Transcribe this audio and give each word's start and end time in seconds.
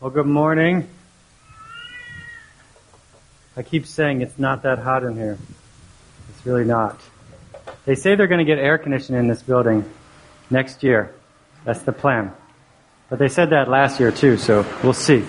Well, 0.00 0.12
good 0.12 0.26
morning. 0.26 0.88
I 3.56 3.64
keep 3.64 3.84
saying 3.84 4.22
it's 4.22 4.38
not 4.38 4.62
that 4.62 4.78
hot 4.78 5.02
in 5.02 5.16
here. 5.16 5.36
It's 6.28 6.46
really 6.46 6.64
not. 6.64 7.00
They 7.84 7.96
say 7.96 8.14
they're 8.14 8.28
going 8.28 8.38
to 8.38 8.44
get 8.44 8.58
air 8.58 8.78
conditioning 8.78 9.22
in 9.22 9.26
this 9.26 9.42
building 9.42 9.84
next 10.50 10.84
year. 10.84 11.12
That's 11.64 11.82
the 11.82 11.90
plan. 11.90 12.32
But 13.10 13.18
they 13.18 13.26
said 13.26 13.50
that 13.50 13.68
last 13.68 13.98
year 13.98 14.12
too, 14.12 14.36
so 14.36 14.64
we'll 14.84 14.92
see. 14.92 15.24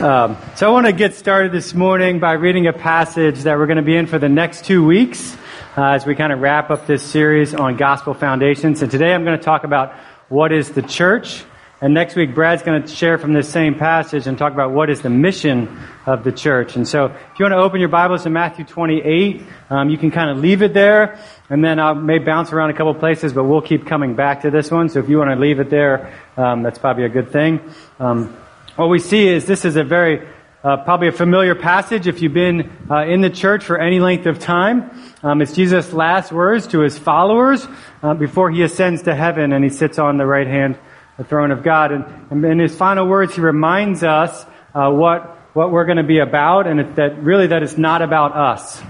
Um, 0.00 0.38
so 0.56 0.66
I 0.66 0.70
want 0.70 0.86
to 0.86 0.92
get 0.92 1.14
started 1.14 1.52
this 1.52 1.74
morning 1.74 2.20
by 2.20 2.32
reading 2.32 2.68
a 2.68 2.72
passage 2.72 3.40
that 3.40 3.58
we're 3.58 3.66
going 3.66 3.76
to 3.76 3.82
be 3.82 3.96
in 3.98 4.06
for 4.06 4.18
the 4.18 4.30
next 4.30 4.64
two 4.64 4.82
weeks 4.82 5.36
uh, 5.76 5.90
as 5.90 6.06
we 6.06 6.14
kind 6.14 6.32
of 6.32 6.40
wrap 6.40 6.70
up 6.70 6.86
this 6.86 7.02
series 7.02 7.54
on 7.54 7.76
gospel 7.76 8.14
foundations. 8.14 8.80
And 8.80 8.90
today 8.90 9.12
I'm 9.12 9.24
going 9.24 9.38
to 9.38 9.44
talk 9.44 9.64
about 9.64 9.92
what 10.30 10.52
is 10.52 10.70
the 10.70 10.80
church. 10.80 11.44
And 11.80 11.94
next 11.94 12.16
week, 12.16 12.34
Brad's 12.34 12.64
going 12.64 12.82
to 12.82 12.88
share 12.88 13.18
from 13.18 13.32
this 13.32 13.48
same 13.48 13.76
passage 13.76 14.26
and 14.26 14.36
talk 14.36 14.52
about 14.52 14.72
what 14.72 14.90
is 14.90 15.00
the 15.00 15.10
mission 15.10 15.78
of 16.06 16.24
the 16.24 16.32
church. 16.32 16.74
And 16.74 16.88
so, 16.88 17.04
if 17.04 17.38
you 17.38 17.44
want 17.44 17.52
to 17.52 17.58
open 17.58 17.78
your 17.78 17.88
Bibles 17.88 18.24
to 18.24 18.30
Matthew 18.30 18.64
28, 18.64 19.44
um, 19.70 19.88
you 19.88 19.96
can 19.96 20.10
kind 20.10 20.28
of 20.28 20.38
leave 20.38 20.62
it 20.62 20.74
there, 20.74 21.20
and 21.48 21.64
then 21.64 21.78
I 21.78 21.92
may 21.92 22.18
bounce 22.18 22.52
around 22.52 22.70
a 22.70 22.72
couple 22.72 22.92
places, 22.94 23.32
but 23.32 23.44
we'll 23.44 23.62
keep 23.62 23.86
coming 23.86 24.16
back 24.16 24.42
to 24.42 24.50
this 24.50 24.72
one. 24.72 24.88
So, 24.88 24.98
if 24.98 25.08
you 25.08 25.18
want 25.18 25.30
to 25.30 25.36
leave 25.36 25.60
it 25.60 25.70
there, 25.70 26.12
um, 26.36 26.64
that's 26.64 26.80
probably 26.80 27.04
a 27.04 27.08
good 27.08 27.30
thing. 27.30 27.60
Um, 28.00 28.36
what 28.74 28.88
we 28.88 28.98
see 28.98 29.28
is 29.28 29.46
this 29.46 29.64
is 29.64 29.76
a 29.76 29.84
very 29.84 30.26
uh, 30.64 30.78
probably 30.78 31.06
a 31.06 31.12
familiar 31.12 31.54
passage 31.54 32.08
if 32.08 32.20
you've 32.20 32.34
been 32.34 32.72
uh, 32.90 33.04
in 33.04 33.20
the 33.20 33.30
church 33.30 33.64
for 33.64 33.78
any 33.78 34.00
length 34.00 34.26
of 34.26 34.40
time. 34.40 34.90
Um, 35.22 35.40
it's 35.40 35.54
Jesus' 35.54 35.92
last 35.92 36.32
words 36.32 36.66
to 36.68 36.80
his 36.80 36.98
followers 36.98 37.64
uh, 38.02 38.14
before 38.14 38.50
he 38.50 38.62
ascends 38.62 39.02
to 39.02 39.14
heaven 39.14 39.52
and 39.52 39.62
he 39.62 39.70
sits 39.70 40.00
on 40.00 40.18
the 40.18 40.26
right 40.26 40.48
hand 40.48 40.76
the 41.18 41.24
throne 41.24 41.50
of 41.50 41.62
God. 41.62 41.92
And, 41.92 42.44
in 42.44 42.58
his 42.58 42.74
final 42.74 43.06
words, 43.06 43.34
he 43.34 43.42
reminds 43.42 44.02
us 44.02 44.46
uh, 44.74 44.90
what 44.90 45.34
what 45.54 45.72
we're 45.72 45.86
going 45.86 45.96
to 45.96 46.04
be 46.04 46.20
about, 46.20 46.66
and 46.66 46.94
that 46.96 47.20
really 47.20 47.48
that 47.48 47.62
it's 47.62 47.76
not 47.76 48.00
about 48.00 48.36
us, 48.36 48.80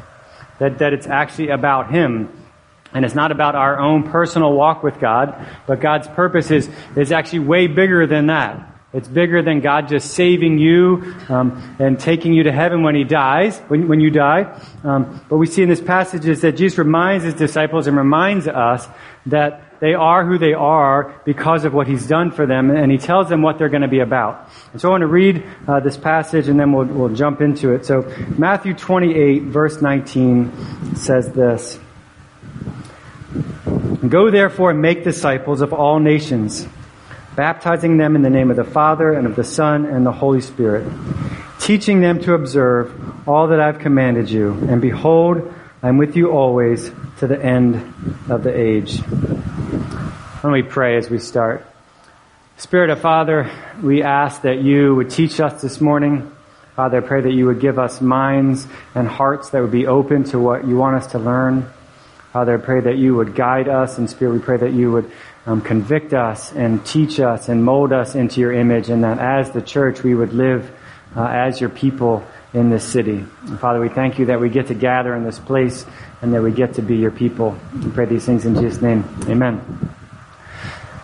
that 0.58 0.78
that 0.78 0.92
it's 0.92 1.06
actually 1.06 1.48
about 1.48 1.90
Him. 1.90 2.30
And 2.92 3.04
it's 3.04 3.14
not 3.14 3.32
about 3.32 3.54
our 3.54 3.78
own 3.78 4.10
personal 4.10 4.52
walk 4.52 4.82
with 4.82 4.98
God, 4.98 5.46
but 5.66 5.80
God's 5.80 6.08
purpose 6.08 6.50
is, 6.50 6.70
is 6.96 7.12
actually 7.12 7.40
way 7.40 7.66
bigger 7.66 8.06
than 8.06 8.28
that. 8.28 8.74
It's 8.94 9.08
bigger 9.08 9.42
than 9.42 9.60
God 9.60 9.88
just 9.88 10.12
saving 10.12 10.58
you 10.58 11.14
um, 11.28 11.76
and 11.78 12.00
taking 12.00 12.32
you 12.32 12.44
to 12.44 12.52
heaven 12.52 12.82
when 12.82 12.94
He 12.94 13.04
dies, 13.04 13.58
when, 13.68 13.88
when 13.88 14.00
you 14.00 14.10
die. 14.10 14.58
Um, 14.84 15.22
but 15.28 15.36
we 15.36 15.46
see 15.46 15.62
in 15.62 15.68
this 15.68 15.82
passage 15.82 16.26
is 16.26 16.40
that 16.40 16.52
Jesus 16.52 16.78
reminds 16.78 17.24
His 17.24 17.34
disciples 17.34 17.86
and 17.86 17.96
reminds 17.96 18.48
us 18.48 18.88
that 19.26 19.67
they 19.80 19.94
are 19.94 20.24
who 20.24 20.38
they 20.38 20.54
are 20.54 21.20
because 21.24 21.64
of 21.64 21.72
what 21.72 21.86
he's 21.86 22.06
done 22.06 22.30
for 22.30 22.46
them, 22.46 22.70
and 22.70 22.90
he 22.90 22.98
tells 22.98 23.28
them 23.28 23.42
what 23.42 23.58
they're 23.58 23.68
going 23.68 23.82
to 23.82 23.88
be 23.88 24.00
about. 24.00 24.48
And 24.72 24.80
so 24.80 24.88
I 24.88 24.90
want 24.92 25.02
to 25.02 25.06
read 25.06 25.44
uh, 25.66 25.80
this 25.80 25.96
passage, 25.96 26.48
and 26.48 26.58
then 26.58 26.72
we'll, 26.72 26.86
we'll 26.86 27.14
jump 27.14 27.40
into 27.40 27.72
it. 27.72 27.86
So 27.86 28.02
Matthew 28.36 28.74
28, 28.74 29.44
verse 29.44 29.80
19 29.80 30.96
says 30.96 31.32
this. 31.32 31.78
Go 34.08 34.30
therefore 34.30 34.70
and 34.70 34.82
make 34.82 35.04
disciples 35.04 35.60
of 35.60 35.72
all 35.72 36.00
nations, 36.00 36.66
baptizing 37.36 37.98
them 37.98 38.16
in 38.16 38.22
the 38.22 38.30
name 38.30 38.50
of 38.50 38.56
the 38.56 38.64
Father 38.64 39.12
and 39.12 39.26
of 39.26 39.36
the 39.36 39.44
Son 39.44 39.86
and 39.86 40.04
the 40.04 40.12
Holy 40.12 40.40
Spirit, 40.40 40.90
teaching 41.60 42.00
them 42.00 42.20
to 42.20 42.34
observe 42.34 43.28
all 43.28 43.48
that 43.48 43.60
I've 43.60 43.78
commanded 43.78 44.30
you. 44.30 44.52
And 44.68 44.80
behold, 44.80 45.54
I'm 45.82 45.98
with 45.98 46.16
you 46.16 46.30
always 46.30 46.90
to 47.18 47.26
the 47.26 47.40
end 47.40 47.76
of 48.28 48.42
the 48.42 48.56
age. 48.56 49.00
Let 50.40 50.52
me 50.52 50.62
pray 50.62 50.96
as 50.96 51.10
we 51.10 51.18
start. 51.18 51.66
Spirit 52.58 52.90
of 52.90 53.00
Father, 53.00 53.50
we 53.82 54.04
ask 54.04 54.42
that 54.42 54.62
you 54.62 54.94
would 54.94 55.10
teach 55.10 55.40
us 55.40 55.60
this 55.60 55.80
morning. 55.80 56.30
Father, 56.76 56.98
I 56.98 57.00
pray 57.00 57.22
that 57.22 57.32
you 57.32 57.46
would 57.46 57.58
give 57.58 57.76
us 57.76 58.00
minds 58.00 58.64
and 58.94 59.08
hearts 59.08 59.50
that 59.50 59.62
would 59.62 59.72
be 59.72 59.88
open 59.88 60.22
to 60.24 60.38
what 60.38 60.64
you 60.64 60.76
want 60.76 60.94
us 60.94 61.08
to 61.08 61.18
learn. 61.18 61.68
Father, 62.32 62.54
I 62.54 62.64
pray 62.64 62.78
that 62.82 62.98
you 62.98 63.16
would 63.16 63.34
guide 63.34 63.68
us, 63.68 63.98
and 63.98 64.08
Spirit, 64.08 64.34
we 64.34 64.38
pray 64.38 64.58
that 64.58 64.72
you 64.72 64.92
would 64.92 65.10
um, 65.44 65.60
convict 65.60 66.14
us 66.14 66.52
and 66.52 66.86
teach 66.86 67.18
us 67.18 67.48
and 67.48 67.64
mold 67.64 67.92
us 67.92 68.14
into 68.14 68.40
your 68.40 68.52
image, 68.52 68.90
and 68.90 69.02
that 69.02 69.18
as 69.18 69.50
the 69.50 69.60
church 69.60 70.04
we 70.04 70.14
would 70.14 70.32
live 70.32 70.70
uh, 71.16 71.26
as 71.26 71.60
your 71.60 71.70
people 71.70 72.24
in 72.54 72.70
this 72.70 72.84
city. 72.84 73.24
And 73.46 73.58
Father, 73.58 73.80
we 73.80 73.88
thank 73.88 74.20
you 74.20 74.26
that 74.26 74.38
we 74.38 74.50
get 74.50 74.68
to 74.68 74.74
gather 74.74 75.16
in 75.16 75.24
this 75.24 75.40
place 75.40 75.84
and 76.22 76.32
that 76.32 76.42
we 76.42 76.52
get 76.52 76.74
to 76.74 76.82
be 76.82 76.96
your 76.96 77.10
people. 77.10 77.58
We 77.74 77.90
pray 77.90 78.04
these 78.04 78.24
things 78.24 78.46
in 78.46 78.54
Jesus' 78.54 78.80
name. 78.80 79.02
Amen. 79.26 79.96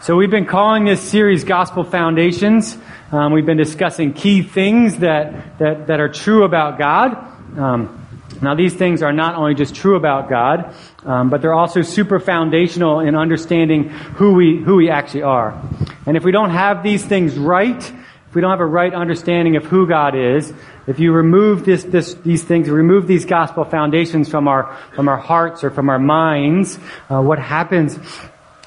So 0.05 0.17
we've 0.17 0.31
been 0.31 0.45
calling 0.45 0.85
this 0.85 1.01
series 1.01 1.45
Gospel 1.45 1.83
Foundations. 1.83 2.77
Um, 3.11 3.33
we've 3.33 3.47
been 3.47 3.57
discussing 3.57 4.13
key 4.13 4.43
things 4.43 4.99
that, 4.99 5.59
that, 5.61 5.87
that 5.87 5.99
are 5.99 6.11
true 6.11 6.45
about 6.45 6.79
God. 6.79 7.15
Um, 7.59 8.07
now 8.43 8.55
these 8.55 8.75
things 8.75 9.03
are 9.03 9.15
not 9.15 9.35
only 9.35 9.55
just 9.55 9.75
true 9.75 9.97
about 9.97 10.29
God, 10.29 10.75
um, 11.05 11.31
but 11.31 11.41
they're 11.41 11.55
also 11.55 11.81
super 11.81 12.21
foundational 12.21 13.01
in 13.01 13.17
understanding 13.17 13.89
who 13.89 14.35
we, 14.35 14.63
who 14.63 14.77
we 14.77 14.91
actually 14.91 15.23
are. 15.23 15.59
And 16.05 16.19
if 16.19 16.23
we 16.23 16.33
don't 16.33 16.51
have 16.51 16.83
these 16.83 17.03
things 17.03 17.39
right, 17.39 17.83
if 17.83 18.35
we 18.35 18.43
don't 18.43 18.51
have 18.51 18.61
a 18.61 18.67
right 18.67 18.93
understanding 18.93 19.57
of 19.57 19.65
who 19.65 19.89
God 19.89 20.15
is, 20.15 20.53
if 20.87 20.99
you 20.99 21.13
remove 21.13 21.65
this, 21.65 21.83
this, 21.83 22.13
these 22.13 22.45
things, 22.45 22.69
remove 22.69 23.07
these 23.07 23.25
gospel 23.25 23.65
foundations 23.65 24.29
from 24.29 24.49
our, 24.49 24.77
from 24.95 25.09
our 25.09 25.17
hearts 25.17 25.65
or 25.65 25.71
from 25.71 25.89
our 25.89 25.99
minds, 25.99 26.79
uh, 27.09 27.23
what 27.23 27.39
happens 27.39 27.99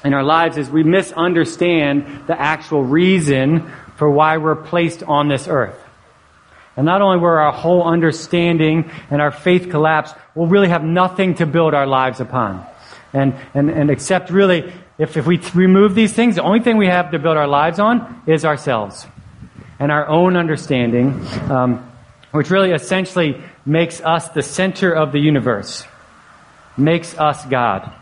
in 0.04 0.14
our 0.14 0.22
lives 0.22 0.56
is 0.56 0.70
we 0.70 0.82
misunderstand 0.82 2.26
the 2.26 2.40
actual 2.40 2.84
reason 2.84 3.70
for 3.96 4.08
why 4.10 4.36
we're 4.36 4.54
placed 4.54 5.02
on 5.02 5.28
this 5.28 5.48
earth. 5.48 5.78
And 6.76 6.86
not 6.86 7.02
only 7.02 7.18
will 7.18 7.26
our 7.26 7.52
whole 7.52 7.82
understanding 7.82 8.90
and 9.10 9.20
our 9.20 9.32
faith 9.32 9.68
collapse, 9.70 10.12
we'll 10.36 10.46
really 10.46 10.68
have 10.68 10.84
nothing 10.84 11.34
to 11.36 11.46
build 11.46 11.74
our 11.74 11.86
lives 11.86 12.20
upon. 12.20 12.64
And, 13.12 13.34
and, 13.54 13.68
and 13.70 13.90
except 13.90 14.30
really, 14.30 14.72
if, 14.96 15.16
if 15.16 15.26
we 15.26 15.38
remove 15.54 15.96
these 15.96 16.12
things, 16.12 16.36
the 16.36 16.42
only 16.42 16.60
thing 16.60 16.76
we 16.76 16.86
have 16.86 17.10
to 17.10 17.18
build 17.18 17.36
our 17.36 17.48
lives 17.48 17.80
on 17.80 18.22
is 18.26 18.44
ourselves 18.44 19.06
and 19.80 19.90
our 19.90 20.06
own 20.06 20.36
understanding, 20.36 21.26
um, 21.50 21.90
which 22.30 22.50
really 22.50 22.70
essentially 22.70 23.42
makes 23.64 24.00
us 24.00 24.28
the 24.28 24.42
center 24.42 24.92
of 24.92 25.10
the 25.12 25.18
universe, 25.18 25.84
makes 26.76 27.16
us 27.18 27.44
God. 27.46 27.92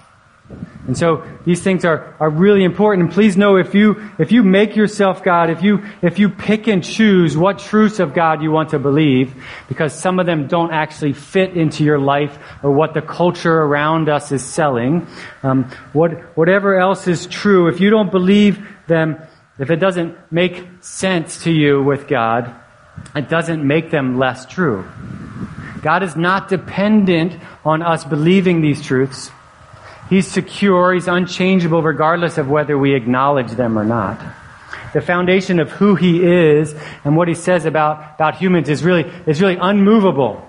And 0.86 0.96
so 0.96 1.24
these 1.44 1.62
things 1.62 1.84
are, 1.84 2.14
are 2.20 2.30
really 2.30 2.62
important. 2.62 3.06
And 3.06 3.12
please 3.12 3.36
know 3.36 3.56
if 3.56 3.74
you, 3.74 4.10
if 4.18 4.30
you 4.30 4.44
make 4.44 4.76
yourself 4.76 5.24
God, 5.24 5.50
if 5.50 5.62
you, 5.62 5.84
if 6.00 6.18
you 6.18 6.28
pick 6.28 6.68
and 6.68 6.82
choose 6.82 7.36
what 7.36 7.58
truths 7.58 7.98
of 7.98 8.14
God 8.14 8.40
you 8.40 8.52
want 8.52 8.70
to 8.70 8.78
believe, 8.78 9.34
because 9.68 9.92
some 9.92 10.20
of 10.20 10.26
them 10.26 10.46
don't 10.46 10.72
actually 10.72 11.12
fit 11.12 11.56
into 11.56 11.82
your 11.82 11.98
life 11.98 12.38
or 12.62 12.70
what 12.70 12.94
the 12.94 13.02
culture 13.02 13.54
around 13.54 14.08
us 14.08 14.30
is 14.30 14.44
selling, 14.44 15.06
um, 15.42 15.64
what, 15.92 16.36
whatever 16.36 16.78
else 16.78 17.08
is 17.08 17.26
true, 17.26 17.68
if 17.68 17.80
you 17.80 17.90
don't 17.90 18.12
believe 18.12 18.64
them, 18.86 19.16
if 19.58 19.70
it 19.70 19.76
doesn't 19.76 20.16
make 20.30 20.64
sense 20.80 21.42
to 21.44 21.50
you 21.50 21.82
with 21.82 22.06
God, 22.06 22.54
it 23.14 23.28
doesn't 23.28 23.66
make 23.66 23.90
them 23.90 24.18
less 24.18 24.46
true. 24.46 24.86
God 25.82 26.02
is 26.02 26.16
not 26.16 26.48
dependent 26.48 27.40
on 27.64 27.82
us 27.82 28.04
believing 28.04 28.60
these 28.60 28.82
truths. 28.82 29.30
He's 30.08 30.26
secure, 30.26 30.94
he's 30.94 31.08
unchangeable 31.08 31.82
regardless 31.82 32.38
of 32.38 32.48
whether 32.48 32.78
we 32.78 32.94
acknowledge 32.94 33.50
them 33.52 33.78
or 33.78 33.84
not. 33.84 34.20
The 34.92 35.00
foundation 35.00 35.58
of 35.58 35.70
who 35.70 35.94
he 35.94 36.24
is 36.24 36.74
and 37.04 37.16
what 37.16 37.28
he 37.28 37.34
says 37.34 37.64
about, 37.64 38.14
about 38.14 38.36
humans 38.36 38.68
is 38.68 38.84
really, 38.84 39.02
is 39.26 39.40
really 39.40 39.58
unmovable. 39.60 40.42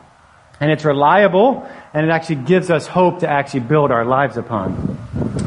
And 0.60 0.72
it's 0.72 0.86
reliable, 0.86 1.70
and 1.94 2.06
it 2.06 2.10
actually 2.10 2.38
gives 2.38 2.72
us 2.72 2.88
hope 2.88 3.20
to 3.20 3.30
actually 3.30 3.60
build 3.62 3.92
our 3.92 4.06
lives 4.06 4.38
upon. 4.38 4.98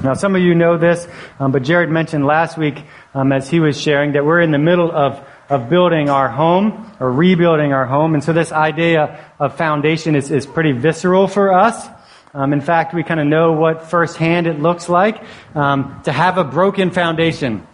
Now, 0.05 0.15
some 0.15 0.37
of 0.37 0.43
you 0.43 0.55
know 0.55 0.79
this, 0.79 1.09
um, 1.39 1.51
but 1.51 1.63
Jared 1.63 1.91
mentioned 1.91 2.25
last 2.25 2.57
week 2.57 2.85
um, 3.13 3.33
as 3.33 3.51
he 3.51 3.59
was 3.59 3.81
sharing 3.81 4.13
that 4.13 4.25
we're 4.25 4.41
in 4.41 4.51
the 4.51 4.59
middle 4.59 4.91
of, 4.91 5.21
of 5.49 5.69
building 5.69 6.09
our 6.09 6.29
home 6.29 6.93
or 7.01 7.11
rebuilding 7.11 7.73
our 7.73 7.87
home. 7.87 8.15
And 8.15 8.23
so 8.23 8.33
this 8.33 8.53
idea 8.53 9.25
of 9.41 9.57
foundation 9.57 10.15
is, 10.15 10.31
is 10.31 10.47
pretty 10.47 10.73
visceral 10.73 11.27
for 11.27 11.53
us. 11.53 11.89
Um, 12.33 12.53
in 12.53 12.61
fact, 12.61 12.95
we 12.95 13.03
kind 13.03 13.19
of 13.19 13.27
know 13.27 13.53
what 13.53 13.91
firsthand 13.91 14.47
it 14.47 14.61
looks 14.61 14.89
like 14.89 15.21
um, 15.57 16.01
to 16.05 16.13
have 16.13 16.39
a 16.39 16.45
broken 16.45 16.93
foundation. 16.93 17.67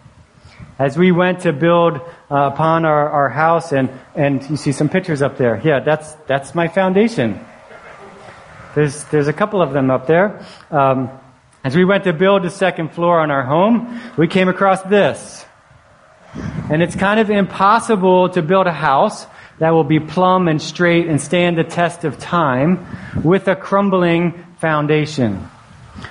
As 0.79 0.97
we 0.97 1.11
went 1.11 1.41
to 1.41 1.53
build 1.53 1.97
uh, 2.31 2.51
upon 2.53 2.85
our, 2.85 3.09
our 3.09 3.29
house, 3.29 3.71
and, 3.71 3.89
and 4.15 4.47
you 4.49 4.57
see 4.57 4.71
some 4.71 4.89
pictures 4.89 5.21
up 5.21 5.37
there. 5.37 5.61
Yeah, 5.63 5.81
that's, 5.81 6.13
that's 6.27 6.55
my 6.55 6.67
foundation. 6.67 7.39
There's, 8.73 9.03
there's 9.05 9.27
a 9.27 9.33
couple 9.33 9.61
of 9.61 9.73
them 9.73 9.91
up 9.91 10.07
there. 10.07 10.43
Um, 10.71 11.09
as 11.63 11.75
we 11.75 11.85
went 11.85 12.05
to 12.05 12.13
build 12.13 12.43
the 12.43 12.49
second 12.49 12.93
floor 12.93 13.19
on 13.19 13.29
our 13.29 13.43
home, 13.43 13.99
we 14.17 14.27
came 14.27 14.49
across 14.49 14.81
this. 14.83 15.45
And 16.71 16.81
it's 16.81 16.95
kind 16.95 17.19
of 17.19 17.29
impossible 17.29 18.29
to 18.29 18.41
build 18.41 18.65
a 18.67 18.73
house 18.73 19.25
that 19.59 19.71
will 19.71 19.83
be 19.83 19.99
plumb 19.99 20.47
and 20.47 20.61
straight 20.61 21.07
and 21.07 21.19
stand 21.19 21.57
the 21.57 21.63
test 21.63 22.03
of 22.03 22.19
time 22.19 22.85
with 23.23 23.47
a 23.47 23.55
crumbling 23.55 24.45
foundation. 24.59 25.49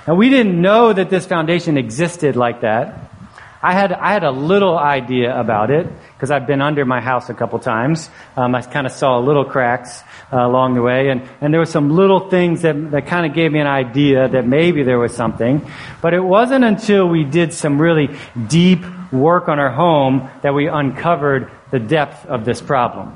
And 0.05 0.17
we 0.17 0.29
didn't 0.29 0.61
know 0.61 0.93
that 0.93 1.09
this 1.09 1.25
foundation 1.25 1.77
existed 1.77 2.35
like 2.35 2.61
that. 2.61 3.11
I 3.61 3.73
had, 3.73 3.91
I 3.91 4.13
had 4.13 4.23
a 4.23 4.31
little 4.31 4.77
idea 4.77 5.37
about 5.37 5.71
it. 5.71 5.87
because 6.17 6.31
I've 6.31 6.47
been 6.47 6.61
under 6.61 6.83
my 6.83 6.99
house 6.99 7.29
a 7.29 7.35
couple 7.35 7.59
times. 7.59 8.09
Um, 8.35 8.55
I 8.55 8.63
kind 8.63 8.87
of 8.87 8.93
saw 8.93 9.19
little 9.19 9.45
cracks 9.45 10.01
uh, 10.33 10.37
along 10.37 10.73
the 10.73 10.81
way, 10.81 11.09
and, 11.09 11.21
and 11.41 11.53
there 11.53 11.59
were 11.59 11.67
some 11.67 11.91
little 11.91 12.27
things 12.27 12.63
that, 12.63 12.73
that 12.89 13.05
kind 13.05 13.27
of 13.27 13.35
gave 13.35 13.51
me 13.51 13.59
an 13.59 13.67
idea 13.67 14.27
that 14.27 14.47
maybe 14.47 14.81
there 14.81 14.97
was 14.97 15.13
something. 15.13 15.69
But 16.01 16.15
it 16.15 16.19
wasn't 16.19 16.65
until 16.65 17.07
we 17.07 17.23
did 17.23 17.53
some 17.53 17.79
really 17.79 18.17
deep 18.47 18.83
work 19.11 19.47
on 19.47 19.59
our 19.59 19.69
home 19.69 20.27
that 20.41 20.55
we 20.55 20.67
uncovered 20.67 21.51
the 21.69 21.77
depth 21.77 22.25
of 22.25 22.45
this 22.45 22.61
problem. 22.61 23.13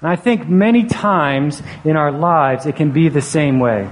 And 0.00 0.08
I 0.08 0.14
think 0.14 0.48
many 0.48 0.84
times 0.84 1.60
in 1.84 1.96
our 1.96 2.12
lives 2.12 2.66
it 2.66 2.76
can 2.76 2.92
be 2.92 3.08
the 3.08 3.20
same 3.20 3.58
way. 3.58 3.90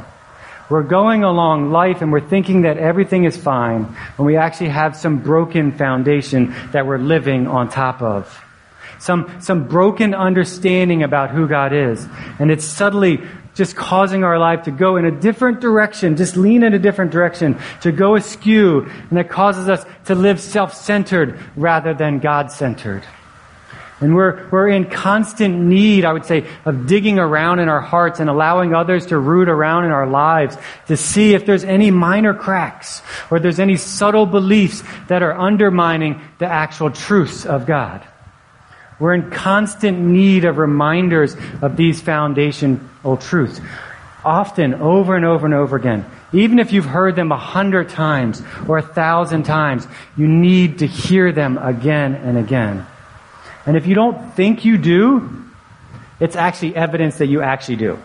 We're 0.70 0.84
going 0.84 1.24
along 1.24 1.72
life 1.72 2.00
and 2.00 2.12
we're 2.12 2.26
thinking 2.26 2.62
that 2.62 2.78
everything 2.78 3.24
is 3.24 3.36
fine 3.36 3.84
when 4.16 4.26
we 4.26 4.36
actually 4.36 4.68
have 4.68 4.96
some 4.96 5.18
broken 5.18 5.72
foundation 5.72 6.54
that 6.70 6.86
we're 6.86 6.98
living 6.98 7.48
on 7.48 7.68
top 7.68 8.00
of. 8.00 8.42
Some, 9.00 9.40
some 9.40 9.66
broken 9.66 10.14
understanding 10.14 11.02
about 11.02 11.30
who 11.30 11.48
God 11.48 11.72
is. 11.72 12.06
And 12.38 12.50
it's 12.52 12.64
subtly 12.64 13.20
just 13.54 13.74
causing 13.74 14.22
our 14.22 14.38
life 14.38 14.62
to 14.64 14.70
go 14.70 14.96
in 14.96 15.04
a 15.04 15.10
different 15.10 15.60
direction, 15.60 16.16
just 16.16 16.36
lean 16.36 16.62
in 16.62 16.72
a 16.72 16.78
different 16.78 17.10
direction, 17.10 17.58
to 17.80 17.90
go 17.90 18.14
askew, 18.14 18.82
and 18.82 19.18
that 19.18 19.28
causes 19.28 19.68
us 19.68 19.84
to 20.04 20.14
live 20.14 20.40
self-centered 20.40 21.38
rather 21.56 21.94
than 21.94 22.20
God-centered. 22.20 23.02
And 24.00 24.14
we're, 24.14 24.48
we're 24.50 24.68
in 24.68 24.86
constant 24.86 25.58
need, 25.58 26.06
I 26.06 26.12
would 26.14 26.24
say, 26.24 26.46
of 26.64 26.86
digging 26.86 27.18
around 27.18 27.58
in 27.58 27.68
our 27.68 27.82
hearts 27.82 28.18
and 28.18 28.30
allowing 28.30 28.74
others 28.74 29.06
to 29.06 29.18
root 29.18 29.48
around 29.48 29.84
in 29.84 29.90
our 29.90 30.06
lives 30.06 30.56
to 30.86 30.96
see 30.96 31.34
if 31.34 31.44
there's 31.44 31.64
any 31.64 31.90
minor 31.90 32.32
cracks 32.32 33.02
or 33.30 33.36
if 33.36 33.42
there's 33.42 33.60
any 33.60 33.76
subtle 33.76 34.24
beliefs 34.24 34.82
that 35.08 35.22
are 35.22 35.38
undermining 35.38 36.22
the 36.38 36.46
actual 36.46 36.90
truths 36.90 37.44
of 37.44 37.66
God. 37.66 38.06
We're 38.98 39.14
in 39.14 39.30
constant 39.30 39.98
need 39.98 40.46
of 40.46 40.56
reminders 40.56 41.36
of 41.60 41.76
these 41.76 42.00
foundational 42.00 43.16
truths. 43.18 43.60
Often, 44.24 44.74
over 44.74 45.16
and 45.16 45.24
over 45.24 45.46
and 45.46 45.54
over 45.54 45.76
again. 45.76 46.04
Even 46.32 46.58
if 46.58 46.72
you've 46.72 46.84
heard 46.84 47.16
them 47.16 47.32
a 47.32 47.38
hundred 47.38 47.88
times 47.88 48.42
or 48.68 48.78
a 48.78 48.82
thousand 48.82 49.44
times, 49.44 49.86
you 50.16 50.28
need 50.28 50.78
to 50.78 50.86
hear 50.86 51.32
them 51.32 51.58
again 51.58 52.14
and 52.14 52.38
again. 52.38 52.86
And 53.70 53.76
if 53.76 53.86
you 53.86 53.94
don't 53.94 54.34
think 54.34 54.64
you 54.64 54.78
do, 54.78 55.44
it's 56.18 56.34
actually 56.34 56.74
evidence 56.74 57.18
that 57.18 57.28
you 57.28 57.40
actually 57.40 57.76
do. 57.76 58.00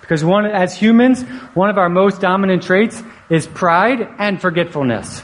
Because 0.00 0.24
one, 0.24 0.46
as 0.46 0.74
humans, 0.74 1.20
one 1.52 1.68
of 1.68 1.76
our 1.76 1.90
most 1.90 2.22
dominant 2.22 2.62
traits 2.62 3.02
is 3.28 3.46
pride 3.46 4.08
and 4.18 4.40
forgetfulness. 4.40 5.20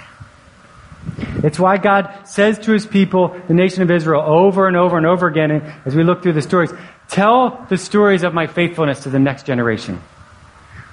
It's 1.42 1.58
why 1.58 1.78
God 1.78 2.28
says 2.28 2.58
to 2.58 2.72
his 2.72 2.84
people, 2.84 3.34
the 3.48 3.54
nation 3.54 3.82
of 3.82 3.90
Israel, 3.90 4.20
over 4.20 4.68
and 4.68 4.76
over 4.76 4.98
and 4.98 5.06
over 5.06 5.28
again, 5.28 5.50
as 5.86 5.96
we 5.96 6.04
look 6.04 6.22
through 6.22 6.34
the 6.34 6.42
stories, 6.42 6.70
tell 7.08 7.66
the 7.70 7.78
stories 7.78 8.22
of 8.22 8.34
my 8.34 8.48
faithfulness 8.48 9.04
to 9.04 9.08
the 9.08 9.18
next 9.18 9.46
generation. 9.46 9.98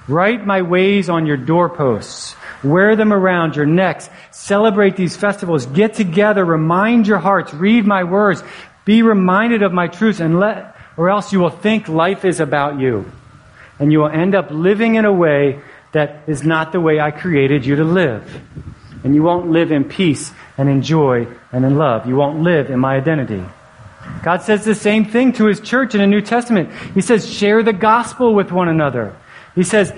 Write 0.08 0.46
my 0.46 0.62
ways 0.62 1.10
on 1.10 1.26
your 1.26 1.36
doorposts. 1.36 2.34
Wear 2.64 2.96
them 2.96 3.12
around 3.12 3.56
your 3.56 3.66
necks. 3.66 4.10
Celebrate 4.30 4.96
these 4.96 5.16
festivals. 5.16 5.66
Get 5.66 5.94
together. 5.94 6.44
Remind 6.44 7.06
your 7.06 7.18
hearts. 7.18 7.54
Read 7.54 7.86
my 7.86 8.04
words. 8.04 8.42
Be 8.84 9.02
reminded 9.02 9.62
of 9.62 9.72
my 9.72 9.86
truths 9.86 10.20
and 10.20 10.40
let, 10.40 10.74
or 10.96 11.10
else 11.10 11.32
you 11.32 11.40
will 11.40 11.50
think 11.50 11.88
life 11.88 12.24
is 12.24 12.40
about 12.40 12.80
you. 12.80 13.10
And 13.78 13.92
you 13.92 14.00
will 14.00 14.08
end 14.08 14.34
up 14.34 14.50
living 14.50 14.96
in 14.96 15.04
a 15.04 15.12
way 15.12 15.60
that 15.92 16.22
is 16.26 16.42
not 16.42 16.72
the 16.72 16.80
way 16.80 16.98
I 16.98 17.10
created 17.10 17.64
you 17.64 17.76
to 17.76 17.84
live. 17.84 18.42
And 19.04 19.14
you 19.14 19.22
won't 19.22 19.50
live 19.50 19.70
in 19.70 19.84
peace 19.84 20.32
and 20.56 20.68
in 20.68 20.82
joy 20.82 21.28
and 21.52 21.64
in 21.64 21.76
love. 21.76 22.06
You 22.06 22.16
won't 22.16 22.40
live 22.40 22.70
in 22.70 22.80
my 22.80 22.96
identity. 22.96 23.44
God 24.22 24.42
says 24.42 24.64
the 24.64 24.74
same 24.74 25.04
thing 25.04 25.32
to 25.34 25.46
his 25.46 25.60
church 25.60 25.94
in 25.94 26.00
the 26.00 26.06
New 26.06 26.20
Testament. 26.20 26.72
He 26.94 27.00
says, 27.00 27.30
share 27.32 27.62
the 27.62 27.72
gospel 27.72 28.34
with 28.34 28.50
one 28.50 28.68
another. 28.68 29.14
He 29.54 29.62
says, 29.62 29.92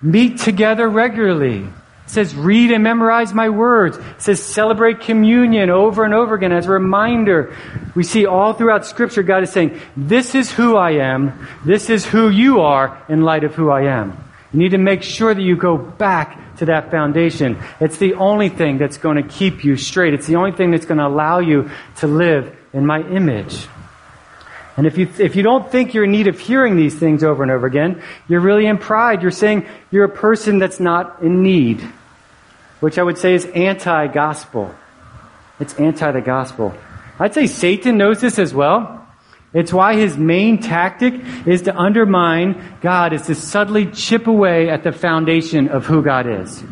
meet 0.00 0.38
together 0.38 0.88
regularly. 0.88 1.66
It 2.06 2.10
says, 2.10 2.36
read 2.36 2.70
and 2.70 2.84
memorize 2.84 3.34
my 3.34 3.48
words. 3.48 3.98
It 3.98 4.04
says, 4.22 4.42
celebrate 4.42 5.00
communion 5.00 5.70
over 5.70 6.04
and 6.04 6.14
over 6.14 6.36
again 6.36 6.52
as 6.52 6.66
a 6.66 6.70
reminder. 6.70 7.54
We 7.96 8.04
see 8.04 8.26
all 8.26 8.52
throughout 8.52 8.86
Scripture, 8.86 9.24
God 9.24 9.42
is 9.42 9.50
saying, 9.50 9.80
this 9.96 10.36
is 10.36 10.52
who 10.52 10.76
I 10.76 10.92
am. 10.92 11.48
This 11.64 11.90
is 11.90 12.06
who 12.06 12.30
you 12.30 12.60
are 12.60 13.02
in 13.08 13.22
light 13.22 13.42
of 13.42 13.56
who 13.56 13.70
I 13.70 13.82
am. 13.82 14.16
You 14.52 14.60
need 14.60 14.70
to 14.70 14.78
make 14.78 15.02
sure 15.02 15.34
that 15.34 15.42
you 15.42 15.56
go 15.56 15.76
back 15.76 16.56
to 16.58 16.66
that 16.66 16.92
foundation. 16.92 17.60
It's 17.80 17.98
the 17.98 18.14
only 18.14 18.50
thing 18.50 18.78
that's 18.78 18.98
going 18.98 19.16
to 19.16 19.28
keep 19.28 19.64
you 19.64 19.76
straight. 19.76 20.14
It's 20.14 20.28
the 20.28 20.36
only 20.36 20.52
thing 20.52 20.70
that's 20.70 20.86
going 20.86 20.98
to 20.98 21.06
allow 21.06 21.40
you 21.40 21.70
to 21.96 22.06
live 22.06 22.56
in 22.72 22.86
my 22.86 23.00
image. 23.00 23.66
And 24.76 24.86
if 24.86 24.98
you, 24.98 25.08
if 25.18 25.36
you 25.36 25.42
don't 25.42 25.70
think 25.70 25.94
you're 25.94 26.04
in 26.04 26.12
need 26.12 26.26
of 26.26 26.38
hearing 26.38 26.76
these 26.76 26.94
things 26.94 27.24
over 27.24 27.42
and 27.42 27.50
over 27.50 27.66
again, 27.66 28.02
you're 28.28 28.40
really 28.40 28.66
in 28.66 28.76
pride. 28.76 29.22
You're 29.22 29.30
saying 29.30 29.66
you're 29.90 30.04
a 30.04 30.08
person 30.08 30.58
that's 30.58 30.80
not 30.80 31.22
in 31.22 31.42
need, 31.42 31.80
which 32.80 32.98
I 32.98 33.02
would 33.02 33.16
say 33.16 33.34
is 33.34 33.46
anti 33.46 34.08
gospel. 34.08 34.74
It's 35.58 35.74
anti 35.74 36.12
the 36.12 36.20
gospel. 36.20 36.74
I'd 37.18 37.32
say 37.32 37.46
Satan 37.46 37.96
knows 37.96 38.20
this 38.20 38.38
as 38.38 38.52
well. 38.52 39.06
It's 39.54 39.72
why 39.72 39.94
his 39.94 40.18
main 40.18 40.60
tactic 40.60 41.14
is 41.46 41.62
to 41.62 41.74
undermine 41.74 42.76
God, 42.82 43.14
is 43.14 43.22
to 43.22 43.34
subtly 43.34 43.86
chip 43.86 44.26
away 44.26 44.68
at 44.68 44.84
the 44.84 44.92
foundation 44.92 45.68
of 45.68 45.86
who 45.86 46.02
God 46.02 46.26
is. 46.26 46.62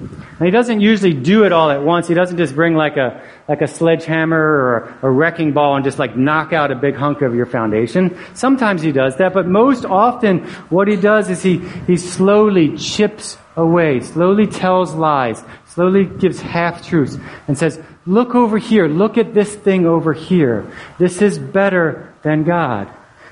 And 0.00 0.44
he 0.44 0.50
doesn't 0.50 0.80
usually 0.80 1.14
do 1.14 1.44
it 1.44 1.52
all 1.52 1.70
at 1.70 1.82
once. 1.82 2.08
He 2.08 2.14
doesn't 2.14 2.36
just 2.36 2.56
bring 2.56 2.74
like 2.74 2.96
a, 2.96 3.22
like 3.48 3.60
a 3.60 3.66
sledgehammer 3.66 4.38
or 4.38 4.98
a 5.02 5.10
wrecking 5.10 5.52
ball 5.52 5.76
and 5.76 5.84
just 5.84 5.98
like 5.98 6.16
knock 6.16 6.52
out 6.52 6.70
a 6.70 6.74
big 6.74 6.94
hunk 6.94 7.22
of 7.22 7.34
your 7.34 7.46
foundation. 7.46 8.16
Sometimes 8.34 8.82
he 8.82 8.92
does 8.92 9.16
that, 9.16 9.34
but 9.34 9.46
most 9.46 9.84
often 9.84 10.46
what 10.70 10.88
he 10.88 10.96
does 10.96 11.28
is 11.30 11.42
he, 11.42 11.58
he 11.86 11.96
slowly 11.96 12.76
chips 12.76 13.36
away, 13.56 14.00
slowly 14.00 14.46
tells 14.46 14.94
lies, 14.94 15.42
slowly 15.66 16.06
gives 16.06 16.40
half 16.40 16.86
truths 16.86 17.18
and 17.46 17.56
says, 17.58 17.80
look 18.06 18.34
over 18.34 18.58
here, 18.58 18.88
look 18.88 19.18
at 19.18 19.34
this 19.34 19.54
thing 19.54 19.86
over 19.86 20.12
here. 20.12 20.70
This 20.98 21.20
is 21.20 21.38
better 21.38 22.14
than 22.22 22.44
God. 22.44 22.90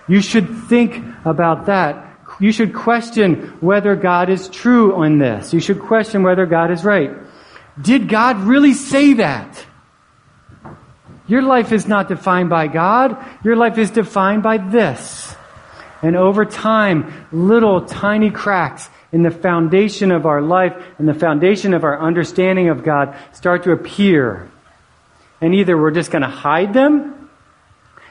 You 0.08 0.20
should 0.20 0.48
think 0.68 1.02
about 1.24 1.66
that 1.66 2.12
you 2.40 2.52
should 2.52 2.74
question 2.74 3.56
whether 3.60 3.94
God 3.94 4.28
is 4.28 4.48
true 4.48 4.96
on 4.96 5.18
this. 5.18 5.52
You 5.52 5.60
should 5.60 5.80
question 5.80 6.22
whether 6.22 6.46
God 6.46 6.70
is 6.70 6.84
right. 6.84 7.12
Did 7.80 8.08
God 8.08 8.38
really 8.38 8.74
say 8.74 9.14
that? 9.14 9.64
Your 11.32 11.40
life 11.40 11.72
is 11.72 11.88
not 11.88 12.08
defined 12.08 12.50
by 12.50 12.66
God. 12.66 13.16
Your 13.42 13.56
life 13.56 13.78
is 13.78 13.90
defined 13.90 14.42
by 14.42 14.58
this. 14.58 15.34
And 16.02 16.14
over 16.14 16.44
time, 16.44 17.26
little 17.32 17.86
tiny 17.86 18.30
cracks 18.30 18.90
in 19.12 19.22
the 19.22 19.30
foundation 19.30 20.10
of 20.10 20.26
our 20.26 20.42
life 20.42 20.74
and 20.98 21.08
the 21.08 21.14
foundation 21.14 21.72
of 21.72 21.84
our 21.84 21.98
understanding 21.98 22.68
of 22.68 22.84
God 22.84 23.16
start 23.32 23.62
to 23.62 23.72
appear. 23.72 24.50
And 25.40 25.54
either 25.54 25.74
we're 25.74 25.92
just 25.92 26.10
going 26.10 26.20
to 26.20 26.28
hide 26.28 26.74
them 26.74 27.30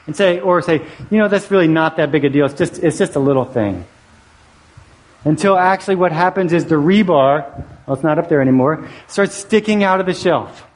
and 0.08 0.16
say, 0.16 0.40
or 0.40 0.60
say, 0.60 0.84
you 1.08 1.18
know, 1.18 1.28
that's 1.28 1.48
really 1.48 1.68
not 1.68 1.98
that 1.98 2.10
big 2.10 2.24
a 2.24 2.28
deal. 2.28 2.46
It's 2.46 2.58
just, 2.58 2.82
it's 2.82 2.98
just 2.98 3.14
a 3.14 3.20
little 3.20 3.44
thing. 3.44 3.84
Until 5.24 5.56
actually 5.56 5.94
what 5.94 6.10
happens 6.10 6.52
is 6.52 6.64
the 6.64 6.74
rebar, 6.74 7.56
well, 7.86 7.94
it's 7.94 8.02
not 8.02 8.18
up 8.18 8.28
there 8.28 8.40
anymore, 8.40 8.88
starts 9.06 9.36
sticking 9.36 9.84
out 9.84 10.00
of 10.00 10.06
the 10.06 10.14
shelf. 10.14 10.66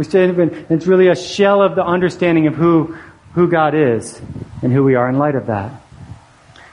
It's 0.00 0.86
really 0.86 1.08
a 1.08 1.16
shell 1.16 1.62
of 1.62 1.74
the 1.74 1.84
understanding 1.84 2.46
of 2.46 2.54
who, 2.54 2.96
who 3.34 3.48
God 3.48 3.74
is 3.74 4.20
and 4.62 4.72
who 4.72 4.84
we 4.84 4.94
are 4.94 5.08
in 5.08 5.18
light 5.18 5.34
of 5.34 5.46
that. 5.46 5.72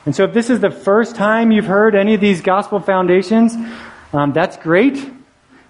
And 0.06 0.16
so 0.16 0.24
if 0.24 0.34
this 0.34 0.50
is 0.50 0.62
the 0.62 0.72
first 0.72 1.16
time 1.16 1.52
you've 1.52 1.66
heard 1.66 1.94
any 1.94 2.14
of 2.14 2.22
these 2.22 2.42
gospel 2.42 2.80
foundations, 2.80 3.54
um, 4.14 4.32
that's 4.32 4.56
great. 4.56 5.12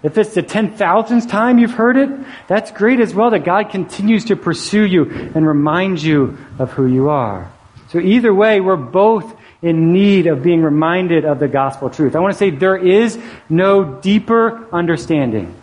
If 0.02 0.16
it's 0.16 0.34
the 0.34 0.44
10,000th 0.44 1.28
time 1.28 1.58
you've 1.58 1.72
heard 1.72 1.96
it, 1.96 2.08
that's 2.46 2.70
great 2.70 3.00
as 3.00 3.12
well 3.12 3.30
that 3.30 3.44
God 3.44 3.70
continues 3.70 4.26
to 4.26 4.36
pursue 4.36 4.86
you 4.86 5.10
and 5.34 5.44
remind 5.44 6.00
you 6.00 6.38
of 6.58 6.70
who 6.70 6.86
you 6.86 7.08
are. 7.08 7.50
So 7.88 7.98
either 7.98 8.32
way, 8.32 8.60
we're 8.60 8.76
both 8.76 9.34
in 9.60 9.92
need 9.92 10.28
of 10.28 10.42
being 10.42 10.62
reminded 10.62 11.24
of 11.24 11.40
the 11.40 11.48
gospel 11.48 11.90
truth. 11.90 12.14
I 12.14 12.20
want 12.20 12.32
to 12.32 12.38
say 12.38 12.50
there 12.50 12.76
is 12.76 13.18
no 13.48 13.82
deeper 14.00 14.68
understanding. 14.72 15.60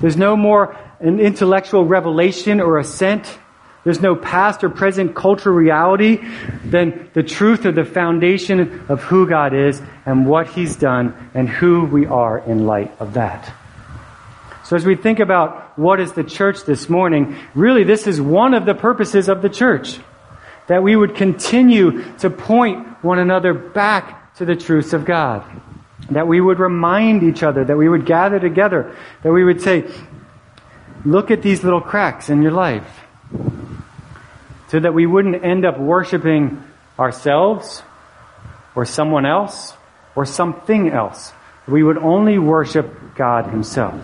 There's 0.00 0.16
no 0.16 0.36
more 0.36 0.76
an 1.00 1.18
intellectual 1.18 1.84
revelation 1.84 2.60
or 2.60 2.78
assent. 2.78 3.38
There's 3.84 4.00
no 4.00 4.14
past 4.14 4.62
or 4.62 4.68
present 4.68 5.14
cultural 5.14 5.54
reality 5.54 6.22
than 6.64 7.10
the 7.14 7.22
truth 7.22 7.64
of 7.64 7.74
the 7.74 7.84
foundation 7.84 8.84
of 8.88 9.02
who 9.02 9.26
God 9.26 9.54
is 9.54 9.80
and 10.04 10.26
what 10.26 10.48
He's 10.48 10.76
done 10.76 11.30
and 11.32 11.48
who 11.48 11.84
we 11.86 12.06
are 12.06 12.38
in 12.38 12.66
light 12.66 12.92
of 13.00 13.14
that. 13.14 13.52
So 14.64 14.76
as 14.76 14.84
we 14.84 14.94
think 14.94 15.18
about 15.18 15.78
what 15.78 15.98
is 15.98 16.12
the 16.12 16.22
church 16.22 16.64
this 16.64 16.88
morning, 16.88 17.36
really 17.54 17.82
this 17.84 18.06
is 18.06 18.20
one 18.20 18.54
of 18.54 18.66
the 18.66 18.74
purposes 18.74 19.28
of 19.28 19.42
the 19.42 19.48
church 19.48 19.98
that 20.68 20.82
we 20.84 20.94
would 20.94 21.16
continue 21.16 22.04
to 22.18 22.30
point 22.30 22.86
one 23.02 23.18
another 23.18 23.52
back 23.52 24.34
to 24.36 24.44
the 24.44 24.54
truths 24.54 24.92
of 24.92 25.04
God. 25.04 25.44
That 26.10 26.28
we 26.28 26.40
would 26.40 26.60
remind 26.60 27.24
each 27.24 27.42
other, 27.42 27.64
that 27.64 27.76
we 27.76 27.88
would 27.88 28.06
gather 28.06 28.38
together, 28.38 28.96
that 29.22 29.32
we 29.32 29.42
would 29.42 29.60
say, 29.60 29.90
look 31.04 31.30
at 31.30 31.42
these 31.42 31.64
little 31.64 31.80
cracks 31.80 32.28
in 32.28 32.42
your 32.42 32.52
life 32.52 33.00
so 34.68 34.78
that 34.78 34.94
we 34.94 35.06
wouldn't 35.06 35.44
end 35.44 35.64
up 35.64 35.78
worshiping 35.78 36.62
ourselves 36.98 37.82
or 38.74 38.84
someone 38.84 39.26
else 39.26 39.74
or 40.14 40.24
something 40.24 40.90
else. 40.90 41.32
We 41.66 41.82
would 41.82 41.98
only 41.98 42.38
worship 42.38 43.14
God 43.14 43.46
Himself. 43.46 43.94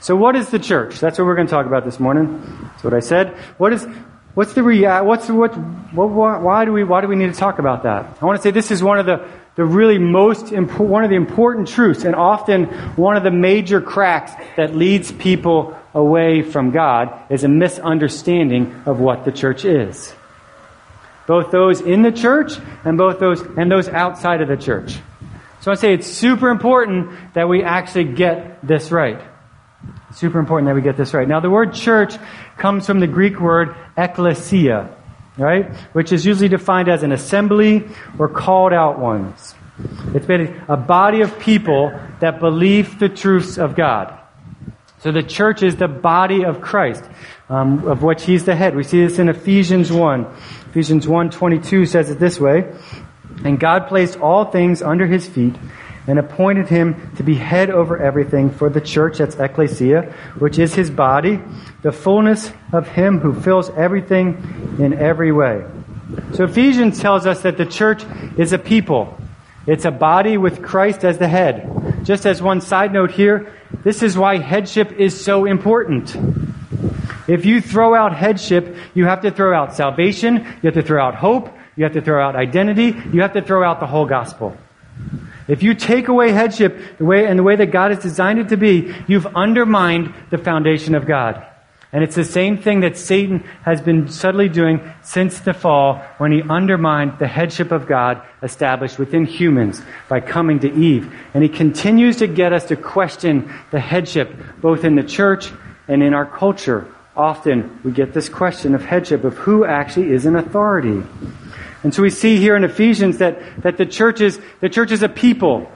So, 0.00 0.14
what 0.14 0.36
is 0.36 0.50
the 0.50 0.58
church? 0.58 1.00
That's 1.00 1.18
what 1.18 1.24
we're 1.24 1.34
going 1.34 1.46
to 1.46 1.50
talk 1.50 1.66
about 1.66 1.84
this 1.84 1.98
morning. 1.98 2.40
That's 2.62 2.84
what 2.84 2.94
I 2.94 3.00
said. 3.00 3.36
What 3.58 3.72
is 3.72 3.86
what's 4.34 4.52
the 4.52 4.62
rea- 4.62 5.00
what's 5.00 5.28
what, 5.28 5.56
what 5.56 6.42
why 6.42 6.64
do 6.64 6.72
we 6.72 6.84
why 6.84 7.00
do 7.00 7.08
we 7.08 7.16
need 7.16 7.32
to 7.32 7.38
talk 7.38 7.58
about 7.58 7.82
that? 7.84 8.18
I 8.20 8.24
want 8.24 8.36
to 8.36 8.42
say 8.42 8.50
this 8.50 8.70
is 8.70 8.82
one 8.82 8.98
of 8.98 9.06
the 9.06 9.26
the 9.56 9.64
really 9.64 9.98
most 9.98 10.52
one 10.52 11.02
of 11.02 11.10
the 11.10 11.16
important 11.16 11.66
truths 11.66 12.04
and 12.04 12.14
often 12.14 12.66
one 12.94 13.16
of 13.16 13.22
the 13.22 13.30
major 13.30 13.80
cracks 13.80 14.32
that 14.56 14.76
leads 14.76 15.10
people 15.10 15.76
away 15.94 16.42
from 16.42 16.70
God 16.70 17.12
is 17.30 17.42
a 17.42 17.48
misunderstanding 17.48 18.82
of 18.84 19.00
what 19.00 19.24
the 19.24 19.32
church 19.32 19.64
is. 19.64 20.14
Both 21.26 21.50
those 21.50 21.80
in 21.80 22.02
the 22.02 22.12
church 22.12 22.52
and 22.84 22.98
both 22.98 23.18
those 23.18 23.40
and 23.40 23.72
those 23.72 23.88
outside 23.88 24.42
of 24.42 24.48
the 24.48 24.58
church. 24.58 24.98
So 25.62 25.72
I 25.72 25.74
say 25.74 25.94
it's 25.94 26.06
super 26.06 26.50
important 26.50 27.34
that 27.34 27.48
we 27.48 27.64
actually 27.64 28.04
get 28.04 28.64
this 28.64 28.92
right. 28.92 29.20
Super 30.14 30.38
important 30.38 30.68
that 30.68 30.74
we 30.74 30.82
get 30.82 30.98
this 30.98 31.14
right. 31.14 31.26
Now 31.26 31.40
the 31.40 31.50
word 31.50 31.72
church 31.72 32.14
comes 32.58 32.86
from 32.86 33.00
the 33.00 33.06
Greek 33.06 33.40
word 33.40 33.74
ekklesia, 33.96 34.94
right? 35.36 35.74
Which 35.92 36.12
is 36.12 36.24
usually 36.24 36.48
defined 36.48 36.88
as 36.88 37.02
an 37.02 37.12
assembly 37.12 37.88
or 38.18 38.28
called 38.28 38.72
out 38.72 38.98
ones. 38.98 39.54
It's 40.14 40.26
been 40.26 40.62
a 40.68 40.76
body 40.76 41.20
of 41.20 41.38
people 41.38 41.98
that 42.20 42.40
believe 42.40 42.98
the 42.98 43.08
truths 43.08 43.58
of 43.58 43.76
God. 43.76 44.18
So 45.00 45.12
the 45.12 45.22
church 45.22 45.62
is 45.62 45.76
the 45.76 45.88
body 45.88 46.44
of 46.44 46.60
Christ, 46.60 47.04
um, 47.48 47.86
of 47.86 48.02
which 48.02 48.24
he's 48.24 48.44
the 48.44 48.56
head. 48.56 48.74
We 48.74 48.82
see 48.82 49.04
this 49.04 49.18
in 49.18 49.28
Ephesians 49.28 49.92
1. 49.92 50.26
Ephesians 50.70 51.06
1.22 51.06 51.86
says 51.86 52.10
it 52.10 52.18
this 52.18 52.40
way, 52.40 52.72
And 53.44 53.60
God 53.60 53.88
placed 53.88 54.18
all 54.18 54.46
things 54.46 54.82
under 54.82 55.06
his 55.06 55.28
feet 55.28 55.54
and 56.06 56.18
appointed 56.18 56.68
him 56.68 57.14
to 57.16 57.22
be 57.22 57.34
head 57.34 57.70
over 57.70 57.98
everything 57.98 58.50
for 58.50 58.70
the 58.70 58.80
church, 58.80 59.18
that's 59.18 59.36
ecclesia, 59.36 60.14
which 60.38 60.58
is 60.58 60.74
his 60.74 60.90
body, 60.90 61.40
the 61.82 61.92
fullness 61.92 62.52
of 62.72 62.88
him 62.88 63.18
who 63.18 63.38
fills 63.40 63.70
everything 63.70 64.76
in 64.78 64.92
every 64.92 65.32
way. 65.32 65.64
So 66.34 66.44
Ephesians 66.44 67.00
tells 67.00 67.26
us 67.26 67.42
that 67.42 67.56
the 67.56 67.66
church 67.66 68.04
is 68.36 68.52
a 68.52 68.58
people. 68.58 69.18
It's 69.66 69.84
a 69.84 69.90
body 69.90 70.36
with 70.36 70.62
Christ 70.62 71.04
as 71.04 71.18
the 71.18 71.26
head. 71.26 72.04
Just 72.04 72.24
as 72.24 72.40
one 72.40 72.60
side 72.60 72.92
note 72.92 73.10
here, 73.10 73.52
this 73.82 74.02
is 74.02 74.16
why 74.16 74.38
headship 74.38 74.92
is 74.92 75.20
so 75.24 75.44
important. 75.44 76.14
If 77.26 77.44
you 77.44 77.60
throw 77.60 77.94
out 77.96 78.14
headship, 78.14 78.76
you 78.94 79.06
have 79.06 79.22
to 79.22 79.32
throw 79.32 79.56
out 79.56 79.74
salvation, 79.74 80.36
you 80.36 80.70
have 80.70 80.74
to 80.74 80.82
throw 80.82 81.02
out 81.02 81.16
hope, 81.16 81.50
you 81.74 81.82
have 81.82 81.94
to 81.94 82.00
throw 82.00 82.24
out 82.24 82.36
identity, 82.36 82.94
you 83.12 83.22
have 83.22 83.32
to 83.32 83.42
throw 83.42 83.68
out 83.68 83.80
the 83.80 83.86
whole 83.86 84.06
gospel. 84.06 84.56
If 85.48 85.62
you 85.62 85.74
take 85.74 86.08
away 86.08 86.32
headship 86.32 86.98
the 86.98 87.04
way 87.04 87.26
and 87.26 87.38
the 87.38 87.42
way 87.42 87.56
that 87.56 87.70
God 87.70 87.92
has 87.92 88.02
designed 88.02 88.38
it 88.38 88.48
to 88.48 88.56
be, 88.56 88.94
you've 89.06 89.26
undermined 89.26 90.12
the 90.30 90.38
foundation 90.38 90.94
of 90.94 91.06
God. 91.06 91.44
And 91.92 92.02
it's 92.02 92.16
the 92.16 92.24
same 92.24 92.58
thing 92.58 92.80
that 92.80 92.98
Satan 92.98 93.38
has 93.62 93.80
been 93.80 94.08
subtly 94.08 94.48
doing 94.48 94.80
since 95.02 95.40
the 95.40 95.54
fall 95.54 95.98
when 96.18 96.32
he 96.32 96.42
undermined 96.42 97.18
the 97.18 97.28
headship 97.28 97.70
of 97.70 97.86
God 97.86 98.20
established 98.42 98.98
within 98.98 99.24
humans 99.24 99.80
by 100.08 100.20
coming 100.20 100.58
to 100.60 100.74
Eve. 100.74 101.10
And 101.32 101.42
he 101.42 101.48
continues 101.48 102.16
to 102.16 102.26
get 102.26 102.52
us 102.52 102.64
to 102.66 102.76
question 102.76 103.54
the 103.70 103.80
headship 103.80 104.34
both 104.60 104.84
in 104.84 104.96
the 104.96 105.04
church 105.04 105.50
and 105.88 106.02
in 106.02 106.12
our 106.12 106.26
culture. 106.26 106.86
Often 107.16 107.80
we 107.82 107.92
get 107.92 108.12
this 108.12 108.28
question 108.28 108.74
of 108.74 108.84
headship, 108.84 109.24
of 109.24 109.34
who 109.38 109.64
actually 109.64 110.10
is 110.12 110.26
in 110.26 110.36
authority. 110.36 111.02
And 111.86 111.94
so 111.94 112.02
we 112.02 112.10
see 112.10 112.38
here 112.38 112.56
in 112.56 112.64
Ephesians 112.64 113.18
that, 113.18 113.62
that 113.62 113.76
the 113.76 113.86
church 113.86 114.20
is, 114.20 114.40
the 114.58 114.68
church 114.68 114.90
is 114.90 115.04
a 115.04 115.08
people. 115.08 115.70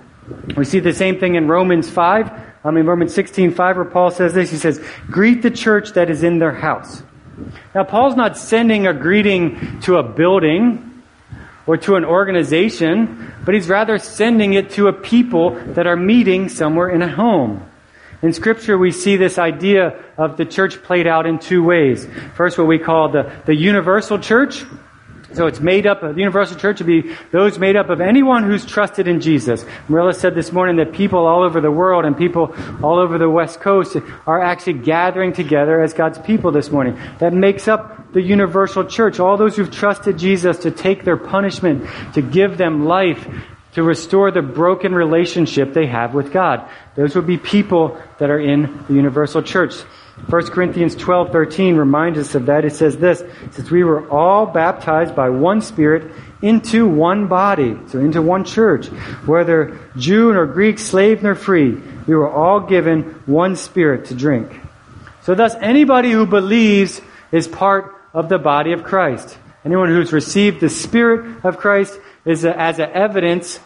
We 0.57 0.65
see 0.65 0.81
the 0.81 0.93
same 0.93 1.21
thing 1.21 1.37
in 1.37 1.47
Romans 1.47 1.89
5. 1.89 2.33
I 2.65 2.71
mean, 2.73 2.85
Romans 2.85 3.15
16, 3.15 3.55
5, 3.55 3.77
where 3.77 3.85
Paul 3.85 4.11
says 4.11 4.35
this. 4.35 4.51
He 4.51 4.57
says, 4.57 4.85
greet 5.07 5.43
the 5.43 5.53
church 5.53 5.93
that 5.93 6.11
is 6.11 6.25
in 6.25 6.41
their 6.41 6.51
house. 6.51 7.05
Now, 7.77 7.85
Paul's 7.85 8.17
not 8.17 8.37
sending 8.37 8.89
a 8.89 8.93
greeting 8.93 9.79
to 9.83 9.99
a 9.99 10.03
building 10.03 11.01
or 11.65 11.77
to 11.77 11.95
an 11.95 12.05
organization, 12.05 13.33
but 13.45 13.55
he's 13.55 13.69
rather 13.69 13.97
sending 13.97 14.55
it 14.55 14.71
to 14.71 14.89
a 14.89 14.93
people 14.93 15.51
that 15.75 15.87
are 15.87 15.95
meeting 15.95 16.49
somewhere 16.49 16.89
in 16.89 17.03
a 17.03 17.09
home. 17.09 17.65
In 18.21 18.33
Scripture, 18.33 18.77
we 18.77 18.91
see 18.91 19.17
this 19.17 19.39
idea 19.39 20.03
of 20.19 20.37
the 20.37 20.45
church 20.45 20.83
played 20.83 21.07
out 21.07 21.27
in 21.27 21.39
two 21.39 21.63
ways. 21.63 22.09
First, 22.35 22.59
what 22.59 22.67
we 22.67 22.81
call 22.81 23.13
the, 23.13 23.33
the 23.47 23.55
universal 23.55 24.19
church, 24.19 24.65
so 25.33 25.47
it's 25.47 25.61
made 25.61 25.87
up, 25.87 26.03
of 26.03 26.15
the 26.15 26.21
universal 26.21 26.57
church 26.57 26.81
would 26.81 26.87
be 26.87 27.15
those 27.31 27.59
made 27.59 27.77
up 27.77 27.89
of 27.89 28.01
anyone 28.01 28.43
who's 28.45 28.67
trusted 28.67 29.07
in 29.07 29.21
Jesus. 29.21 29.65
Marilla 29.89 30.13
said 30.13 30.35
this 30.35 30.53
morning 30.53 30.77
that 30.77 30.93
people 30.93 31.27
all 31.27 31.43
over 31.43 31.61
the 31.61 31.71
world 31.71 32.05
and 32.05 32.17
people 32.17 32.55
all 32.83 32.99
over 32.99 33.19
the 33.19 33.31
West 33.31 33.61
Coast 33.61 33.97
are 34.27 34.43
actually 34.43 34.75
gathering 34.75 35.33
together 35.33 35.83
as 35.83 35.95
God's 35.95 36.19
people 36.19 36.53
this 36.53 36.71
morning. 36.71 36.99
That 37.19 37.33
makes 37.33 37.69
up 37.69 38.13
the 38.13 38.23
universal 38.23 38.85
church. 38.85 39.21
All 39.21 39.37
those 39.37 39.57
who've 39.57 39.71
trusted 39.71 40.19
Jesus 40.19 40.59
to 40.59 40.71
take 40.71 41.05
their 41.05 41.17
punishment, 41.17 41.89
to 42.15 42.23
give 42.23 42.59
them 42.59 42.87
life, 42.87 43.27
to 43.75 43.83
restore 43.83 44.31
the 44.31 44.43
broken 44.43 44.95
relationship 44.95 45.75
they 45.75 45.87
have 45.87 46.13
with 46.13 46.33
God. 46.33 46.69
Those 46.97 47.15
would 47.15 47.27
be 47.27 47.39
people 47.39 48.01
that 48.19 48.31
are 48.31 48.41
in 48.41 48.85
the 48.89 48.95
universal 48.95 49.43
church. 49.43 49.75
1 50.29 50.47
Corinthians 50.49 50.95
12, 50.95 51.33
13 51.33 51.77
reminds 51.77 52.19
us 52.19 52.35
of 52.35 52.47
that. 52.47 52.65
It 52.65 52.75
says 52.75 52.97
this, 52.97 53.23
since 53.53 53.71
we 53.71 53.85
were 53.85 54.09
all 54.11 54.47
baptized 54.47 55.17
by 55.17 55.31
one 55.31 55.61
Spirit 55.61 56.13
into 56.43 56.87
one 56.87 57.27
body, 57.27 57.77
so 57.89 57.99
into 57.99 58.23
one 58.23 58.45
church, 58.45 58.87
whether 59.27 59.79
Jew 59.97 60.33
nor 60.33 60.47
Greek, 60.47 60.79
slave 60.79 61.23
nor 61.23 61.35
free, 61.35 61.73
we 62.07 62.15
were 62.15 62.31
all 62.31 62.61
given 62.61 63.03
one 63.27 63.57
Spirit 63.57 64.07
to 64.07 64.15
drink. 64.15 64.59
So 65.23 65.35
thus, 65.35 65.55
anybody 65.61 66.11
who 66.11 66.27
believes 66.27 67.01
is 67.33 67.47
part 67.49 67.95
of 68.13 68.29
the 68.29 68.39
body 68.39 68.73
of 68.73 68.83
Christ. 68.83 69.39
Anyone 69.65 69.89
who's 69.89 70.13
received 70.13 70.61
the 70.61 70.71
Spirit 70.71 71.45
of 71.45 71.59
Christ 71.59 71.99
is 72.25 72.45
a, 72.45 72.59
as 72.59 72.79
a 72.79 72.95
evidence 72.95 73.61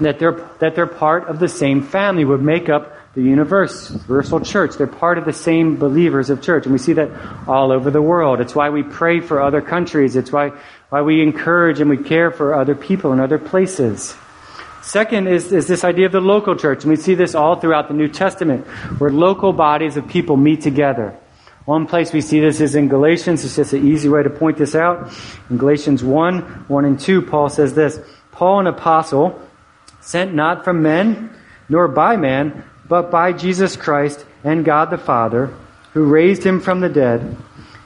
that 0.00 0.18
they're, 0.18 0.48
that 0.60 0.74
they're 0.74 0.86
part 0.86 1.28
of 1.28 1.38
the 1.38 1.48
same 1.48 1.82
family, 1.82 2.24
would 2.24 2.42
make 2.42 2.68
up 2.68 2.92
the 3.14 3.22
universe, 3.22 3.90
universal 3.90 4.40
church. 4.40 4.76
They're 4.76 4.86
part 4.86 5.18
of 5.18 5.24
the 5.24 5.32
same 5.32 5.76
believers 5.76 6.30
of 6.30 6.42
church. 6.42 6.64
And 6.64 6.72
we 6.72 6.78
see 6.78 6.94
that 6.94 7.10
all 7.48 7.70
over 7.70 7.90
the 7.90 8.02
world. 8.02 8.40
It's 8.40 8.54
why 8.54 8.70
we 8.70 8.82
pray 8.82 9.20
for 9.20 9.40
other 9.40 9.60
countries. 9.60 10.16
It's 10.16 10.32
why, 10.32 10.50
why 10.88 11.02
we 11.02 11.22
encourage 11.22 11.80
and 11.80 11.88
we 11.88 11.96
care 11.96 12.30
for 12.30 12.54
other 12.54 12.74
people 12.74 13.12
in 13.12 13.20
other 13.20 13.38
places. 13.38 14.16
Second 14.82 15.28
is, 15.28 15.52
is 15.52 15.66
this 15.68 15.84
idea 15.84 16.06
of 16.06 16.12
the 16.12 16.20
local 16.20 16.56
church. 16.56 16.82
And 16.82 16.90
we 16.90 16.96
see 16.96 17.14
this 17.14 17.34
all 17.34 17.56
throughout 17.56 17.88
the 17.88 17.94
New 17.94 18.08
Testament, 18.08 18.66
where 18.98 19.10
local 19.10 19.52
bodies 19.52 19.96
of 19.96 20.08
people 20.08 20.36
meet 20.36 20.60
together. 20.60 21.16
One 21.64 21.86
place 21.86 22.12
we 22.12 22.20
see 22.20 22.40
this 22.40 22.60
is 22.60 22.74
in 22.74 22.88
Galatians. 22.88 23.44
It's 23.44 23.56
just 23.56 23.72
an 23.72 23.86
easy 23.86 24.08
way 24.08 24.22
to 24.22 24.28
point 24.28 24.58
this 24.58 24.74
out. 24.74 25.10
In 25.48 25.56
Galatians 25.56 26.04
1, 26.04 26.40
1 26.68 26.84
and 26.84 27.00
2, 27.00 27.22
Paul 27.22 27.48
says 27.48 27.74
this, 27.74 27.98
Paul, 28.32 28.60
an 28.60 28.66
apostle, 28.66 29.40
sent 30.00 30.34
not 30.34 30.64
from 30.64 30.82
men, 30.82 31.30
nor 31.70 31.88
by 31.88 32.16
man, 32.16 32.64
but 32.88 33.10
by 33.10 33.32
Jesus 33.32 33.76
Christ 33.76 34.24
and 34.42 34.64
God 34.64 34.90
the 34.90 34.98
Father, 34.98 35.50
who 35.92 36.04
raised 36.04 36.44
him 36.44 36.60
from 36.60 36.80
the 36.80 36.88
dead, 36.88 37.36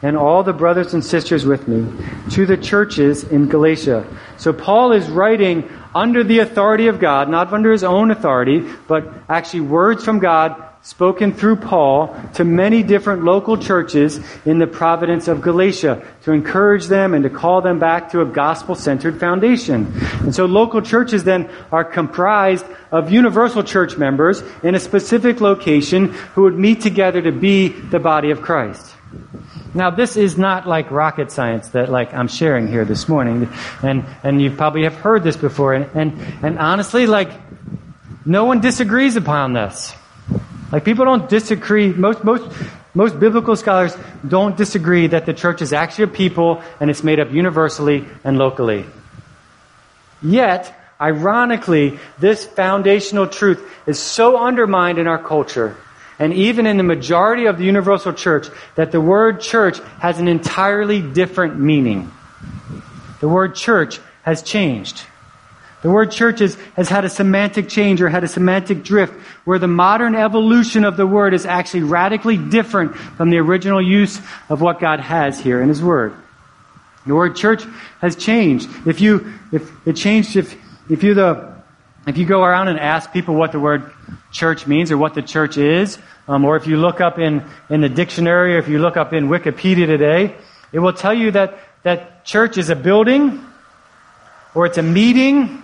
and 0.01 0.17
all 0.17 0.43
the 0.43 0.53
brothers 0.53 0.95
and 0.95 1.05
sisters 1.05 1.45
with 1.45 1.67
me, 1.67 1.87
to 2.31 2.47
the 2.47 2.57
churches 2.57 3.25
in 3.25 3.49
Galatia. 3.49 4.07
So 4.37 4.53
Paul 4.53 4.93
is 4.93 5.09
writing 5.09 5.69
under 5.95 6.23
the 6.23 6.39
authority 6.39 6.87
of 6.87 7.01
God, 7.01 7.29
not 7.29 7.53
under 7.53 7.73
his 7.73 7.83
own 7.83 8.11
authority, 8.11 8.65
but 8.87 9.13
actually 9.29 9.63
words 9.63 10.05
from 10.05 10.21
God 10.21 10.68
spoken 10.83 11.33
through 11.33 11.57
Paul 11.57 12.15
to 12.35 12.45
many 12.45 12.83
different 12.83 13.25
local 13.25 13.57
churches 13.59 14.21
in 14.47 14.59
the 14.59 14.67
province 14.67 15.29
of 15.29 15.43
Galatia 15.43 16.07
to 16.23 16.33
encourage 16.33 16.87
them 16.87 17.15
and 17.15 17.25
to 17.25 17.31
call 17.31 17.61
them 17.61 17.79
back 17.79 18.13
to 18.13 18.21
a 18.21 18.25
gospel 18.25 18.75
centered 18.75 19.21
foundation. 19.21 19.93
And 20.21 20.35
so 20.35 20.47
local 20.47 20.81
churches 20.81 21.25
then 21.25 21.51
are 21.73 21.85
comprised 21.85 22.65
of 22.91 23.11
universal 23.11 23.63
church 23.63 23.97
members 23.97 24.43
in 24.63 24.75
a 24.75 24.81
specific 24.81 25.41
location 25.41 26.09
who 26.35 26.43
would 26.43 26.59
meet 26.59 26.81
together 26.81 27.21
to 27.21 27.33
be 27.33 27.69
the 27.69 27.99
body 27.99 28.31
of 28.31 28.41
Christ. 28.41 28.95
Now, 29.75 29.91
this 29.91 30.17
is 30.17 30.39
not 30.39 30.67
like 30.67 30.91
rocket 30.91 31.31
science 31.31 31.69
that 31.69 31.91
like 31.91 32.15
I'm 32.15 32.29
sharing 32.29 32.69
here 32.69 32.85
this 32.85 33.09
morning, 33.09 33.49
and 33.83 34.05
and 34.23 34.41
you 34.41 34.51
probably 34.51 34.85
have 34.85 34.95
heard 34.95 35.23
this 35.23 35.37
before, 35.37 35.75
and 35.75 35.87
and, 35.95 36.45
and 36.45 36.59
honestly, 36.59 37.07
like 37.07 37.31
no 38.25 38.45
one 38.45 38.61
disagrees 38.61 39.17
upon 39.17 39.53
this. 39.53 39.95
Like 40.71 40.85
people 40.85 41.05
don't 41.05 41.29
disagree. 41.29 41.93
Most 41.93 42.25
most 42.25 42.45
most 42.95 43.21
biblical 43.21 43.57
scholars 43.57 43.97
don't 44.27 44.57
disagree 44.57 45.07
that 45.09 45.27
the 45.27 45.35
church 45.35 45.63
is 45.63 45.73
actually 45.73 46.05
a 46.05 46.09
people 46.09 46.63
and 46.81 46.91
it's 46.91 47.05
made 47.05 47.21
up 47.21 47.31
universally 47.33 48.05
and 48.25 48.39
locally. 48.39 48.85
Yet, 50.21 50.75
ironically, 51.01 51.99
this 52.19 52.45
foundational 52.45 53.29
truth 53.29 53.63
is 53.87 53.99
so 53.99 54.37
undermined 54.37 54.99
in 54.99 55.07
our 55.07 55.23
culture 55.23 55.77
and 56.19 56.35
even 56.35 56.67
in 56.67 56.77
the 56.77 56.83
majority 56.83 57.47
of 57.47 57.59
the 57.59 57.65
universal 57.65 58.13
church, 58.13 58.49
that 58.75 58.91
the 58.91 59.01
word 59.01 59.41
church 59.41 59.79
has 60.01 60.19
an 60.19 60.27
entirely 60.27 61.01
different 61.01 61.59
meaning. 61.59 62.11
The 63.21 63.29
word 63.29 63.55
church 63.55 64.01
has 64.23 64.43
changed. 64.43 65.07
The 65.81 65.91
word 65.91 66.11
church 66.11 66.41
is, 66.41 66.57
has 66.75 66.89
had 66.89 67.05
a 67.05 67.09
semantic 67.09 67.69
change 67.69 68.03
or 68.03 68.09
had 68.09 68.25
a 68.25 68.29
semantic 68.29 68.83
drift 68.83 69.13
where 69.45 69.61
the 69.61 69.69
modern 69.69 70.17
evolution 70.17 70.85
of 70.85 70.97
the 70.97 71.07
word 71.07 71.35
is 71.35 71.47
actually 71.47 71.85
radically 71.85 72.37
different 72.37 72.97
from 72.97 73.31
the 73.31 73.39
original 73.39 73.81
use 73.81 74.21
of 74.49 74.61
what 74.61 74.81
God 74.81 74.99
has 74.99 75.39
here 75.39 75.63
in 75.63 75.69
His 75.69 75.81
Word. 75.81 76.15
The 77.07 77.15
word 77.15 77.37
church 77.37 77.63
has 78.01 78.17
changed. 78.17 78.69
If 78.87 79.01
you, 79.01 79.33
if 79.53 79.71
it 79.87 79.95
changed, 79.95 80.37
if, 80.37 80.57
if 80.91 81.05
you 81.05 81.15
the, 81.15 81.55
if 82.09 82.19
you 82.19 82.27
go 82.27 82.43
around 82.43 82.69
and 82.69 82.79
ask 82.79 83.13
people 83.13 83.35
what 83.35 83.53
the 83.53 83.61
word 83.61 83.91
church 84.33 84.67
means 84.67 84.91
or 84.91 84.99
what 84.99 85.15
the 85.15 85.23
church 85.23 85.57
is, 85.57 85.99
um, 86.27 86.45
or 86.45 86.57
if 86.57 86.67
you 86.67 86.77
look 86.77 87.01
up 87.01 87.19
in, 87.19 87.45
in 87.71 87.81
the 87.81 87.89
dictionary 87.89 88.57
or 88.57 88.59
if 88.59 88.69
you 88.69 88.79
look 88.79 88.97
up 88.97 89.13
in 89.13 89.29
Wikipedia 89.29 89.87
today, 89.87 90.35
it 90.73 90.81
will 90.81 90.93
tell 90.93 91.15
you 91.15 91.31
that, 91.31 91.59
that 91.85 92.25
church 92.25 92.59
is 92.59 92.69
a 92.69 92.77
building, 92.77 93.45
or 94.55 94.67
it's 94.67 94.77
a 94.77 94.83
meeting, 94.83 95.63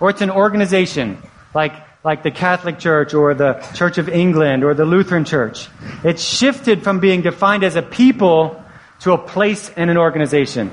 or 0.00 0.10
it's 0.10 0.22
an 0.22 0.30
organization, 0.30 1.18
like, 1.54 1.74
like 2.02 2.22
the 2.22 2.30
Catholic 2.30 2.78
Church 2.78 3.14
or 3.14 3.34
the 3.34 3.54
Church 3.74 3.98
of 3.98 4.08
England 4.08 4.64
or 4.64 4.74
the 4.74 4.86
Lutheran 4.86 5.24
Church. 5.24 5.68
It's 6.02 6.24
shifted 6.24 6.82
from 6.82 7.00
being 7.00 7.20
defined 7.22 7.62
as 7.62 7.76
a 7.76 7.82
people 7.82 8.64
to 9.00 9.12
a 9.12 9.18
place 9.18 9.70
and 9.76 9.90
an 9.90 9.96
organization. 9.96 10.72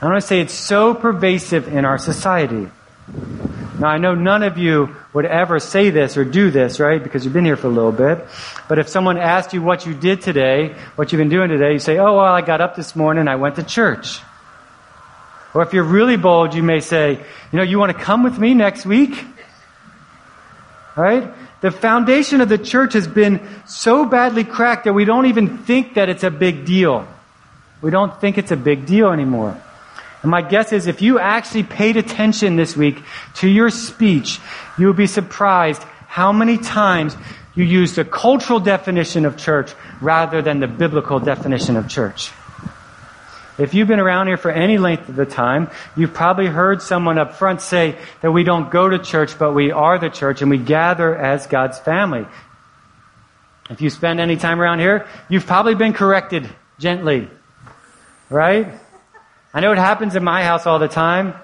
I 0.00 0.06
want 0.06 0.20
to 0.20 0.26
say 0.26 0.40
it's 0.40 0.54
so 0.54 0.94
pervasive 0.94 1.68
in 1.68 1.84
our 1.84 1.98
society. 1.98 2.68
Now, 3.78 3.88
I 3.88 3.98
know 3.98 4.14
none 4.14 4.42
of 4.42 4.58
you 4.58 4.94
would 5.12 5.24
ever 5.24 5.58
say 5.58 5.90
this 5.90 6.16
or 6.16 6.24
do 6.24 6.50
this, 6.50 6.80
right? 6.80 7.02
Because 7.02 7.24
you've 7.24 7.32
been 7.32 7.46
here 7.46 7.56
for 7.56 7.66
a 7.66 7.70
little 7.70 7.92
bit. 7.92 8.26
But 8.68 8.78
if 8.78 8.88
someone 8.88 9.16
asked 9.16 9.54
you 9.54 9.62
what 9.62 9.86
you 9.86 9.94
did 9.94 10.20
today, 10.20 10.74
what 10.96 11.12
you've 11.12 11.18
been 11.18 11.30
doing 11.30 11.48
today, 11.48 11.72
you 11.72 11.78
say, 11.78 11.98
oh, 11.98 12.16
well, 12.16 12.24
I 12.26 12.42
got 12.42 12.60
up 12.60 12.76
this 12.76 12.94
morning, 12.94 13.26
I 13.26 13.36
went 13.36 13.56
to 13.56 13.62
church. 13.62 14.20
Or 15.54 15.62
if 15.62 15.72
you're 15.72 15.84
really 15.84 16.16
bold, 16.16 16.54
you 16.54 16.62
may 16.62 16.80
say, 16.80 17.12
you 17.52 17.56
know, 17.58 17.62
you 17.62 17.78
want 17.78 17.96
to 17.96 17.98
come 17.98 18.22
with 18.22 18.38
me 18.38 18.54
next 18.54 18.86
week? 18.86 19.24
Right? 20.96 21.32
The 21.60 21.70
foundation 21.70 22.40
of 22.40 22.48
the 22.48 22.58
church 22.58 22.94
has 22.94 23.06
been 23.06 23.46
so 23.66 24.04
badly 24.06 24.44
cracked 24.44 24.84
that 24.84 24.92
we 24.92 25.04
don't 25.04 25.26
even 25.26 25.58
think 25.58 25.94
that 25.94 26.08
it's 26.08 26.24
a 26.24 26.30
big 26.30 26.64
deal. 26.64 27.06
We 27.82 27.90
don't 27.90 28.18
think 28.20 28.38
it's 28.38 28.50
a 28.50 28.56
big 28.56 28.86
deal 28.86 29.10
anymore. 29.10 29.60
And 30.22 30.30
my 30.30 30.42
guess 30.42 30.72
is 30.72 30.86
if 30.86 31.02
you 31.02 31.18
actually 31.18 31.62
paid 31.62 31.96
attention 31.96 32.56
this 32.56 32.76
week 32.76 33.02
to 33.36 33.48
your 33.48 33.70
speech, 33.70 34.38
you 34.78 34.86
would 34.86 34.96
be 34.96 35.06
surprised 35.06 35.82
how 36.06 36.32
many 36.32 36.58
times 36.58 37.16
you 37.54 37.64
used 37.64 37.98
a 37.98 38.04
cultural 38.04 38.60
definition 38.60 39.24
of 39.24 39.36
church 39.36 39.72
rather 40.00 40.42
than 40.42 40.60
the 40.60 40.66
biblical 40.66 41.20
definition 41.20 41.76
of 41.76 41.88
church. 41.88 42.30
If 43.60 43.74
you've 43.74 43.88
been 43.88 44.00
around 44.00 44.28
here 44.28 44.38
for 44.38 44.50
any 44.50 44.78
length 44.78 45.10
of 45.10 45.16
the 45.16 45.26
time, 45.26 45.70
you've 45.94 46.14
probably 46.14 46.46
heard 46.46 46.80
someone 46.80 47.18
up 47.18 47.34
front 47.34 47.60
say 47.60 47.98
that 48.22 48.32
we 48.32 48.42
don't 48.42 48.70
go 48.70 48.88
to 48.88 48.98
church, 48.98 49.38
but 49.38 49.52
we 49.52 49.70
are 49.70 49.98
the 49.98 50.08
church 50.08 50.40
and 50.40 50.50
we 50.50 50.56
gather 50.56 51.14
as 51.14 51.46
God's 51.46 51.78
family. 51.78 52.26
If 53.68 53.82
you 53.82 53.90
spend 53.90 54.18
any 54.18 54.36
time 54.36 54.60
around 54.60 54.78
here, 54.78 55.06
you've 55.28 55.46
probably 55.46 55.74
been 55.74 55.92
corrected 55.92 56.48
gently. 56.78 57.28
Right? 58.30 58.66
I 59.52 59.60
know 59.60 59.72
it 59.72 59.78
happens 59.78 60.16
in 60.16 60.24
my 60.24 60.42
house 60.42 60.66
all 60.66 60.78
the 60.78 60.88
time. 60.88 61.34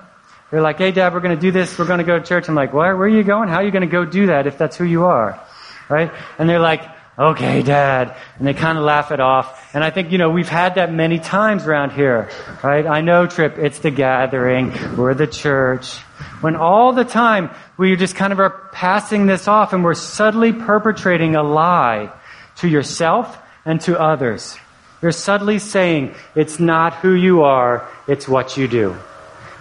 They're 0.50 0.62
like, 0.62 0.78
hey, 0.78 0.92
Dad, 0.92 1.12
we're 1.12 1.20
going 1.20 1.37
to 1.37 1.40
do 1.40 1.50
this. 1.50 1.78
We're 1.78 1.87
going 1.87 1.99
to 1.99 2.04
go 2.04 2.18
to 2.18 2.25
church. 2.25 2.49
I'm 2.49 2.54
like, 2.54 2.73
where, 2.73 2.96
where 2.96 3.06
are 3.06 3.08
you 3.08 3.25
going? 3.25 3.50
How 3.50 3.56
are 3.56 3.64
you 3.64 3.70
going 3.70 3.82
to 3.82 3.92
go 3.92 4.06
do 4.06 4.28
that 4.28 4.46
if 4.46 4.56
that's 4.56 4.76
who 4.76 4.85
you 4.85 5.04
are? 5.04 5.38
Right? 5.90 6.11
And 6.38 6.49
they're 6.49 6.61
like, 6.61 6.95
okay, 7.18 7.62
dad. 7.62 8.16
And 8.38 8.46
they 8.46 8.54
kind 8.54 8.78
of 8.78 8.85
laugh 8.85 9.12
it 9.12 9.20
off. 9.20 9.75
And 9.75 9.82
I 9.82 9.90
think, 9.90 10.12
you 10.12 10.18
know, 10.18 10.30
we've 10.30 10.49
had 10.49 10.76
that 10.76 10.92
many 10.92 11.18
times 11.18 11.66
around 11.66 11.92
here, 11.92 12.30
right? 12.62 12.87
I 12.87 13.00
know, 13.00 13.26
Trip, 13.26 13.58
it's 13.58 13.78
the 13.78 13.90
gathering. 13.90 14.73
We're 14.96 15.14
the 15.14 15.26
church. 15.26 15.97
When 16.40 16.56
all 16.56 16.93
the 16.93 17.04
time 17.04 17.50
we 17.78 17.97
just 17.97 18.14
kind 18.17 18.32
of 18.32 18.40
are 18.40 18.50
passing 18.73 19.26
this 19.26 19.49
off 19.49 19.73
and 19.73 19.82
we're 19.84 19.95
subtly 19.95 20.52
perpetrating 20.52 21.36
a 21.36 21.43
lie 21.43 22.12
to 22.56 22.69
yourself 22.69 23.38
and 23.64 23.80
to 23.82 23.99
others. 24.00 24.56
You're 25.02 25.12
subtly 25.12 25.58
saying, 25.58 26.14
it's 26.34 26.58
not 26.58 26.95
who 26.95 27.12
you 27.12 27.43
are, 27.43 27.86
it's 28.08 28.26
what 28.26 28.56
you 28.56 28.67
do. 28.67 28.97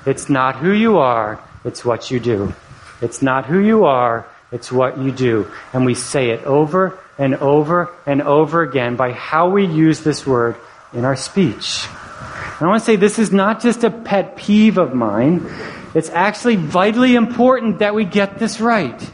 It's 0.05 0.29
not 0.29 0.57
who 0.57 0.71
you 0.71 0.99
are, 0.99 1.41
it's 1.65 1.83
what 1.83 2.09
you 2.11 2.19
do. 2.19 2.53
It's 3.01 3.21
not 3.21 3.45
who 3.45 3.59
you 3.59 3.85
are, 3.85 4.25
it's 4.51 4.71
what 4.71 4.97
you 4.97 5.11
do. 5.11 5.51
And 5.73 5.85
we 5.85 5.95
say 5.95 6.29
it 6.29 6.43
over 6.43 6.99
and 7.17 7.35
over 7.35 7.89
and 8.05 8.21
over 8.21 8.61
again 8.61 8.95
by 8.95 9.11
how 9.11 9.49
we 9.49 9.65
use 9.65 10.01
this 10.01 10.25
word 10.25 10.55
in 10.93 11.05
our 11.05 11.15
speech. 11.15 11.85
And 11.87 12.61
I 12.61 12.67
want 12.67 12.81
to 12.81 12.85
say 12.85 12.95
this 12.95 13.19
is 13.19 13.31
not 13.31 13.61
just 13.61 13.83
a 13.83 13.89
pet 13.89 14.37
peeve 14.37 14.77
of 14.77 14.93
mine. 14.93 15.45
It's 15.93 16.09
actually 16.09 16.55
vitally 16.55 17.15
important 17.15 17.79
that 17.79 17.95
we 17.95 18.05
get 18.05 18.39
this 18.39 18.61
right. 18.61 19.11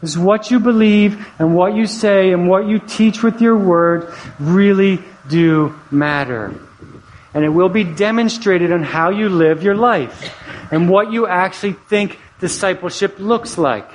Because 0.00 0.18
what 0.18 0.50
you 0.50 0.60
believe 0.60 1.26
and 1.38 1.54
what 1.54 1.74
you 1.74 1.86
say 1.86 2.32
and 2.32 2.48
what 2.48 2.66
you 2.66 2.78
teach 2.78 3.22
with 3.22 3.40
your 3.40 3.56
word 3.56 4.12
really 4.38 5.00
do 5.28 5.74
matter. 5.90 6.54
And 7.32 7.44
it 7.44 7.48
will 7.48 7.68
be 7.68 7.84
demonstrated 7.84 8.72
on 8.72 8.82
how 8.82 9.10
you 9.10 9.28
live 9.28 9.62
your 9.62 9.74
life 9.74 10.36
and 10.70 10.88
what 10.88 11.12
you 11.12 11.26
actually 11.26 11.72
think 11.72 12.18
discipleship 12.40 13.18
looks 13.18 13.58
like 13.58 13.88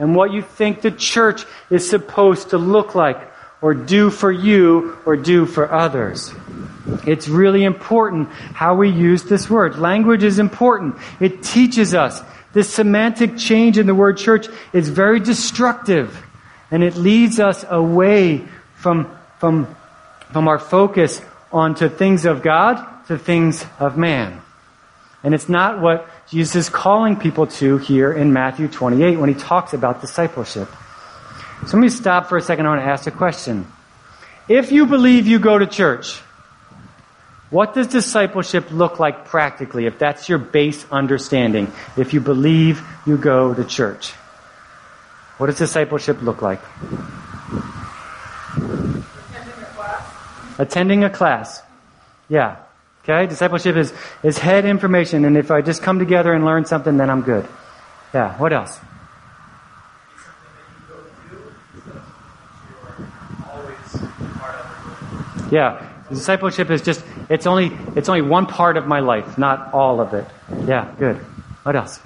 and 0.00 0.16
what 0.16 0.32
you 0.32 0.42
think 0.42 0.80
the 0.80 0.90
church 0.90 1.44
is 1.68 1.88
supposed 1.88 2.50
to 2.50 2.58
look 2.58 2.94
like 2.94 3.30
or 3.60 3.74
do 3.74 4.08
for 4.08 4.32
you 4.32 4.96
or 5.04 5.14
do 5.14 5.44
for 5.44 5.70
others. 5.70 6.32
It's 7.06 7.28
really 7.28 7.64
important 7.64 8.30
how 8.30 8.74
we 8.74 8.88
use 8.88 9.24
this 9.24 9.50
word. 9.50 9.78
Language 9.78 10.24
is 10.24 10.38
important. 10.38 10.96
It 11.20 11.42
teaches 11.42 11.94
us. 11.94 12.22
This 12.54 12.72
semantic 12.72 13.36
change 13.36 13.76
in 13.76 13.86
the 13.86 13.94
word 13.94 14.16
church 14.16 14.48
is 14.72 14.88
very 14.88 15.20
destructive 15.20 16.26
and 16.70 16.82
it 16.82 16.96
leads 16.96 17.38
us 17.38 17.64
away 17.68 18.44
from, 18.76 19.14
from, 19.38 19.76
from 20.32 20.48
our 20.48 20.58
focus 20.58 21.20
onto 21.52 21.90
things 21.90 22.24
of 22.24 22.42
God 22.42 23.06
to 23.08 23.18
things 23.18 23.66
of 23.78 23.98
man. 23.98 24.40
And 25.22 25.34
it's 25.34 25.48
not 25.48 25.80
what 25.80 26.08
Jesus 26.30 26.54
is 26.54 26.68
calling 26.68 27.16
people 27.16 27.48
to 27.48 27.78
here 27.78 28.12
in 28.12 28.32
Matthew 28.32 28.68
28 28.68 29.18
when 29.18 29.28
he 29.28 29.34
talks 29.34 29.74
about 29.74 30.00
discipleship. 30.00 30.68
So 31.66 31.76
let 31.76 31.82
me 31.82 31.88
stop 31.88 32.28
for 32.28 32.38
a 32.38 32.42
second. 32.42 32.66
I 32.66 32.68
want 32.70 32.82
to 32.82 32.86
ask 32.86 33.06
a 33.08 33.10
question. 33.10 33.66
If 34.48 34.70
you 34.70 34.86
believe 34.86 35.26
you 35.26 35.40
go 35.40 35.58
to 35.58 35.66
church, 35.66 36.20
what 37.50 37.74
does 37.74 37.88
discipleship 37.88 38.70
look 38.70 39.00
like 39.00 39.24
practically 39.24 39.86
if 39.86 39.98
that's 39.98 40.28
your 40.28 40.38
base 40.38 40.86
understanding? 40.92 41.72
If 41.96 42.14
you 42.14 42.20
believe 42.20 42.80
you 43.04 43.16
go 43.16 43.52
to 43.52 43.64
church, 43.64 44.12
what 45.36 45.46
does 45.46 45.58
discipleship 45.58 46.22
look 46.22 46.42
like? 46.42 46.60
Attending 48.54 49.62
a 49.62 49.66
class. 49.74 50.14
Attending 50.58 51.04
a 51.04 51.10
class. 51.10 51.62
Yeah. 52.28 52.56
Okay? 53.02 53.26
Discipleship 53.26 53.76
is, 53.76 53.92
is 54.22 54.38
head 54.38 54.64
information, 54.64 55.24
and 55.24 55.36
if 55.36 55.50
I 55.50 55.62
just 55.62 55.82
come 55.82 55.98
together 55.98 56.32
and 56.32 56.44
learn 56.44 56.64
something, 56.64 56.96
then 56.96 57.10
I'm 57.10 57.22
good. 57.22 57.46
Yeah, 58.12 58.36
what 58.38 58.52
else? 58.52 58.78
Yeah, 65.50 65.84
discipleship 66.08 66.70
is 66.70 66.80
just 66.80 67.04
it's 67.28 67.46
only 67.46 67.76
it's 67.96 68.08
only 68.08 68.22
one 68.22 68.46
part 68.46 68.76
of 68.76 68.86
my 68.86 69.00
life, 69.00 69.36
not 69.36 69.74
all 69.74 70.00
of 70.00 70.14
it. 70.14 70.26
Yeah, 70.66 70.92
good. 70.98 71.16
What 71.64 71.74
else? 71.74 72.00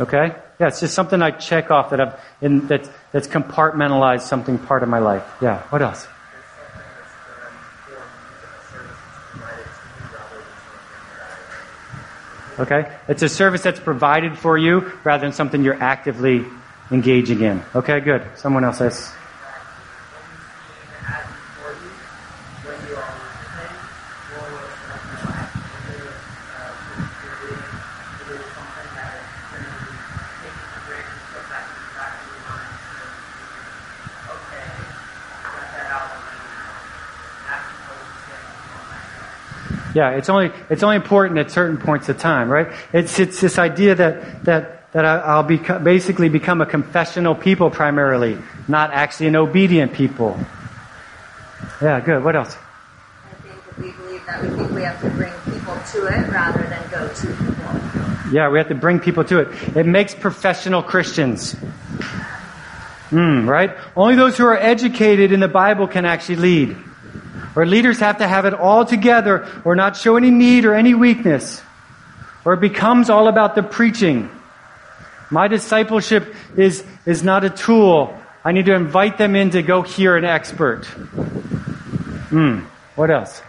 Okay? 0.00 0.32
Yeah, 0.60 0.66
it's 0.66 0.80
just 0.80 0.94
something 0.94 1.22
I 1.22 1.30
check 1.30 1.70
off 1.70 1.90
that 1.90 2.00
I've 2.00 2.20
in, 2.40 2.66
that, 2.66 2.88
that's 3.12 3.28
compartmentalized 3.28 4.22
something 4.22 4.58
part 4.58 4.82
of 4.82 4.88
my 4.88 4.98
life. 4.98 5.24
Yeah. 5.40 5.62
What 5.68 5.82
else? 5.82 6.08
Okay? 12.58 12.90
It's 13.06 13.22
a 13.22 13.28
service 13.28 13.62
that's 13.62 13.78
provided 13.78 14.36
for 14.36 14.58
you 14.58 14.92
rather 15.04 15.22
than 15.22 15.32
something 15.32 15.62
you're 15.62 15.80
actively 15.80 16.44
engaging 16.90 17.40
in. 17.40 17.62
Okay, 17.74 18.00
good. 18.00 18.26
Someone 18.36 18.64
else 18.64 18.78
says. 18.78 19.12
Yeah, 39.98 40.10
it's 40.10 40.28
only 40.28 40.52
it's 40.70 40.84
only 40.84 40.94
important 40.94 41.40
at 41.40 41.50
certain 41.50 41.76
points 41.76 42.08
of 42.08 42.20
time, 42.20 42.48
right? 42.48 42.68
It's 42.92 43.18
it's 43.18 43.40
this 43.40 43.58
idea 43.58 43.96
that 43.96 44.44
that 44.44 44.92
that 44.92 45.04
I, 45.04 45.40
will 45.40 45.48
beca- 45.58 45.82
basically 45.82 46.28
become 46.28 46.60
a 46.60 46.66
confessional 46.66 47.34
people 47.34 47.68
primarily, 47.68 48.38
not 48.68 48.92
actually 48.92 49.26
an 49.26 49.34
obedient 49.34 49.94
people. 49.94 50.38
Yeah, 51.82 51.98
good. 51.98 52.22
What 52.22 52.36
else? 52.36 52.56
I 52.56 53.34
think 53.42 53.64
that 53.64 53.78
we 53.80 53.90
believe 53.90 54.24
that 54.26 54.40
we 54.40 54.48
think 54.50 54.70
we 54.70 54.82
have 54.82 55.00
to 55.00 55.10
bring 55.10 55.32
people 55.52 55.74
to 55.74 56.06
it 56.06 56.28
rather 56.28 56.62
than 56.62 56.90
go 56.90 57.08
to 57.12 57.26
people. 57.26 58.32
Yeah, 58.32 58.50
we 58.50 58.58
have 58.58 58.68
to 58.68 58.76
bring 58.76 59.00
people 59.00 59.24
to 59.24 59.40
it. 59.40 59.76
It 59.76 59.86
makes 59.86 60.14
professional 60.14 60.84
Christians. 60.84 61.56
Mm, 63.10 63.48
right? 63.48 63.76
Only 63.96 64.14
those 64.14 64.38
who 64.38 64.44
are 64.44 64.56
educated 64.56 65.32
in 65.32 65.40
the 65.40 65.48
Bible 65.48 65.88
can 65.88 66.04
actually 66.04 66.36
lead. 66.36 66.76
Or 67.56 67.66
leaders 67.66 68.00
have 68.00 68.18
to 68.18 68.28
have 68.28 68.44
it 68.44 68.54
all 68.54 68.84
together 68.84 69.48
or 69.64 69.74
not 69.74 69.96
show 69.96 70.16
any 70.16 70.30
need 70.30 70.64
or 70.64 70.74
any 70.74 70.94
weakness. 70.94 71.62
Or 72.44 72.54
it 72.54 72.60
becomes 72.60 73.10
all 73.10 73.28
about 73.28 73.54
the 73.54 73.62
preaching. 73.62 74.30
My 75.30 75.48
discipleship 75.48 76.34
is, 76.56 76.84
is 77.04 77.22
not 77.22 77.44
a 77.44 77.50
tool. 77.50 78.16
I 78.44 78.52
need 78.52 78.66
to 78.66 78.74
invite 78.74 79.18
them 79.18 79.36
in 79.36 79.50
to 79.50 79.62
go 79.62 79.82
hear 79.82 80.16
an 80.16 80.24
expert. 80.24 80.86
Hmm. 82.30 82.60
What 82.94 83.10
else? 83.10 83.42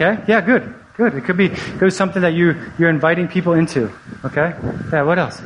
Okay? 0.00 0.22
Yeah, 0.28 0.40
good. 0.40 0.72
Good. 0.96 1.14
It 1.14 1.24
could 1.24 1.36
be, 1.36 1.46
it 1.46 1.80
be 1.80 1.90
something 1.90 2.22
that 2.22 2.32
you, 2.32 2.54
you're 2.78 2.88
inviting 2.88 3.26
people 3.26 3.54
into. 3.54 3.90
Okay? 4.24 4.54
Yeah, 4.92 5.02
what 5.02 5.18
else? 5.18 5.42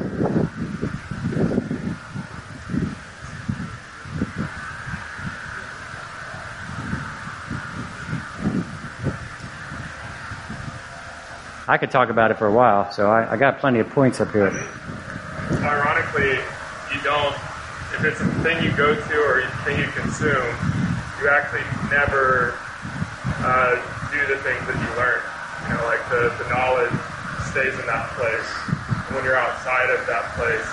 I 11.67 11.79
could 11.79 11.91
talk 11.91 12.11
about 12.11 12.31
it 12.31 12.37
for 12.37 12.47
a 12.47 12.53
while, 12.53 12.93
so 12.93 13.11
I, 13.11 13.33
I 13.33 13.37
got 13.39 13.59
plenty 13.59 13.79
of 13.79 13.89
points 13.89 14.21
up 14.21 14.33
here. 14.33 14.49
Ironically, 15.51 16.33
you 16.93 17.01
don't, 17.03 17.35
if 17.95 18.05
it's 18.05 18.21
a 18.21 18.27
thing 18.43 18.63
you 18.63 18.77
go 18.77 18.95
to 18.95 19.15
or 19.23 19.41
a 19.41 19.51
thing 19.65 19.81
you 19.81 19.87
consume, 19.87 20.55
you 21.23 21.31
actually 21.31 21.65
never 21.89 22.59
uh, 23.25 23.92
the 24.27 24.39
things 24.43 24.63
that 24.67 24.79
you 24.79 24.91
learn. 24.99 25.21
You 25.69 25.79
know, 25.79 25.85
like 25.87 26.03
the, 26.11 26.35
the 26.43 26.49
knowledge 26.51 26.95
stays 27.51 27.75
in 27.79 27.87
that 27.87 28.11
place. 28.19 28.49
And 29.07 29.17
when 29.17 29.25
you're 29.25 29.39
outside 29.39 29.91
of 29.91 30.07
that 30.07 30.35
place, 30.35 30.69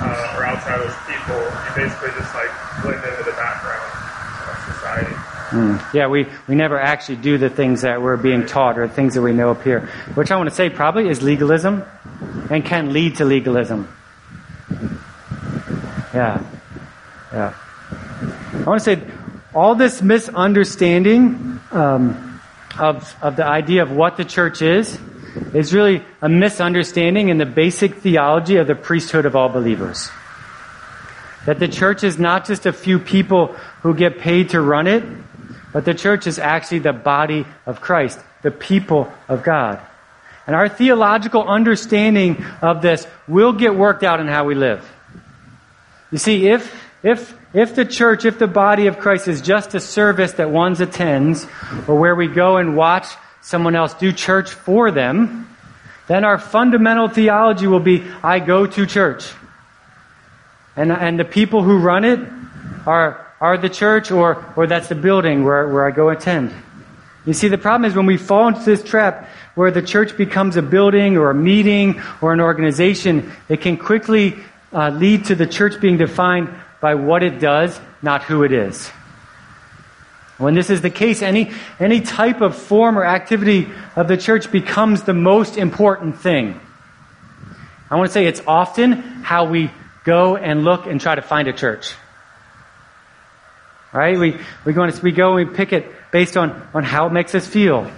uh, 0.00 0.36
or 0.36 0.44
outside 0.44 0.80
of 0.80 0.86
those 0.86 1.00
people, 1.06 1.38
you 1.38 1.70
basically 1.74 2.10
just 2.18 2.34
like 2.34 2.50
blend 2.82 3.02
into 3.04 3.24
the 3.24 3.36
background 3.36 3.90
of 4.48 4.56
society. 4.74 5.14
Mm. 5.50 5.94
Yeah, 5.94 6.08
we, 6.08 6.26
we 6.48 6.54
never 6.54 6.78
actually 6.80 7.16
do 7.16 7.38
the 7.38 7.48
things 7.48 7.82
that 7.82 8.02
we're 8.02 8.16
being 8.16 8.46
taught 8.46 8.78
or 8.78 8.88
things 8.88 9.14
that 9.14 9.22
we 9.22 9.32
know 9.32 9.50
up 9.50 9.62
here. 9.62 9.88
Which 10.14 10.30
I 10.30 10.36
want 10.36 10.48
to 10.48 10.54
say 10.54 10.68
probably 10.68 11.08
is 11.08 11.22
legalism 11.22 11.84
and 12.50 12.64
can 12.64 12.92
lead 12.92 13.16
to 13.16 13.24
legalism. 13.24 13.88
Yeah. 16.12 16.42
Yeah. 17.32 17.54
I 18.52 18.64
want 18.64 18.82
to 18.82 18.84
say 18.84 19.02
all 19.54 19.74
this 19.74 20.02
misunderstanding 20.02 21.60
um, 21.70 22.33
of, 22.78 23.14
of 23.22 23.36
the 23.36 23.44
idea 23.44 23.82
of 23.82 23.90
what 23.90 24.16
the 24.16 24.24
church 24.24 24.62
is 24.62 24.98
is 25.52 25.74
really 25.74 26.02
a 26.22 26.28
misunderstanding 26.28 27.28
in 27.28 27.38
the 27.38 27.46
basic 27.46 27.96
theology 27.96 28.56
of 28.56 28.66
the 28.66 28.74
priesthood 28.74 29.26
of 29.26 29.34
all 29.34 29.48
believers. 29.48 30.10
That 31.46 31.58
the 31.58 31.68
church 31.68 32.04
is 32.04 32.18
not 32.18 32.46
just 32.46 32.66
a 32.66 32.72
few 32.72 32.98
people 32.98 33.48
who 33.82 33.94
get 33.94 34.18
paid 34.18 34.50
to 34.50 34.60
run 34.60 34.86
it, 34.86 35.04
but 35.72 35.84
the 35.84 35.94
church 35.94 36.26
is 36.26 36.38
actually 36.38 36.80
the 36.80 36.92
body 36.92 37.46
of 37.66 37.80
Christ, 37.80 38.18
the 38.42 38.50
people 38.50 39.12
of 39.28 39.42
God. 39.42 39.80
And 40.46 40.54
our 40.54 40.68
theological 40.68 41.42
understanding 41.42 42.44
of 42.62 42.82
this 42.82 43.06
will 43.26 43.52
get 43.52 43.74
worked 43.74 44.02
out 44.02 44.20
in 44.20 44.28
how 44.28 44.44
we 44.44 44.54
live. 44.54 44.88
You 46.10 46.18
see, 46.18 46.48
if, 46.48 46.72
if 47.02 47.34
if 47.54 47.76
the 47.76 47.84
church, 47.84 48.24
if 48.24 48.38
the 48.38 48.48
body 48.48 48.88
of 48.88 48.98
Christ 48.98 49.28
is 49.28 49.40
just 49.40 49.74
a 49.74 49.80
service 49.80 50.32
that 50.32 50.50
one 50.50 50.72
attends, 50.82 51.46
or 51.86 51.98
where 51.98 52.16
we 52.16 52.26
go 52.26 52.56
and 52.56 52.76
watch 52.76 53.06
someone 53.40 53.76
else 53.76 53.94
do 53.94 54.12
church 54.12 54.50
for 54.50 54.90
them, 54.90 55.48
then 56.08 56.24
our 56.24 56.36
fundamental 56.36 57.08
theology 57.08 57.68
will 57.68 57.80
be 57.80 58.02
I 58.22 58.40
go 58.40 58.66
to 58.66 58.86
church. 58.86 59.32
And, 60.76 60.90
and 60.90 61.18
the 61.18 61.24
people 61.24 61.62
who 61.62 61.78
run 61.78 62.04
it 62.04 62.18
are, 62.86 63.24
are 63.40 63.56
the 63.56 63.68
church 63.68 64.10
or, 64.10 64.52
or 64.56 64.66
that's 64.66 64.88
the 64.88 64.96
building 64.96 65.44
where, 65.44 65.68
where 65.68 65.86
I 65.86 65.92
go 65.92 66.08
attend. 66.08 66.52
You 67.24 67.32
see, 67.32 67.48
the 67.48 67.56
problem 67.56 67.88
is 67.88 67.96
when 67.96 68.06
we 68.06 68.16
fall 68.16 68.48
into 68.48 68.64
this 68.64 68.82
trap 68.82 69.28
where 69.54 69.70
the 69.70 69.80
church 69.80 70.16
becomes 70.16 70.56
a 70.56 70.62
building 70.62 71.16
or 71.16 71.30
a 71.30 71.34
meeting 71.34 72.02
or 72.20 72.32
an 72.32 72.40
organization, 72.40 73.32
it 73.48 73.60
can 73.60 73.76
quickly 73.76 74.36
uh, 74.72 74.90
lead 74.90 75.26
to 75.26 75.36
the 75.36 75.46
church 75.46 75.80
being 75.80 75.96
defined 75.96 76.52
by 76.84 76.96
what 76.96 77.22
it 77.22 77.40
does, 77.40 77.80
not 78.02 78.24
who 78.24 78.42
it 78.42 78.52
is. 78.52 78.88
When 80.36 80.54
this 80.54 80.68
is 80.68 80.82
the 80.82 80.90
case, 80.90 81.22
any, 81.22 81.50
any 81.80 82.02
type 82.02 82.42
of 82.42 82.54
form 82.54 82.98
or 82.98 83.06
activity 83.06 83.70
of 83.96 84.06
the 84.06 84.18
church 84.18 84.52
becomes 84.52 85.04
the 85.04 85.14
most 85.14 85.56
important 85.56 86.20
thing. 86.20 86.60
I 87.90 87.96
want 87.96 88.10
to 88.10 88.12
say 88.12 88.26
it's 88.26 88.42
often 88.46 88.92
how 88.92 89.46
we 89.46 89.70
go 90.04 90.36
and 90.36 90.62
look 90.62 90.84
and 90.84 91.00
try 91.00 91.14
to 91.14 91.22
find 91.22 91.48
a 91.48 91.54
church. 91.54 91.94
Right? 93.90 94.18
We, 94.18 94.36
we, 94.66 94.74
go, 94.74 94.82
and, 94.82 95.02
we 95.02 95.12
go 95.12 95.38
and 95.38 95.48
we 95.48 95.56
pick 95.56 95.72
it 95.72 95.90
based 96.12 96.36
on, 96.36 96.50
on 96.74 96.84
how 96.84 97.06
it 97.06 97.14
makes 97.14 97.34
us 97.34 97.46
feel. 97.46 97.90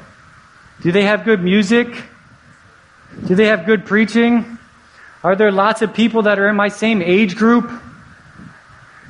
Do 0.82 0.92
they 0.92 1.02
have 1.02 1.24
good 1.24 1.42
music? 1.42 1.88
Do 3.26 3.34
they 3.34 3.46
have 3.46 3.66
good 3.66 3.84
preaching? 3.84 4.58
Are 5.24 5.34
there 5.34 5.50
lots 5.50 5.82
of 5.82 5.92
people 5.92 6.22
that 6.22 6.38
are 6.38 6.48
in 6.48 6.54
my 6.54 6.68
same 6.68 7.02
age 7.02 7.34
group? 7.34 7.82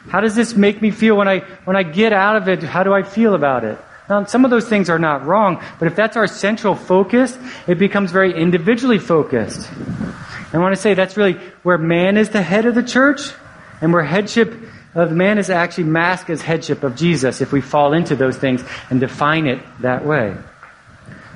How 0.09 0.21
does 0.21 0.35
this 0.35 0.55
make 0.55 0.81
me 0.81 0.91
feel 0.91 1.17
when 1.17 1.29
I, 1.29 1.41
when 1.65 1.77
I 1.77 1.83
get 1.83 2.13
out 2.13 2.37
of 2.37 2.49
it? 2.49 2.63
How 2.63 2.83
do 2.83 2.93
I 2.93 3.03
feel 3.03 3.35
about 3.35 3.65
it? 3.65 3.79
Now, 4.09 4.25
some 4.25 4.45
of 4.45 4.51
those 4.53 4.69
things 4.69 4.89
are 4.89 5.01
not 5.01 5.27
wrong, 5.27 5.63
but 5.79 5.89
if 5.89 5.97
that's 5.97 6.17
our 6.17 6.29
central 6.29 6.77
focus, 6.77 7.37
it 7.67 7.79
becomes 7.79 8.13
very 8.13 8.33
individually 8.41 8.99
focused. 8.99 9.69
And 9.71 10.55
I 10.55 10.59
want 10.59 10.77
to 10.77 10.81
say 10.81 10.95
that's 10.95 11.17
really 11.17 11.35
where 11.65 11.77
man 11.77 12.17
is 12.17 12.31
the 12.31 12.43
head 12.43 12.67
of 12.67 12.77
the 12.77 12.85
church, 12.85 13.33
and 13.81 13.93
where 13.93 14.05
headship 14.05 14.55
of 14.95 15.13
man 15.13 15.39
is 15.39 15.51
actually 15.51 15.85
masked 15.85 16.31
as 16.31 16.41
headship 16.41 16.83
of 16.83 16.97
Jesus 16.97 17.41
if 17.41 17.53
we 17.53 17.61
fall 17.61 17.93
into 17.93 18.17
those 18.17 18.37
things 18.37 18.65
and 18.91 19.01
define 19.01 19.47
it 19.47 19.61
that 19.81 20.07
way. 20.07 20.35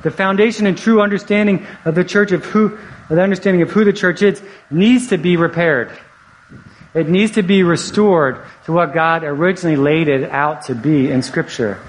The 0.02 0.10
foundation 0.10 0.66
and 0.66 0.78
true 0.78 1.02
understanding 1.02 1.66
of 1.84 1.94
the 1.94 2.04
church 2.04 2.32
of 2.32 2.44
who, 2.44 2.78
the 3.10 3.20
understanding 3.20 3.60
of 3.62 3.70
who 3.70 3.84
the 3.84 3.92
church 3.92 4.22
is, 4.22 4.40
needs 4.70 5.08
to 5.08 5.18
be 5.18 5.36
repaired. 5.36 5.90
It 6.94 7.08
needs 7.08 7.32
to 7.32 7.42
be 7.42 7.62
restored 7.62 8.44
to 8.64 8.72
what 8.72 8.92
God 8.92 9.22
originally 9.22 9.76
laid 9.76 10.08
it 10.08 10.28
out 10.30 10.66
to 10.66 10.74
be 10.74 11.10
in 11.10 11.22
Scripture. 11.22 11.80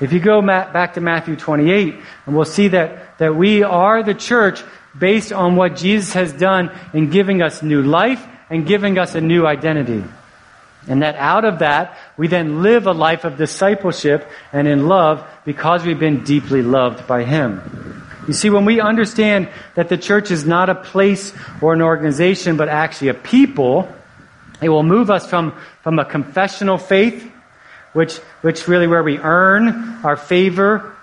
If 0.00 0.12
you 0.12 0.20
go 0.20 0.42
back 0.42 0.94
to 0.94 1.00
Matthew 1.00 1.36
28, 1.36 1.94
and 2.26 2.34
we'll 2.34 2.44
see 2.44 2.68
that, 2.68 3.18
that 3.18 3.36
we 3.36 3.62
are 3.62 4.02
the 4.02 4.14
church 4.14 4.62
based 4.98 5.32
on 5.32 5.56
what 5.56 5.76
Jesus 5.76 6.12
has 6.14 6.32
done 6.32 6.70
in 6.92 7.10
giving 7.10 7.42
us 7.42 7.62
new 7.62 7.82
life 7.82 8.24
and 8.50 8.66
giving 8.66 8.98
us 8.98 9.14
a 9.14 9.20
new 9.20 9.46
identity. 9.46 10.04
And 10.86 11.02
that 11.02 11.16
out 11.16 11.44
of 11.44 11.60
that, 11.60 11.96
we 12.16 12.28
then 12.28 12.62
live 12.62 12.86
a 12.86 12.92
life 12.92 13.24
of 13.24 13.36
discipleship 13.36 14.28
and 14.52 14.68
in 14.68 14.86
love 14.86 15.26
because 15.44 15.84
we've 15.84 15.98
been 15.98 16.24
deeply 16.24 16.62
loved 16.62 17.06
by 17.06 17.24
Him. 17.24 18.04
You 18.26 18.34
see, 18.34 18.50
when 18.50 18.64
we 18.64 18.80
understand 18.80 19.48
that 19.74 19.88
the 19.88 19.96
church 19.96 20.30
is 20.30 20.44
not 20.44 20.68
a 20.68 20.74
place 20.74 21.32
or 21.60 21.72
an 21.72 21.82
organization, 21.82 22.56
but 22.56 22.68
actually 22.68 23.08
a 23.08 23.14
people, 23.14 23.88
it 24.62 24.68
will 24.68 24.82
move 24.82 25.10
us 25.10 25.26
from, 25.26 25.52
from 25.82 25.98
a 25.98 26.04
confessional 26.04 26.78
faith, 26.78 27.30
which, 27.92 28.16
which 28.42 28.66
really 28.68 28.86
where 28.86 29.02
we 29.02 29.18
earn 29.18 30.00
our 30.04 30.16
favor, 30.16 30.94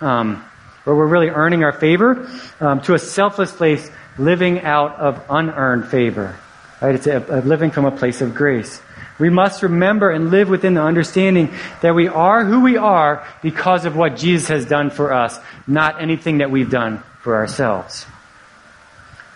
um, 0.00 0.44
where 0.84 0.94
we're 0.94 1.06
really 1.06 1.28
earning 1.28 1.64
our 1.64 1.72
favor, 1.72 2.28
um, 2.60 2.80
to 2.82 2.94
a 2.94 2.98
selfless 2.98 3.52
place 3.52 3.90
living 4.18 4.60
out 4.60 4.96
of 4.96 5.22
unearned 5.28 5.88
favor. 5.88 6.36
Right? 6.80 6.94
It's 6.94 7.06
a, 7.06 7.24
a 7.28 7.40
living 7.40 7.70
from 7.70 7.84
a 7.84 7.90
place 7.90 8.20
of 8.20 8.34
grace. 8.34 8.80
We 9.18 9.30
must 9.30 9.62
remember 9.62 10.10
and 10.10 10.30
live 10.30 10.48
within 10.48 10.74
the 10.74 10.82
understanding 10.82 11.54
that 11.80 11.94
we 11.94 12.06
are 12.06 12.44
who 12.44 12.60
we 12.60 12.76
are 12.76 13.26
because 13.42 13.86
of 13.86 13.96
what 13.96 14.16
Jesus 14.16 14.48
has 14.48 14.66
done 14.66 14.90
for 14.90 15.12
us, 15.12 15.38
not 15.66 16.02
anything 16.02 16.38
that 16.38 16.50
we've 16.50 16.70
done 16.70 17.02
for 17.22 17.34
ourselves. 17.36 18.06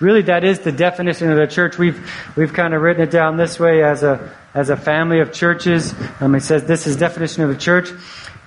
Really, 0.01 0.23
that 0.23 0.45
is 0.45 0.61
the 0.61 0.73
definition 0.73 1.31
of 1.31 1.37
the 1.37 1.47
church. 1.47 1.77
We've, 1.77 2.11
we've 2.35 2.55
kind 2.55 2.73
of 2.73 2.81
written 2.81 3.03
it 3.03 3.11
down 3.11 3.37
this 3.37 3.61
way 3.61 3.83
as 3.83 4.03
a, 4.03 4.35
as 4.55 4.71
a 4.71 4.77
family 4.77 5.21
of 5.21 5.33
churches. 5.33 5.95
Um, 6.21 6.35
it 6.35 6.41
says 6.41 6.65
this 6.65 6.87
is 6.87 6.97
definition 6.97 7.43
of 7.43 7.51
the 7.51 7.57
church. 7.57 7.91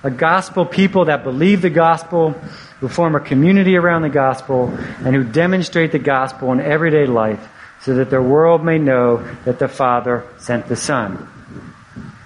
a 0.02 0.10
gospel 0.10 0.66
people 0.66 1.06
that 1.06 1.24
believe 1.24 1.62
the 1.62 1.70
gospel, 1.70 2.32
who 2.80 2.88
form 2.88 3.14
a 3.14 3.20
community 3.20 3.76
around 3.76 4.02
the 4.02 4.10
gospel, 4.10 4.68
and 5.04 5.14
who 5.14 5.24
demonstrate 5.24 5.92
the 5.92 5.98
gospel 5.98 6.52
in 6.52 6.60
everyday 6.60 7.06
life 7.06 7.48
so 7.80 7.94
that 7.94 8.10
the 8.10 8.20
world 8.20 8.64
may 8.64 8.78
know 8.78 9.22
that 9.44 9.58
the 9.58 9.68
Father 9.68 10.24
sent 10.38 10.66
the 10.68 10.76
Son. 10.76 11.28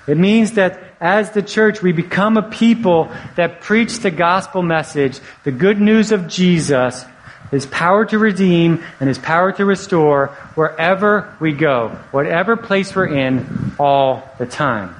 It 0.07 0.17
means 0.17 0.53
that 0.53 0.81
as 1.01 1.31
the 1.31 1.43
church, 1.43 1.83
we 1.83 1.93
become 1.93 2.37
a 2.37 2.43
people 2.43 3.13
that 3.37 3.61
preach 3.61 3.99
the 3.99 4.11
gospel 4.11 4.63
message, 4.63 5.21
the 5.45 5.53
good 5.53 5.81
news 5.81 6.13
of 6.13 6.29
Jesus, 6.29 7.05
his 7.51 7.67
power 7.67 8.05
to 8.07 8.19
redeem 8.19 8.85
and 9.01 9.09
his 9.09 9.19
power 9.19 9.53
to 9.53 9.65
restore 9.65 10.29
wherever 10.55 11.35
we 11.41 11.53
go, 11.53 11.89
whatever 12.11 12.57
place 12.57 12.95
we're 12.95 13.07
in, 13.07 13.75
all 13.79 14.31
the 14.39 14.47
time 14.47 14.95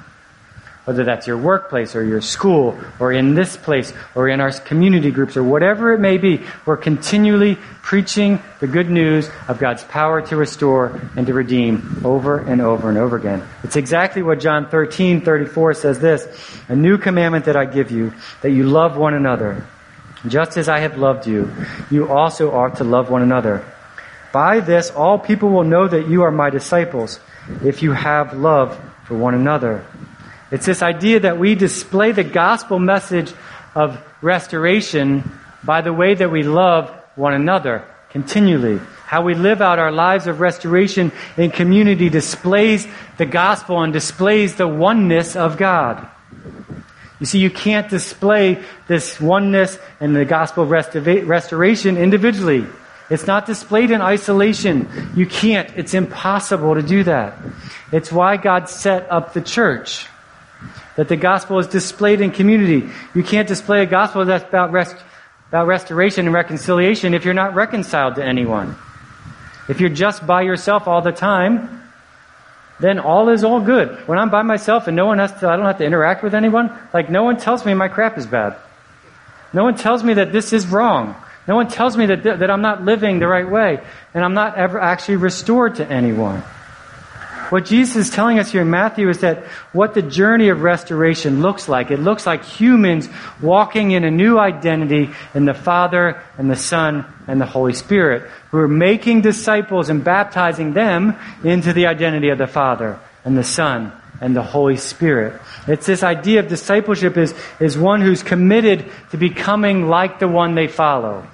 whether 0.89 1.03
that's 1.03 1.27
your 1.27 1.37
workplace 1.37 1.95
or 1.95 2.03
your 2.03 2.19
school 2.19 2.75
or 2.99 3.13
in 3.13 3.35
this 3.35 3.55
place 3.55 3.93
or 4.15 4.27
in 4.27 4.41
our 4.41 4.51
community 4.51 5.11
groups 5.11 5.37
or 5.37 5.43
whatever 5.43 5.93
it 5.93 5.99
may 5.99 6.17
be, 6.17 6.41
we're 6.65 6.77
continually 6.77 7.59
preaching 7.83 8.41
the 8.59 8.65
good 8.65 8.89
news 8.89 9.29
of 9.47 9.59
God's 9.59 9.83
power 9.83 10.19
to 10.23 10.35
restore 10.35 10.99
and 11.15 11.27
to 11.27 11.33
redeem 11.35 12.01
over 12.03 12.39
and 12.39 12.59
over 12.59 12.89
and 12.89 12.97
over 12.97 13.17
again. 13.17 13.47
It's 13.63 13.75
exactly 13.75 14.23
what 14.23 14.39
John 14.39 14.67
13, 14.67 15.21
34 15.21 15.75
says 15.75 15.99
this, 15.99 16.27
a 16.69 16.75
new 16.75 16.97
commandment 16.97 17.45
that 17.45 17.55
I 17.55 17.65
give 17.65 17.91
you, 17.91 18.11
that 18.41 18.49
you 18.49 18.63
love 18.63 18.97
one 18.97 19.13
another. 19.13 19.67
Just 20.27 20.57
as 20.57 20.67
I 20.67 20.79
have 20.79 20.97
loved 20.97 21.27
you, 21.27 21.51
you 21.89 22.11
also 22.11 22.51
ought 22.51 22.77
to 22.77 22.83
love 22.83 23.09
one 23.09 23.21
another. 23.21 23.65
By 24.33 24.59
this, 24.59 24.91
all 24.91 25.17
people 25.17 25.49
will 25.49 25.63
know 25.63 25.87
that 25.87 26.07
you 26.07 26.23
are 26.23 26.31
my 26.31 26.49
disciples, 26.49 27.19
if 27.63 27.81
you 27.81 27.93
have 27.93 28.33
love 28.33 28.79
for 29.05 29.15
one 29.15 29.33
another. 29.33 29.85
It's 30.51 30.65
this 30.65 30.83
idea 30.83 31.21
that 31.21 31.39
we 31.39 31.55
display 31.55 32.11
the 32.11 32.23
gospel 32.23 32.79
message 32.79 33.33
of 33.75 34.01
restoration 34.21 35.23
by 35.63 35.81
the 35.81 35.93
way 35.93 36.15
that 36.15 36.31
we 36.31 36.43
love 36.43 36.89
one 37.15 37.33
another 37.33 37.85
continually. 38.09 38.79
How 39.05 39.23
we 39.23 39.35
live 39.35 39.61
out 39.61 39.79
our 39.79 39.91
lives 39.91 40.27
of 40.27 40.39
restoration 40.39 41.11
in 41.37 41.51
community 41.51 42.09
displays 42.09 42.87
the 43.17 43.25
gospel 43.25 43.81
and 43.81 43.93
displays 43.93 44.55
the 44.55 44.67
oneness 44.67 45.35
of 45.35 45.57
God. 45.57 46.07
You 47.19 47.25
see, 47.25 47.39
you 47.39 47.49
can't 47.49 47.89
display 47.89 48.63
this 48.87 49.19
oneness 49.19 49.77
and 49.99 50.15
the 50.15 50.25
gospel 50.25 50.63
of 50.63 50.69
restoration 50.69 51.97
individually. 51.97 52.65
It's 53.09 53.27
not 53.27 53.45
displayed 53.45 53.91
in 53.91 54.01
isolation. 54.01 54.87
You 55.15 55.25
can't. 55.25 55.69
It's 55.75 55.93
impossible 55.93 56.75
to 56.75 56.83
do 56.83 57.03
that. 57.03 57.37
It's 57.91 58.11
why 58.11 58.37
God 58.37 58.69
set 58.69 59.11
up 59.11 59.33
the 59.33 59.41
church 59.41 60.05
that 60.95 61.07
the 61.07 61.17
gospel 61.17 61.59
is 61.59 61.67
displayed 61.67 62.21
in 62.21 62.31
community. 62.31 62.89
You 63.15 63.23
can't 63.23 63.47
display 63.47 63.81
a 63.81 63.85
gospel 63.85 64.25
that's 64.25 64.43
about, 64.43 64.71
rest, 64.71 64.95
about 65.47 65.67
restoration 65.67 66.25
and 66.25 66.33
reconciliation 66.33 67.13
if 67.13 67.25
you're 67.25 67.33
not 67.33 67.55
reconciled 67.55 68.15
to 68.15 68.23
anyone. 68.23 68.75
If 69.67 69.79
you're 69.79 69.89
just 69.89 70.27
by 70.27 70.43
yourself 70.43 70.87
all 70.87 71.01
the 71.01 71.11
time, 71.11 71.78
then 72.79 72.99
all 72.99 73.29
is 73.29 73.43
all 73.43 73.59
good. 73.59 74.07
When 74.07 74.17
I'm 74.17 74.29
by 74.29 74.41
myself 74.41 74.87
and 74.87 74.95
no 74.95 75.05
one 75.05 75.19
has 75.19 75.31
to, 75.39 75.49
I 75.49 75.55
don't 75.55 75.65
have 75.65 75.79
to 75.79 75.85
interact 75.85 76.23
with 76.23 76.33
anyone, 76.33 76.71
like 76.93 77.09
no 77.09 77.23
one 77.23 77.37
tells 77.37 77.65
me 77.65 77.73
my 77.73 77.87
crap 77.87 78.17
is 78.17 78.25
bad. 78.25 78.55
No 79.51 79.63
one 79.63 79.75
tells 79.75 80.03
me 80.03 80.13
that 80.15 80.31
this 80.31 80.53
is 80.53 80.67
wrong. 80.67 81.15
No 81.47 81.55
one 81.55 81.67
tells 81.67 81.97
me 81.97 82.05
that, 82.05 82.23
that 82.23 82.51
I'm 82.51 82.61
not 82.61 82.85
living 82.85 83.19
the 83.19 83.27
right 83.27 83.49
way 83.49 83.81
and 84.13 84.23
I'm 84.23 84.33
not 84.33 84.57
ever 84.57 84.79
actually 84.79 85.17
restored 85.17 85.75
to 85.75 85.87
anyone. 85.87 86.43
What 87.49 87.65
Jesus 87.65 87.95
is 87.95 88.09
telling 88.11 88.37
us 88.37 88.51
here 88.51 88.61
in 88.61 88.69
Matthew 88.69 89.09
is 89.09 89.21
that 89.21 89.43
what 89.73 89.95
the 89.95 90.03
journey 90.03 90.49
of 90.49 90.61
restoration 90.61 91.41
looks 91.41 91.67
like. 91.67 91.89
It 91.89 91.99
looks 91.99 92.27
like 92.27 92.43
humans 92.43 93.09
walking 93.41 93.91
in 93.91 94.03
a 94.03 94.11
new 94.11 94.37
identity 94.37 95.09
in 95.33 95.45
the 95.45 95.55
Father 95.55 96.21
and 96.37 96.49
the 96.49 96.55
Son 96.55 97.05
and 97.27 97.41
the 97.41 97.47
Holy 97.47 97.73
Spirit, 97.73 98.29
who 98.51 98.59
are 98.59 98.67
making 98.67 99.21
disciples 99.21 99.89
and 99.89 100.03
baptizing 100.03 100.73
them 100.73 101.15
into 101.43 101.73
the 101.73 101.87
identity 101.87 102.29
of 102.29 102.37
the 102.37 102.47
Father 102.47 102.99
and 103.25 103.35
the 103.35 103.43
Son 103.43 103.91
and 104.21 104.35
the 104.35 104.43
Holy 104.43 104.77
Spirit. 104.77 105.41
It's 105.67 105.87
this 105.87 106.03
idea 106.03 106.41
of 106.41 106.49
discipleship 106.49 107.17
is, 107.17 107.33
is 107.59 107.77
one 107.77 108.01
who's 108.01 108.21
committed 108.21 108.91
to 109.11 109.17
becoming 109.17 109.87
like 109.87 110.19
the 110.19 110.27
one 110.27 110.53
they 110.53 110.67
follow. 110.67 111.25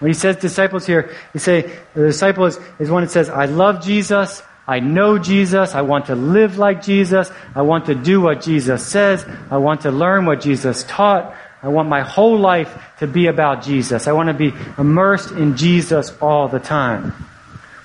When 0.00 0.10
he 0.10 0.14
says 0.14 0.36
disciples 0.36 0.86
here, 0.86 1.14
he 1.32 1.38
say 1.38 1.78
the 1.94 2.06
disciple 2.06 2.46
is, 2.46 2.58
is 2.78 2.90
one 2.90 3.04
that 3.04 3.10
says, 3.10 3.30
I 3.30 3.46
love 3.46 3.82
Jesus, 3.82 4.42
I 4.66 4.80
know 4.80 5.18
Jesus. 5.18 5.74
I 5.74 5.82
want 5.82 6.06
to 6.06 6.14
live 6.14 6.56
like 6.58 6.82
Jesus. 6.82 7.30
I 7.54 7.62
want 7.62 7.86
to 7.86 7.94
do 7.94 8.20
what 8.20 8.42
Jesus 8.42 8.86
says. 8.86 9.26
I 9.50 9.58
want 9.58 9.82
to 9.82 9.90
learn 9.90 10.24
what 10.24 10.40
Jesus 10.40 10.84
taught. 10.84 11.36
I 11.62 11.68
want 11.68 11.88
my 11.88 12.02
whole 12.02 12.38
life 12.38 12.76
to 12.98 13.06
be 13.06 13.26
about 13.26 13.62
Jesus. 13.62 14.06
I 14.06 14.12
want 14.12 14.28
to 14.28 14.34
be 14.34 14.52
immersed 14.78 15.32
in 15.32 15.56
Jesus 15.56 16.12
all 16.20 16.48
the 16.48 16.58
time. 16.58 17.12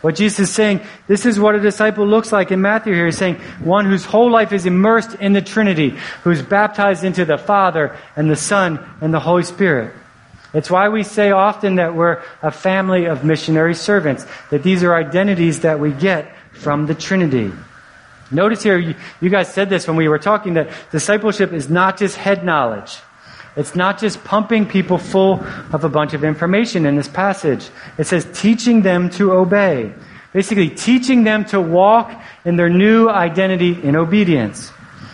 What 0.01 0.15
Jesus 0.15 0.47
is 0.47 0.55
saying, 0.55 0.81
this 1.07 1.25
is 1.25 1.37
what 1.37 1.55
a 1.55 1.59
disciple 1.59 2.07
looks 2.07 2.31
like 2.31 2.51
in 2.51 2.61
Matthew 2.61 2.93
here. 2.93 3.05
He's 3.05 3.17
saying 3.17 3.35
one 3.61 3.85
whose 3.85 4.05
whole 4.05 4.31
life 4.31 4.53
is 4.53 4.65
immersed 4.65 5.15
in 5.15 5.33
the 5.33 5.41
Trinity, 5.41 5.97
who's 6.23 6.41
baptized 6.41 7.03
into 7.03 7.25
the 7.25 7.37
Father 7.37 7.97
and 8.15 8.29
the 8.29 8.37
Son 8.37 8.79
and 9.01 9.13
the 9.13 9.19
Holy 9.19 9.43
Spirit. 9.43 9.93
It's 10.53 10.71
why 10.71 10.89
we 10.89 11.03
say 11.03 11.31
often 11.31 11.75
that 11.75 11.95
we're 11.95 12.23
a 12.41 12.51
family 12.51 13.05
of 13.05 13.25
missionary 13.25 13.75
servants, 13.75 14.25
that 14.51 14.63
these 14.63 14.83
are 14.83 14.95
identities 14.95 15.61
that 15.61 15.79
we 15.79 15.91
get 15.91 16.33
from 16.59 16.85
the 16.85 16.93
Trinity. 16.93 17.51
Notice 18.31 18.61
here, 18.61 18.77
you, 18.77 19.29
guys 19.29 19.51
said 19.51 19.69
this 19.69 19.87
when 19.87 19.95
we 19.95 20.07
were 20.07 20.19
talking 20.19 20.53
that 20.53 20.69
discipleship 20.91 21.51
is 21.51 21.69
not 21.69 21.97
just 21.97 22.15
head 22.15 22.45
knowledge. 22.45 22.97
It's 23.55 23.75
not 23.75 23.99
just 23.99 24.23
pumping 24.23 24.67
people 24.67 24.99
full 24.99 25.43
of 25.73 25.83
a 25.83 25.89
bunch 25.89 26.13
of 26.13 26.23
information 26.23 26.85
in 26.85 26.95
this 26.95 27.07
passage. 27.07 27.67
It 27.97 28.05
says 28.05 28.27
teaching 28.33 28.83
them 28.83 29.09
to 29.11 29.33
obey. 29.33 29.93
Basically, 30.31 30.69
teaching 30.69 31.23
them 31.23 31.45
to 31.45 31.59
walk 31.59 32.11
in 32.45 32.55
their 32.55 32.69
new 32.69 33.09
identity 33.09 33.71
in 33.81 33.95
obedience. 33.95 34.71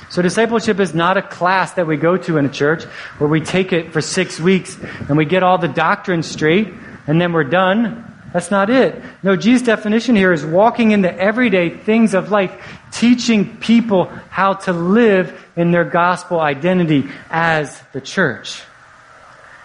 So 0.09 0.21
discipleship 0.21 0.79
is 0.79 0.93
not 0.93 1.15
a 1.17 1.21
class 1.21 1.73
that 1.73 1.87
we 1.87 1.95
go 1.95 2.17
to 2.17 2.37
in 2.37 2.45
a 2.45 2.49
church 2.49 2.83
where 3.17 3.29
we 3.29 3.39
take 3.39 3.71
it 3.71 3.93
for 3.93 4.01
six 4.01 4.39
weeks 4.39 4.77
and 5.07 5.17
we 5.17 5.25
get 5.25 5.41
all 5.41 5.57
the 5.57 5.69
doctrine 5.69 6.21
straight 6.21 6.73
and 7.07 7.19
then 7.19 7.31
we're 7.31 7.45
done 7.45 8.14
that's 8.35 8.51
not 8.51 8.69
it. 8.69 9.01
No, 9.23 9.37
Jesus' 9.37 9.65
definition 9.65 10.13
here 10.13 10.33
is 10.33 10.45
walking 10.45 10.91
in 10.91 11.01
the 11.01 11.17
everyday 11.17 11.69
things 11.69 12.13
of 12.13 12.31
life, 12.31 12.51
teaching 12.91 13.55
people 13.59 14.07
how 14.29 14.55
to 14.55 14.73
live 14.73 15.47
in 15.55 15.71
their 15.71 15.85
gospel 15.85 16.41
identity 16.41 17.05
as 17.29 17.81
the 17.93 18.01
church. 18.01 18.61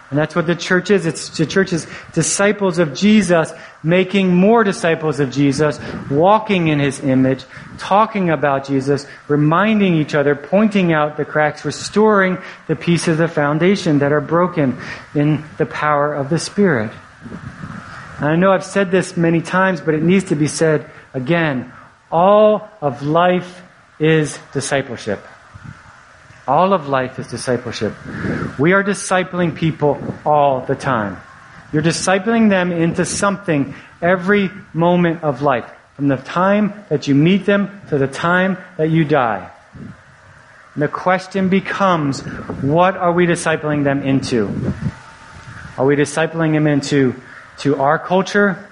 And 0.09 0.17
that's 0.17 0.37
what 0.37 0.47
the 0.47 0.55
church 0.55 0.89
is. 0.89 1.05
It's 1.05 1.37
the 1.37 1.45
church 1.45 1.73
is 1.73 1.85
disciples 2.13 2.79
of 2.79 2.93
Jesus, 2.93 3.51
making 3.83 4.33
more 4.33 4.63
disciples 4.63 5.19
of 5.19 5.31
Jesus, 5.31 5.77
walking 6.09 6.69
in 6.69 6.79
his 6.79 7.01
image, 7.01 7.43
talking 7.77 8.29
about 8.29 8.65
Jesus, 8.65 9.05
reminding 9.27 9.95
each 9.95 10.15
other, 10.15 10.33
pointing 10.33 10.93
out 10.93 11.17
the 11.17 11.25
cracks, 11.25 11.65
restoring 11.65 12.37
the 12.67 12.77
pieces 12.77 13.19
of 13.19 13.33
foundation 13.33 13.99
that 13.99 14.13
are 14.13 14.21
broken 14.21 14.79
in 15.13 15.43
the 15.57 15.65
power 15.65 16.13
of 16.13 16.29
the 16.29 16.39
Spirit. 16.39 16.91
And 18.21 18.29
I 18.29 18.35
know 18.35 18.51
I've 18.51 18.63
said 18.63 18.91
this 18.91 19.17
many 19.17 19.41
times, 19.41 19.81
but 19.81 19.95
it 19.95 20.03
needs 20.03 20.25
to 20.25 20.35
be 20.35 20.45
said 20.45 20.87
again. 21.11 21.73
All 22.11 22.69
of 22.79 23.01
life 23.01 23.63
is 23.99 24.37
discipleship. 24.53 25.25
All 26.47 26.71
of 26.73 26.87
life 26.87 27.17
is 27.17 27.25
discipleship. 27.27 27.95
We 28.59 28.73
are 28.73 28.83
discipling 28.83 29.55
people 29.55 29.97
all 30.23 30.61
the 30.61 30.75
time. 30.75 31.17
You're 31.73 31.81
discipling 31.81 32.49
them 32.49 32.71
into 32.71 33.05
something 33.05 33.73
every 34.03 34.51
moment 34.71 35.23
of 35.23 35.41
life, 35.41 35.65
from 35.95 36.07
the 36.07 36.17
time 36.17 36.73
that 36.89 37.07
you 37.07 37.15
meet 37.15 37.47
them 37.47 37.81
to 37.89 37.97
the 37.97 38.07
time 38.07 38.59
that 38.77 38.91
you 38.91 39.03
die. 39.03 39.49
And 40.75 40.83
the 40.83 40.87
question 40.87 41.49
becomes 41.49 42.21
what 42.61 42.97
are 42.97 43.13
we 43.13 43.25
discipling 43.25 43.83
them 43.83 44.03
into? 44.03 44.73
Are 45.75 45.85
we 45.87 45.95
discipling 45.95 46.53
them 46.53 46.67
into 46.67 47.15
to 47.59 47.79
our 47.79 47.99
culture, 47.99 48.71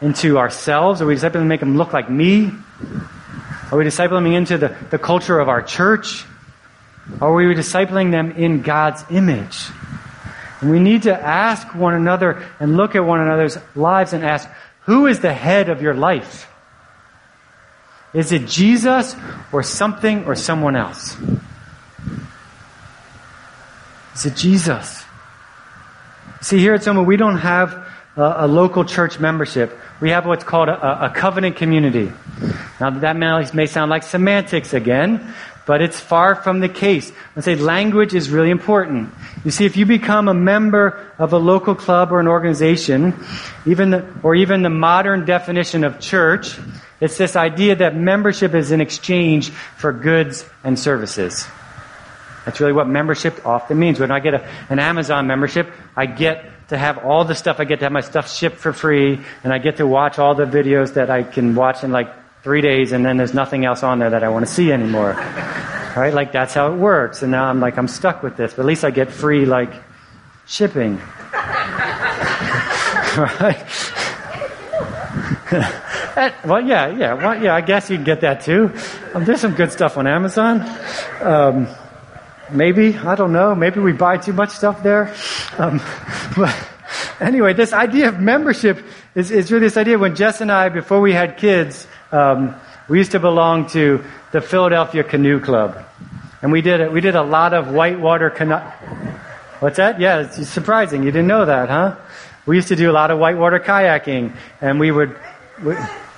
into 0.00 0.38
ourselves? 0.38 1.00
Are 1.00 1.06
we 1.06 1.14
discipling 1.16 1.32
to 1.32 1.44
make 1.44 1.60
them 1.60 1.76
look 1.76 1.92
like 1.92 2.10
me? 2.10 2.50
Are 3.70 3.78
we 3.78 3.84
discipling 3.84 4.24
them 4.24 4.26
into 4.26 4.58
the, 4.58 4.76
the 4.90 4.98
culture 4.98 5.38
of 5.38 5.48
our 5.48 5.62
church? 5.62 6.24
Are 7.20 7.32
we 7.32 7.44
discipling 7.54 8.10
them 8.10 8.32
in 8.32 8.62
God's 8.62 9.04
image? 9.10 9.68
And 10.60 10.70
we 10.70 10.78
need 10.78 11.02
to 11.02 11.14
ask 11.14 11.74
one 11.74 11.94
another 11.94 12.44
and 12.58 12.76
look 12.76 12.94
at 12.94 13.04
one 13.04 13.20
another's 13.20 13.58
lives 13.74 14.12
and 14.12 14.24
ask, 14.24 14.48
who 14.82 15.06
is 15.06 15.20
the 15.20 15.32
head 15.32 15.68
of 15.68 15.82
your 15.82 15.94
life? 15.94 16.50
Is 18.12 18.32
it 18.32 18.46
Jesus 18.46 19.16
or 19.52 19.62
something 19.62 20.24
or 20.24 20.34
someone 20.34 20.76
else? 20.76 21.16
Is 24.14 24.26
it 24.26 24.36
Jesus? 24.36 25.03
See, 26.44 26.58
here 26.58 26.74
at 26.74 26.82
Soma, 26.84 27.02
we 27.02 27.16
don't 27.16 27.38
have 27.38 27.72
a, 28.18 28.34
a 28.40 28.46
local 28.46 28.84
church 28.84 29.18
membership. 29.18 29.72
We 30.02 30.10
have 30.10 30.26
what's 30.26 30.44
called 30.44 30.68
a, 30.68 31.06
a 31.06 31.08
covenant 31.08 31.56
community. 31.56 32.12
Now, 32.78 32.90
that 32.90 33.16
may, 33.16 33.64
sound 33.64 33.90
like 33.90 34.02
semantics 34.02 34.74
again, 34.74 35.32
but 35.64 35.80
it's 35.80 35.98
far 35.98 36.34
from 36.34 36.60
the 36.60 36.68
case. 36.68 37.10
I 37.34 37.40
say 37.40 37.54
language 37.54 38.14
is 38.14 38.28
really 38.28 38.50
important. 38.50 39.08
You 39.42 39.52
see, 39.52 39.64
if 39.64 39.78
you 39.78 39.86
become 39.86 40.28
a 40.28 40.34
member 40.34 41.10
of 41.16 41.32
a 41.32 41.38
local 41.38 41.74
club 41.74 42.12
or 42.12 42.20
an 42.20 42.28
organization, 42.28 43.14
even 43.64 43.88
the, 43.88 44.06
or 44.22 44.34
even 44.34 44.60
the 44.60 44.68
modern 44.68 45.24
definition 45.24 45.82
of 45.82 45.98
church, 45.98 46.58
it's 47.00 47.16
this 47.16 47.36
idea 47.36 47.76
that 47.76 47.96
membership 47.96 48.54
is 48.54 48.70
in 48.70 48.82
exchange 48.82 49.48
for 49.48 49.94
goods 49.94 50.44
and 50.62 50.78
services. 50.78 51.46
That's 52.44 52.60
really 52.60 52.72
what 52.72 52.88
membership 52.88 53.46
often 53.46 53.78
means. 53.78 53.98
When 54.00 54.10
I 54.10 54.20
get 54.20 54.34
a, 54.34 54.48
an 54.68 54.78
Amazon 54.78 55.26
membership, 55.26 55.70
I 55.96 56.06
get 56.06 56.68
to 56.68 56.78
have 56.78 56.98
all 56.98 57.24
the 57.24 57.34
stuff. 57.34 57.60
I 57.60 57.64
get 57.64 57.78
to 57.80 57.86
have 57.86 57.92
my 57.92 58.00
stuff 58.00 58.30
shipped 58.30 58.56
for 58.56 58.72
free, 58.72 59.20
and 59.42 59.52
I 59.52 59.58
get 59.58 59.76
to 59.78 59.86
watch 59.86 60.18
all 60.18 60.34
the 60.34 60.44
videos 60.44 60.94
that 60.94 61.10
I 61.10 61.22
can 61.22 61.54
watch 61.54 61.84
in 61.84 61.92
like 61.92 62.08
three 62.42 62.60
days, 62.60 62.92
and 62.92 63.04
then 63.04 63.16
there's 63.16 63.34
nothing 63.34 63.64
else 63.64 63.82
on 63.82 63.98
there 63.98 64.10
that 64.10 64.22
I 64.22 64.28
want 64.28 64.46
to 64.46 64.52
see 64.52 64.72
anymore. 64.72 65.12
right? 65.96 66.12
Like 66.12 66.32
that's 66.32 66.54
how 66.54 66.72
it 66.72 66.76
works. 66.76 67.22
And 67.22 67.30
now 67.30 67.44
I'm 67.44 67.60
like, 67.60 67.78
I'm 67.78 67.88
stuck 67.88 68.22
with 68.22 68.36
this, 68.36 68.52
but 68.54 68.62
at 68.62 68.66
least 68.66 68.84
I 68.84 68.90
get 68.90 69.10
free 69.10 69.46
like 69.46 69.72
shipping. 70.46 71.00
right? 73.16 73.64
well, 76.44 76.60
yeah, 76.60 76.88
yeah, 76.88 77.14
well, 77.14 77.42
yeah. 77.42 77.54
I 77.54 77.60
guess 77.60 77.90
you 77.90 77.96
can 77.96 78.04
get 78.04 78.20
that 78.22 78.42
too. 78.42 78.72
Um, 79.14 79.24
there's 79.24 79.40
some 79.40 79.54
good 79.54 79.72
stuff 79.72 79.96
on 79.96 80.06
Amazon. 80.06 80.60
Um, 81.20 81.68
maybe 82.50 82.96
I 82.96 83.14
don't 83.14 83.32
know. 83.32 83.54
Maybe 83.54 83.80
we 83.80 83.92
buy 83.92 84.18
too 84.18 84.32
much 84.32 84.50
stuff 84.50 84.82
there. 84.82 85.14
Um, 85.58 85.80
but 86.36 86.56
anyway, 87.20 87.52
this 87.52 87.72
idea 87.72 88.08
of 88.08 88.20
membership 88.20 88.84
is, 89.14 89.30
is 89.30 89.50
really 89.50 89.66
this 89.66 89.76
idea. 89.76 89.98
When 89.98 90.16
Jess 90.16 90.40
and 90.40 90.50
I, 90.50 90.68
before 90.68 91.00
we 91.00 91.12
had 91.12 91.36
kids, 91.36 91.86
um, 92.12 92.54
we 92.88 92.98
used 92.98 93.12
to 93.12 93.20
belong 93.20 93.68
to 93.70 94.04
the 94.32 94.40
Philadelphia 94.40 95.04
Canoe 95.04 95.40
Club, 95.40 95.84
and 96.42 96.52
we 96.52 96.60
did 96.60 96.80
it. 96.80 96.92
We 96.92 97.00
did 97.00 97.14
a 97.14 97.22
lot 97.22 97.54
of 97.54 97.72
whitewater 97.72 98.30
canoe. 98.30 98.58
What's 99.60 99.78
that? 99.78 100.00
Yeah, 100.00 100.22
it's 100.22 100.48
surprising. 100.48 101.02
You 101.02 101.10
didn't 101.10 101.28
know 101.28 101.46
that, 101.46 101.70
huh? 101.70 101.96
We 102.46 102.56
used 102.56 102.68
to 102.68 102.76
do 102.76 102.90
a 102.90 102.92
lot 102.92 103.10
of 103.10 103.18
whitewater 103.18 103.58
kayaking, 103.58 104.36
and 104.60 104.78
we 104.78 104.90
would. 104.90 105.16
We, 105.62 105.76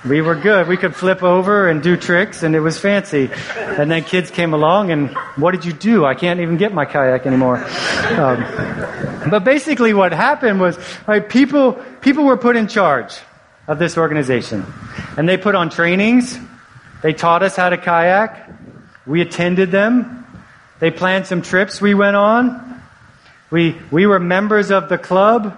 we 0.09 0.21
were 0.21 0.35
good. 0.35 0.67
We 0.67 0.77
could 0.77 0.95
flip 0.95 1.23
over 1.23 1.67
and 1.67 1.81
do 1.81 1.97
tricks, 1.97 2.43
and 2.43 2.55
it 2.55 2.59
was 2.59 2.79
fancy. 2.79 3.29
And 3.55 3.89
then 3.89 4.03
kids 4.03 4.31
came 4.31 4.53
along, 4.53 4.91
and 4.91 5.09
what 5.35 5.51
did 5.51 5.65
you 5.65 5.73
do? 5.73 6.05
I 6.05 6.15
can't 6.15 6.39
even 6.39 6.57
get 6.57 6.73
my 6.73 6.85
kayak 6.85 7.25
anymore. 7.25 7.57
Um, 7.57 9.29
but 9.29 9.43
basically, 9.43 9.93
what 9.93 10.11
happened 10.13 10.59
was, 10.59 10.77
right, 11.07 11.27
people 11.27 11.73
people 12.01 12.23
were 12.23 12.37
put 12.37 12.55
in 12.55 12.67
charge 12.67 13.17
of 13.67 13.79
this 13.79 13.97
organization, 13.97 14.65
and 15.17 15.27
they 15.27 15.37
put 15.37 15.55
on 15.55 15.69
trainings. 15.69 16.37
They 17.01 17.13
taught 17.13 17.43
us 17.43 17.55
how 17.55 17.69
to 17.69 17.77
kayak. 17.77 18.49
We 19.05 19.21
attended 19.21 19.71
them. 19.71 20.25
They 20.79 20.91
planned 20.91 21.27
some 21.27 21.41
trips 21.41 21.81
we 21.81 21.93
went 21.93 22.15
on. 22.15 22.81
We 23.49 23.77
we 23.91 24.05
were 24.05 24.19
members 24.19 24.71
of 24.71 24.89
the 24.89 24.97
club. 24.97 25.57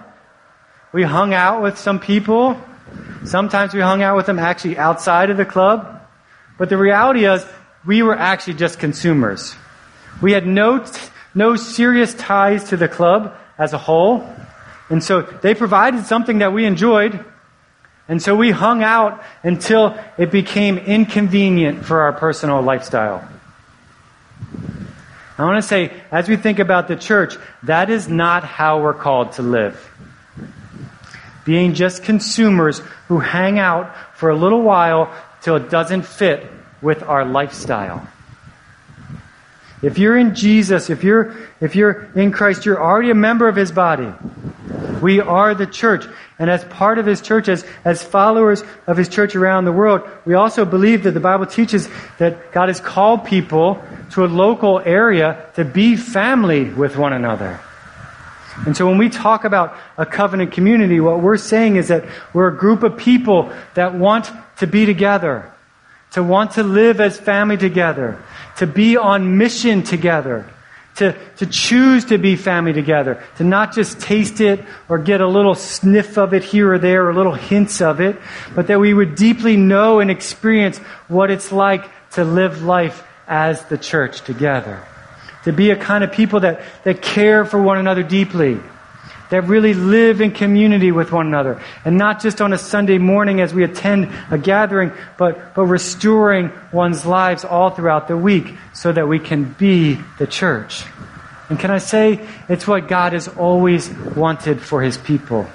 We 0.92 1.02
hung 1.02 1.34
out 1.34 1.62
with 1.62 1.78
some 1.78 2.00
people. 2.00 2.60
Sometimes 3.24 3.74
we 3.74 3.80
hung 3.80 4.02
out 4.02 4.16
with 4.16 4.26
them 4.26 4.38
actually 4.38 4.78
outside 4.78 5.30
of 5.30 5.36
the 5.36 5.44
club. 5.44 6.00
But 6.58 6.68
the 6.68 6.76
reality 6.76 7.26
is, 7.26 7.44
we 7.86 8.02
were 8.02 8.16
actually 8.16 8.54
just 8.54 8.78
consumers. 8.78 9.54
We 10.20 10.32
had 10.32 10.46
no, 10.46 10.84
no 11.34 11.56
serious 11.56 12.14
ties 12.14 12.64
to 12.70 12.76
the 12.76 12.88
club 12.88 13.34
as 13.58 13.72
a 13.72 13.78
whole. 13.78 14.28
And 14.90 15.02
so 15.02 15.22
they 15.22 15.54
provided 15.54 16.04
something 16.04 16.38
that 16.38 16.52
we 16.52 16.66
enjoyed. 16.66 17.24
And 18.08 18.20
so 18.20 18.34
we 18.34 18.50
hung 18.50 18.82
out 18.82 19.22
until 19.42 19.98
it 20.18 20.30
became 20.30 20.78
inconvenient 20.78 21.84
for 21.84 22.00
our 22.02 22.12
personal 22.12 22.60
lifestyle. 22.60 23.26
I 25.38 25.44
want 25.44 25.62
to 25.62 25.66
say, 25.66 25.92
as 26.10 26.28
we 26.28 26.36
think 26.36 26.58
about 26.58 26.88
the 26.88 26.96
church, 26.96 27.36
that 27.62 27.88
is 27.88 28.08
not 28.08 28.44
how 28.44 28.82
we're 28.82 28.92
called 28.92 29.32
to 29.32 29.42
live 29.42 29.90
being 31.50 31.74
just 31.74 32.04
consumers 32.04 32.80
who 33.08 33.18
hang 33.18 33.58
out 33.58 33.92
for 34.14 34.30
a 34.30 34.36
little 34.36 34.62
while 34.62 35.12
till 35.42 35.56
it 35.56 35.68
doesn't 35.68 36.02
fit 36.02 36.46
with 36.80 37.02
our 37.02 37.24
lifestyle. 37.24 38.06
If 39.82 39.98
you're 39.98 40.16
in 40.16 40.36
Jesus, 40.36 40.90
if 40.90 41.02
you're, 41.02 41.34
if 41.60 41.74
you're 41.74 42.08
in 42.14 42.30
Christ, 42.30 42.64
you're 42.64 42.80
already 42.80 43.10
a 43.10 43.16
member 43.16 43.48
of 43.48 43.56
His 43.56 43.72
body. 43.72 44.12
We 45.02 45.18
are 45.18 45.56
the 45.56 45.66
church. 45.66 46.04
And 46.38 46.48
as 46.48 46.62
part 46.66 46.98
of 46.98 47.06
His 47.06 47.20
church, 47.20 47.48
as, 47.48 47.66
as 47.84 48.00
followers 48.00 48.62
of 48.86 48.96
His 48.96 49.08
church 49.08 49.34
around 49.34 49.64
the 49.64 49.72
world, 49.72 50.08
we 50.24 50.34
also 50.34 50.64
believe 50.64 51.02
that 51.02 51.14
the 51.14 51.18
Bible 51.18 51.46
teaches 51.46 51.88
that 52.18 52.52
God 52.52 52.68
has 52.68 52.78
called 52.78 53.24
people 53.24 53.82
to 54.12 54.24
a 54.24 54.28
local 54.28 54.78
area 54.78 55.50
to 55.56 55.64
be 55.64 55.96
family 55.96 56.70
with 56.70 56.96
one 56.96 57.12
another. 57.12 57.58
And 58.66 58.76
so 58.76 58.86
when 58.86 58.98
we 58.98 59.08
talk 59.08 59.44
about 59.44 59.76
a 59.96 60.04
covenant 60.04 60.52
community, 60.52 61.00
what 61.00 61.20
we're 61.20 61.38
saying 61.38 61.76
is 61.76 61.88
that 61.88 62.04
we're 62.34 62.48
a 62.48 62.56
group 62.56 62.82
of 62.82 62.96
people 62.96 63.52
that 63.74 63.94
want 63.94 64.30
to 64.58 64.66
be 64.66 64.84
together, 64.84 65.50
to 66.12 66.22
want 66.22 66.52
to 66.52 66.62
live 66.62 67.00
as 67.00 67.18
family 67.18 67.56
together, 67.56 68.22
to 68.58 68.66
be 68.66 68.98
on 68.98 69.38
mission 69.38 69.82
together, 69.82 70.46
to, 70.96 71.16
to 71.36 71.46
choose 71.46 72.04
to 72.06 72.18
be 72.18 72.36
family 72.36 72.74
together, 72.74 73.22
to 73.38 73.44
not 73.44 73.72
just 73.72 73.98
taste 74.00 74.42
it 74.42 74.62
or 74.90 74.98
get 74.98 75.22
a 75.22 75.26
little 75.26 75.54
sniff 75.54 76.18
of 76.18 76.34
it 76.34 76.44
here 76.44 76.74
or 76.74 76.78
there 76.78 77.08
or 77.08 77.14
little 77.14 77.32
hints 77.32 77.80
of 77.80 78.00
it, 78.00 78.16
but 78.54 78.66
that 78.66 78.78
we 78.78 78.92
would 78.92 79.14
deeply 79.14 79.56
know 79.56 80.00
and 80.00 80.10
experience 80.10 80.76
what 81.08 81.30
it's 81.30 81.50
like 81.50 81.88
to 82.10 82.24
live 82.24 82.62
life 82.62 83.02
as 83.26 83.64
the 83.66 83.78
church 83.78 84.20
together 84.22 84.84
to 85.44 85.52
be 85.52 85.70
a 85.70 85.76
kind 85.76 86.04
of 86.04 86.12
people 86.12 86.40
that, 86.40 86.62
that 86.84 87.02
care 87.02 87.44
for 87.44 87.60
one 87.60 87.78
another 87.78 88.02
deeply, 88.02 88.58
that 89.30 89.44
really 89.44 89.74
live 89.74 90.20
in 90.20 90.32
community 90.32 90.92
with 90.92 91.12
one 91.12 91.26
another, 91.26 91.62
and 91.84 91.96
not 91.96 92.20
just 92.20 92.40
on 92.40 92.52
a 92.52 92.58
Sunday 92.58 92.98
morning 92.98 93.40
as 93.40 93.54
we 93.54 93.64
attend 93.64 94.12
a 94.30 94.38
gathering, 94.38 94.92
but, 95.16 95.54
but 95.54 95.64
restoring 95.64 96.50
one's 96.72 97.06
lives 97.06 97.44
all 97.44 97.70
throughout 97.70 98.08
the 98.08 98.16
week 98.16 98.52
so 98.74 98.92
that 98.92 99.06
we 99.06 99.18
can 99.18 99.44
be 99.44 99.98
the 100.18 100.26
church. 100.26 100.84
And 101.48 101.58
can 101.58 101.70
I 101.70 101.78
say, 101.78 102.26
it's 102.48 102.66
what 102.66 102.86
God 102.86 103.12
has 103.12 103.28
always 103.28 103.90
wanted 103.90 104.60
for 104.60 104.82
his 104.82 104.96
people. 104.96 105.48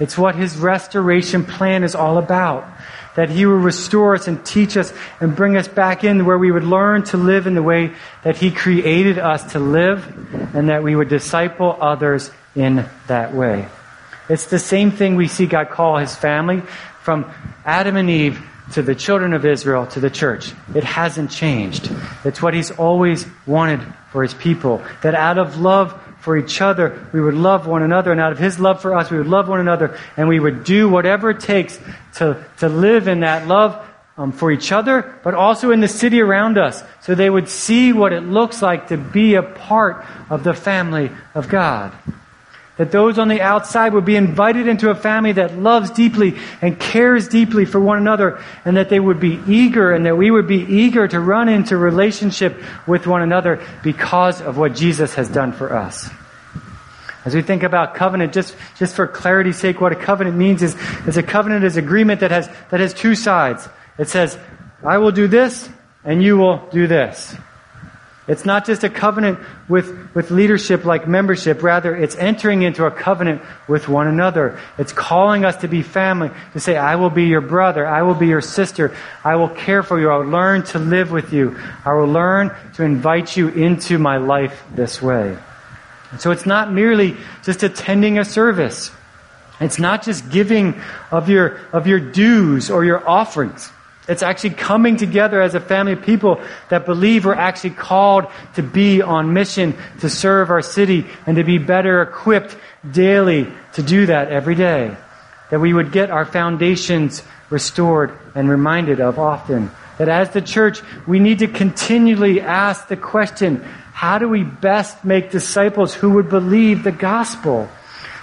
It's 0.00 0.16
what 0.16 0.34
his 0.34 0.56
restoration 0.56 1.44
plan 1.44 1.84
is 1.84 1.94
all 1.94 2.18
about 2.18 2.68
that 3.18 3.30
He 3.30 3.44
would 3.46 3.64
restore 3.64 4.14
us 4.14 4.28
and 4.28 4.46
teach 4.46 4.76
us 4.76 4.92
and 5.20 5.34
bring 5.34 5.56
us 5.56 5.66
back 5.66 6.04
in 6.04 6.24
where 6.24 6.38
we 6.38 6.52
would 6.52 6.62
learn 6.62 7.02
to 7.02 7.16
live 7.16 7.48
in 7.48 7.54
the 7.54 7.62
way 7.64 7.92
that 8.22 8.36
He 8.36 8.52
created 8.52 9.18
us 9.18 9.54
to 9.54 9.58
live 9.58 10.06
and 10.54 10.68
that 10.68 10.84
we 10.84 10.94
would 10.94 11.08
disciple 11.08 11.76
others 11.80 12.30
in 12.54 12.88
that 13.08 13.34
way. 13.34 13.66
It's 14.28 14.46
the 14.46 14.60
same 14.60 14.92
thing 14.92 15.16
we 15.16 15.26
see 15.26 15.46
God 15.46 15.68
call 15.68 15.96
His 15.96 16.14
family 16.14 16.60
from 17.02 17.28
Adam 17.64 17.96
and 17.96 18.08
Eve 18.08 18.40
to 18.74 18.82
the 18.82 18.94
children 18.94 19.32
of 19.32 19.44
Israel 19.44 19.88
to 19.88 19.98
the 19.98 20.10
church. 20.10 20.52
It 20.72 20.84
hasn't 20.84 21.32
changed. 21.32 21.90
It's 22.24 22.40
what 22.40 22.54
He's 22.54 22.70
always 22.70 23.26
wanted 23.46 23.80
for 24.12 24.22
His 24.22 24.34
people. 24.34 24.80
That 25.02 25.16
out 25.16 25.38
of 25.38 25.58
love 25.58 26.00
for 26.28 26.36
each 26.36 26.60
other, 26.60 27.08
we 27.14 27.22
would 27.22 27.32
love 27.32 27.66
one 27.66 27.82
another, 27.82 28.12
and 28.12 28.20
out 28.20 28.32
of 28.32 28.38
His 28.38 28.60
love 28.60 28.82
for 28.82 28.94
us, 28.94 29.10
we 29.10 29.16
would 29.16 29.28
love 29.28 29.48
one 29.48 29.60
another, 29.60 29.98
and 30.14 30.28
we 30.28 30.38
would 30.38 30.62
do 30.62 30.86
whatever 30.86 31.30
it 31.30 31.40
takes 31.40 31.80
to, 32.16 32.44
to 32.58 32.68
live 32.68 33.08
in 33.08 33.20
that 33.20 33.46
love 33.46 33.82
um, 34.18 34.30
for 34.30 34.52
each 34.52 34.70
other, 34.70 35.18
but 35.24 35.32
also 35.32 35.70
in 35.70 35.80
the 35.80 35.88
city 35.88 36.20
around 36.20 36.58
us, 36.58 36.84
so 37.00 37.14
they 37.14 37.30
would 37.30 37.48
see 37.48 37.94
what 37.94 38.12
it 38.12 38.20
looks 38.20 38.60
like 38.60 38.88
to 38.88 38.98
be 38.98 39.36
a 39.36 39.42
part 39.42 40.04
of 40.28 40.44
the 40.44 40.52
family 40.52 41.10
of 41.34 41.48
God. 41.48 41.94
That 42.76 42.92
those 42.92 43.18
on 43.18 43.28
the 43.28 43.40
outside 43.40 43.94
would 43.94 44.04
be 44.04 44.16
invited 44.16 44.68
into 44.68 44.90
a 44.90 44.94
family 44.94 45.32
that 45.32 45.58
loves 45.58 45.90
deeply 45.90 46.36
and 46.60 46.78
cares 46.78 47.26
deeply 47.26 47.64
for 47.64 47.80
one 47.80 47.96
another, 47.96 48.44
and 48.66 48.76
that 48.76 48.90
they 48.90 49.00
would 49.00 49.18
be 49.18 49.40
eager 49.48 49.92
and 49.92 50.04
that 50.04 50.18
we 50.18 50.30
would 50.30 50.46
be 50.46 50.60
eager 50.60 51.08
to 51.08 51.20
run 51.20 51.48
into 51.48 51.78
relationship 51.78 52.62
with 52.86 53.06
one 53.06 53.22
another 53.22 53.66
because 53.82 54.42
of 54.42 54.58
what 54.58 54.74
Jesus 54.74 55.14
has 55.14 55.30
done 55.30 55.52
for 55.52 55.74
us. 55.74 56.10
As 57.24 57.34
we 57.34 57.42
think 57.42 57.62
about 57.62 57.94
covenant, 57.94 58.32
just, 58.32 58.56
just 58.78 58.94
for 58.94 59.06
clarity's 59.06 59.56
sake, 59.56 59.80
what 59.80 59.92
a 59.92 59.96
covenant 59.96 60.36
means 60.36 60.62
is, 60.62 60.76
is 61.06 61.16
a 61.16 61.22
covenant 61.22 61.64
is 61.64 61.76
agreement 61.76 62.20
that 62.20 62.30
has, 62.30 62.48
that 62.70 62.80
has 62.80 62.94
two 62.94 63.14
sides. 63.14 63.68
It 63.98 64.08
says, 64.08 64.38
I 64.82 64.98
will 64.98 65.10
do 65.10 65.26
this, 65.26 65.68
and 66.04 66.22
you 66.22 66.36
will 66.36 66.66
do 66.70 66.86
this. 66.86 67.36
It's 68.28 68.44
not 68.44 68.66
just 68.66 68.84
a 68.84 68.90
covenant 68.90 69.38
with, 69.68 70.14
with 70.14 70.30
leadership 70.30 70.84
like 70.84 71.08
membership. 71.08 71.62
Rather, 71.62 71.96
it's 71.96 72.14
entering 72.14 72.60
into 72.60 72.84
a 72.84 72.90
covenant 72.90 73.40
with 73.66 73.88
one 73.88 74.06
another. 74.06 74.60
It's 74.76 74.92
calling 74.92 75.46
us 75.46 75.56
to 75.58 75.68
be 75.68 75.80
family, 75.80 76.30
to 76.52 76.60
say, 76.60 76.76
I 76.76 76.96
will 76.96 77.08
be 77.08 77.24
your 77.24 77.40
brother. 77.40 77.86
I 77.86 78.02
will 78.02 78.14
be 78.14 78.26
your 78.26 78.42
sister. 78.42 78.94
I 79.24 79.36
will 79.36 79.48
care 79.48 79.82
for 79.82 79.98
you. 79.98 80.10
I 80.10 80.18
will 80.18 80.26
learn 80.26 80.62
to 80.64 80.78
live 80.78 81.10
with 81.10 81.32
you. 81.32 81.58
I 81.86 81.94
will 81.94 82.06
learn 82.06 82.54
to 82.74 82.84
invite 82.84 83.34
you 83.34 83.48
into 83.48 83.98
my 83.98 84.18
life 84.18 84.62
this 84.74 85.00
way. 85.00 85.38
And 86.10 86.20
so 86.20 86.30
it's 86.30 86.46
not 86.46 86.72
merely 86.72 87.16
just 87.44 87.62
attending 87.62 88.18
a 88.18 88.24
service. 88.24 88.90
It's 89.60 89.78
not 89.78 90.02
just 90.02 90.30
giving 90.30 90.80
of 91.10 91.28
your, 91.28 91.60
of 91.72 91.86
your 91.86 92.00
dues 92.00 92.70
or 92.70 92.84
your 92.84 93.06
offerings. 93.08 93.70
It's 94.08 94.22
actually 94.22 94.50
coming 94.50 94.96
together 94.96 95.42
as 95.42 95.54
a 95.54 95.60
family 95.60 95.92
of 95.92 96.02
people 96.02 96.40
that 96.70 96.86
believe 96.86 97.26
we're 97.26 97.34
actually 97.34 97.70
called 97.70 98.26
to 98.54 98.62
be 98.62 99.02
on 99.02 99.34
mission, 99.34 99.76
to 100.00 100.08
serve 100.08 100.50
our 100.50 100.62
city, 100.62 101.06
and 101.26 101.36
to 101.36 101.44
be 101.44 101.58
better 101.58 102.00
equipped 102.00 102.56
daily 102.90 103.46
to 103.74 103.82
do 103.82 104.06
that 104.06 104.28
every 104.28 104.54
day. 104.54 104.96
That 105.50 105.60
we 105.60 105.74
would 105.74 105.92
get 105.92 106.10
our 106.10 106.24
foundations 106.24 107.22
restored 107.50 108.18
and 108.34 108.48
reminded 108.48 109.00
of 109.00 109.18
often. 109.18 109.70
That 109.98 110.08
as 110.08 110.30
the 110.30 110.40
church, 110.40 110.80
we 111.06 111.18
need 111.18 111.40
to 111.40 111.48
continually 111.48 112.40
ask 112.40 112.88
the 112.88 112.96
question 112.96 113.62
how 113.98 114.18
do 114.18 114.28
we 114.28 114.44
best 114.44 115.04
make 115.04 115.32
disciples 115.32 115.92
who 115.92 116.10
would 116.10 116.28
believe 116.28 116.84
the 116.84 116.92
gospel? 116.92 117.68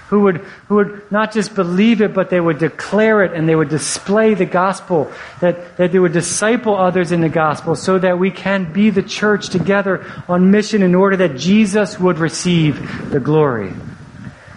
who 0.07 0.21
would, 0.21 0.37
who 0.67 0.75
would 0.75 1.11
not 1.11 1.33
just 1.33 1.55
believe 1.55 1.99
it, 1.99 2.13
but 2.13 2.29
they 2.29 2.39
would 2.39 2.59
declare 2.59 3.23
it 3.23 3.33
and 3.33 3.49
they 3.49 3.55
would 3.55 3.69
display 3.69 4.35
the 4.35 4.45
gospel, 4.45 5.11
that, 5.41 5.77
that 5.77 5.91
they 5.91 5.97
would 5.97 6.13
disciple 6.13 6.75
others 6.75 7.11
in 7.11 7.21
the 7.21 7.29
gospel 7.29 7.75
so 7.75 7.97
that 7.97 8.19
we 8.19 8.29
can 8.29 8.71
be 8.71 8.91
the 8.91 9.01
church 9.01 9.49
together 9.49 10.05
on 10.29 10.51
mission 10.51 10.83
in 10.83 10.93
order 10.93 11.17
that 11.17 11.35
Jesus 11.37 11.99
would 11.99 12.19
receive 12.19 13.09
the 13.09 13.19
glory. 13.19 13.73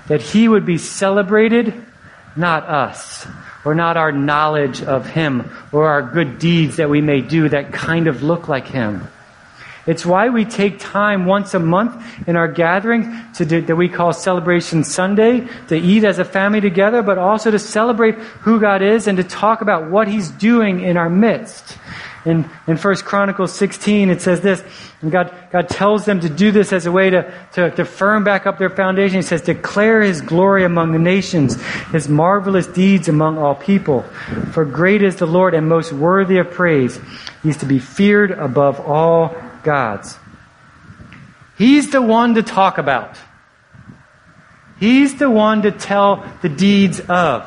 That 0.09 0.21
he 0.21 0.49
would 0.49 0.66
be 0.66 0.77
celebrated, 0.77 1.73
not 2.37 2.64
us, 2.64 3.27
or 3.64 3.75
not 3.75 3.97
our 3.97 4.12
knowledge 4.12 4.83
of 4.83 5.09
him, 5.09 5.51
or 5.73 5.89
our 5.89 6.03
good 6.03 6.39
deeds 6.39 6.77
that 6.77 6.91
we 6.91 7.01
may 7.01 7.23
do 7.23 7.49
that 7.49 7.73
kind 7.73 8.07
of 8.07 8.23
look 8.23 8.49
like 8.49 8.66
him. 8.66 9.09
It's 9.89 10.05
why 10.05 10.28
we 10.28 10.45
take 10.45 10.78
time 10.78 11.24
once 11.24 11.55
a 11.55 11.59
month 11.59 12.28
in 12.28 12.36
our 12.36 12.47
gathering 12.47 13.11
to 13.36 13.47
do, 13.47 13.62
that 13.62 13.74
we 13.74 13.89
call 13.89 14.12
Celebration 14.12 14.84
Sunday, 14.84 15.49
to 15.68 15.76
eat 15.76 16.05
as 16.05 16.18
a 16.18 16.26
family 16.26 16.61
together, 16.61 17.01
but 17.01 17.16
also 17.16 17.51
to 17.51 17.59
celebrate 17.59 18.16
who 18.16 18.61
God 18.61 18.82
is 18.82 19.07
and 19.07 19.16
to 19.16 19.24
talk 19.24 19.62
about 19.62 19.91
what 19.91 20.07
He's 20.07 20.28
doing 20.28 20.82
in 20.82 20.99
our 20.99 21.09
midst. 21.09 21.78
In, 22.26 22.51
in 22.66 22.76
1 22.76 22.97
Chronicles 22.97 23.55
16, 23.55 24.11
it 24.11 24.20
says 24.20 24.43
this, 24.43 24.62
and 25.01 25.11
God, 25.11 25.34
God 25.51 25.70
tells 25.70 26.05
them 26.05 26.20
to 26.20 26.28
do 26.28 26.51
this 26.51 26.74
as 26.74 26.84
a 26.84 26.93
way 26.93 27.09
to, 27.09 27.32
to, 27.55 27.70
to 27.70 27.86
firm 27.86 28.24
back 28.24 28.47
up 28.47 28.59
their 28.59 28.68
foundation. 28.68 29.16
He 29.16 29.22
says, 29.22 29.41
declare 29.41 30.03
His 30.03 30.20
glory 30.20 30.64
among 30.64 30.93
the 30.93 30.99
nations, 30.99 31.59
His 31.93 32.11
marvelous 32.11 32.66
deeds 32.66 33.09
among 33.09 33.39
all 33.39 33.55
people. 33.55 34.03
For 34.53 34.66
great 34.66 35.03
is 35.03 35.16
the 35.16 35.26
Lord 35.26 35.55
and 35.55 35.66
most 35.66 35.95
worthy 35.95 36.36
of 36.36 36.51
praise. 36.51 37.01
He's 37.43 37.57
to 37.59 37.66
be 37.66 37.78
feared 37.78 38.32
above 38.32 38.80
all 38.80 39.34
gods. 39.63 40.19
He's 41.57 41.91
the 41.91 42.03
one 42.03 42.35
to 42.35 42.43
talk 42.43 42.79
about. 42.79 43.19
He's 44.79 45.19
the 45.19 45.29
one 45.29 45.63
to 45.63 45.73
tell 45.73 46.25
the 46.41 46.49
deeds 46.49 47.01
of. 47.01 47.43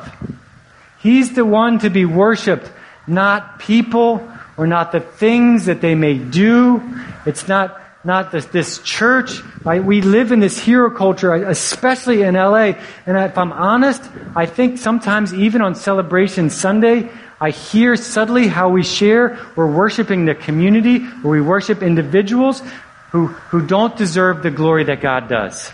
He's 1.00 1.34
the 1.34 1.44
one 1.44 1.78
to 1.80 1.90
be 1.90 2.04
worshiped, 2.04 2.70
not 3.06 3.58
people 3.58 4.28
or 4.56 4.66
not 4.66 4.92
the 4.92 5.00
things 5.00 5.66
that 5.66 5.80
they 5.80 5.94
may 5.94 6.18
do. 6.18 6.82
It's 7.24 7.48
not, 7.48 7.80
not 8.04 8.30
this, 8.32 8.44
this 8.46 8.78
church. 8.82 9.40
We 9.64 10.02
live 10.02 10.30
in 10.30 10.40
this 10.40 10.58
hero 10.58 10.90
culture, 10.90 11.34
especially 11.34 12.22
in 12.22 12.34
LA. 12.34 12.74
And 13.06 13.16
if 13.16 13.38
I'm 13.38 13.52
honest, 13.52 14.02
I 14.36 14.46
think 14.46 14.78
sometimes 14.78 15.32
even 15.32 15.62
on 15.62 15.74
Celebration 15.74 16.50
Sunday, 16.50 17.10
I 17.42 17.50
hear 17.50 17.96
subtly 17.96 18.46
how 18.46 18.68
we 18.68 18.84
share. 18.84 19.36
We're 19.56 19.66
worshiping 19.66 20.26
the 20.26 20.34
community, 20.36 21.00
where 21.00 21.32
we 21.32 21.40
worship 21.40 21.82
individuals 21.82 22.62
who, 23.10 23.26
who 23.26 23.66
don't 23.66 23.96
deserve 23.96 24.44
the 24.44 24.52
glory 24.52 24.84
that 24.84 25.00
God 25.00 25.28
does. 25.28 25.72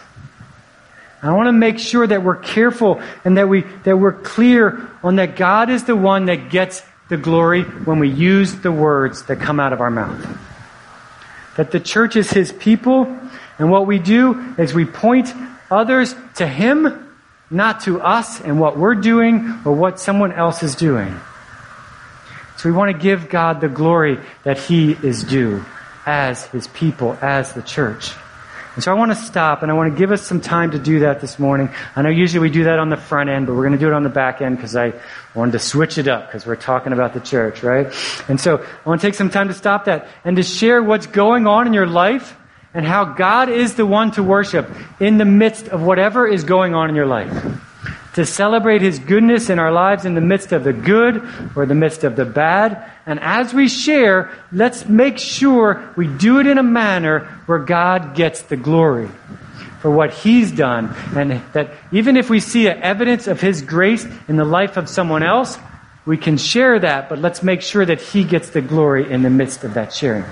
I 1.22 1.30
want 1.32 1.48
to 1.48 1.52
make 1.52 1.78
sure 1.78 2.06
that 2.06 2.22
we're 2.22 2.36
careful 2.36 3.02
and 3.22 3.36
that, 3.36 3.50
we, 3.50 3.64
that 3.84 3.98
we're 3.98 4.14
clear 4.14 4.88
on 5.02 5.16
that 5.16 5.36
God 5.36 5.68
is 5.68 5.84
the 5.84 5.94
one 5.94 6.24
that 6.24 6.48
gets 6.48 6.82
the 7.10 7.18
glory 7.18 7.64
when 7.64 7.98
we 7.98 8.08
use 8.08 8.54
the 8.54 8.72
words 8.72 9.24
that 9.26 9.38
come 9.38 9.60
out 9.60 9.74
of 9.74 9.82
our 9.82 9.90
mouth. 9.90 10.26
That 11.58 11.70
the 11.70 11.80
church 11.80 12.16
is 12.16 12.30
His 12.30 12.50
people, 12.50 13.04
and 13.58 13.70
what 13.70 13.86
we 13.86 13.98
do 13.98 14.54
is 14.56 14.72
we 14.72 14.86
point 14.86 15.34
others 15.70 16.14
to 16.36 16.46
Him, 16.46 17.14
not 17.50 17.82
to 17.82 18.00
us 18.00 18.40
and 18.40 18.58
what 18.58 18.78
we're 18.78 18.94
doing 18.94 19.60
or 19.66 19.72
what 19.72 20.00
someone 20.00 20.32
else 20.32 20.62
is 20.62 20.74
doing. 20.74 21.14
So 22.58 22.68
we 22.68 22.74
want 22.74 22.90
to 22.90 22.98
give 22.98 23.28
God 23.28 23.60
the 23.60 23.68
glory 23.68 24.18
that 24.42 24.58
He 24.58 24.90
is 24.90 25.22
due 25.22 25.64
as 26.04 26.44
His 26.46 26.66
people, 26.66 27.16
as 27.22 27.52
the 27.52 27.62
church. 27.62 28.12
And 28.74 28.82
so 28.82 28.90
I 28.90 28.94
want 28.94 29.12
to 29.12 29.16
stop 29.16 29.62
and 29.62 29.70
I 29.70 29.74
want 29.74 29.92
to 29.92 29.98
give 29.98 30.10
us 30.10 30.22
some 30.22 30.40
time 30.40 30.72
to 30.72 30.78
do 30.78 31.00
that 31.00 31.20
this 31.20 31.38
morning. 31.38 31.68
I 31.94 32.02
know 32.02 32.08
usually 32.08 32.40
we 32.40 32.50
do 32.50 32.64
that 32.64 32.80
on 32.80 32.90
the 32.90 32.96
front 32.96 33.30
end, 33.30 33.46
but 33.46 33.54
we're 33.54 33.62
going 33.62 33.72
to 33.72 33.78
do 33.78 33.86
it 33.86 33.92
on 33.92 34.02
the 34.02 34.08
back 34.08 34.40
end 34.40 34.56
because 34.56 34.74
I 34.74 34.92
wanted 35.34 35.52
to 35.52 35.60
switch 35.60 35.98
it 35.98 36.08
up 36.08 36.26
because 36.26 36.46
we're 36.46 36.56
talking 36.56 36.92
about 36.92 37.14
the 37.14 37.20
church, 37.20 37.62
right? 37.62 37.92
And 38.28 38.40
so 38.40 38.58
I 38.58 38.88
want 38.88 39.00
to 39.00 39.06
take 39.06 39.14
some 39.14 39.30
time 39.30 39.48
to 39.48 39.54
stop 39.54 39.84
that 39.84 40.08
and 40.24 40.36
to 40.36 40.42
share 40.42 40.82
what's 40.82 41.06
going 41.06 41.46
on 41.46 41.68
in 41.68 41.72
your 41.72 41.86
life 41.86 42.36
and 42.74 42.84
how 42.84 43.04
God 43.04 43.48
is 43.48 43.76
the 43.76 43.86
one 43.86 44.10
to 44.12 44.22
worship 44.24 44.68
in 44.98 45.18
the 45.18 45.24
midst 45.24 45.68
of 45.68 45.82
whatever 45.82 46.26
is 46.26 46.42
going 46.42 46.74
on 46.74 46.88
in 46.88 46.96
your 46.96 47.06
life 47.06 47.32
to 48.18 48.26
celebrate 48.26 48.82
His 48.82 48.98
goodness 48.98 49.48
in 49.48 49.60
our 49.60 49.70
lives 49.70 50.04
in 50.04 50.16
the 50.16 50.20
midst 50.20 50.50
of 50.50 50.64
the 50.64 50.72
good 50.72 51.22
or 51.54 51.66
the 51.66 51.74
midst 51.76 52.02
of 52.02 52.16
the 52.16 52.24
bad. 52.24 52.90
And 53.06 53.20
as 53.20 53.54
we 53.54 53.68
share, 53.68 54.36
let's 54.50 54.88
make 54.88 55.18
sure 55.18 55.92
we 55.96 56.08
do 56.08 56.40
it 56.40 56.48
in 56.48 56.58
a 56.58 56.62
manner 56.64 57.20
where 57.46 57.60
God 57.60 58.16
gets 58.16 58.42
the 58.42 58.56
glory 58.56 59.08
for 59.80 59.92
what 59.92 60.12
He's 60.12 60.50
done. 60.50 60.96
And 61.14 61.40
that 61.52 61.70
even 61.92 62.16
if 62.16 62.28
we 62.28 62.40
see 62.40 62.66
evidence 62.66 63.28
of 63.28 63.40
His 63.40 63.62
grace 63.62 64.04
in 64.26 64.34
the 64.34 64.44
life 64.44 64.76
of 64.76 64.88
someone 64.88 65.22
else, 65.22 65.56
we 66.08 66.16
can 66.16 66.38
share 66.38 66.80
that, 66.80 67.10
but 67.10 67.18
let's 67.18 67.42
make 67.42 67.60
sure 67.60 67.84
that 67.84 68.00
He 68.00 68.24
gets 68.24 68.48
the 68.48 68.62
glory 68.62 69.12
in 69.12 69.20
the 69.20 69.28
midst 69.28 69.62
of 69.62 69.74
that 69.74 69.92
sharing. 69.92 70.24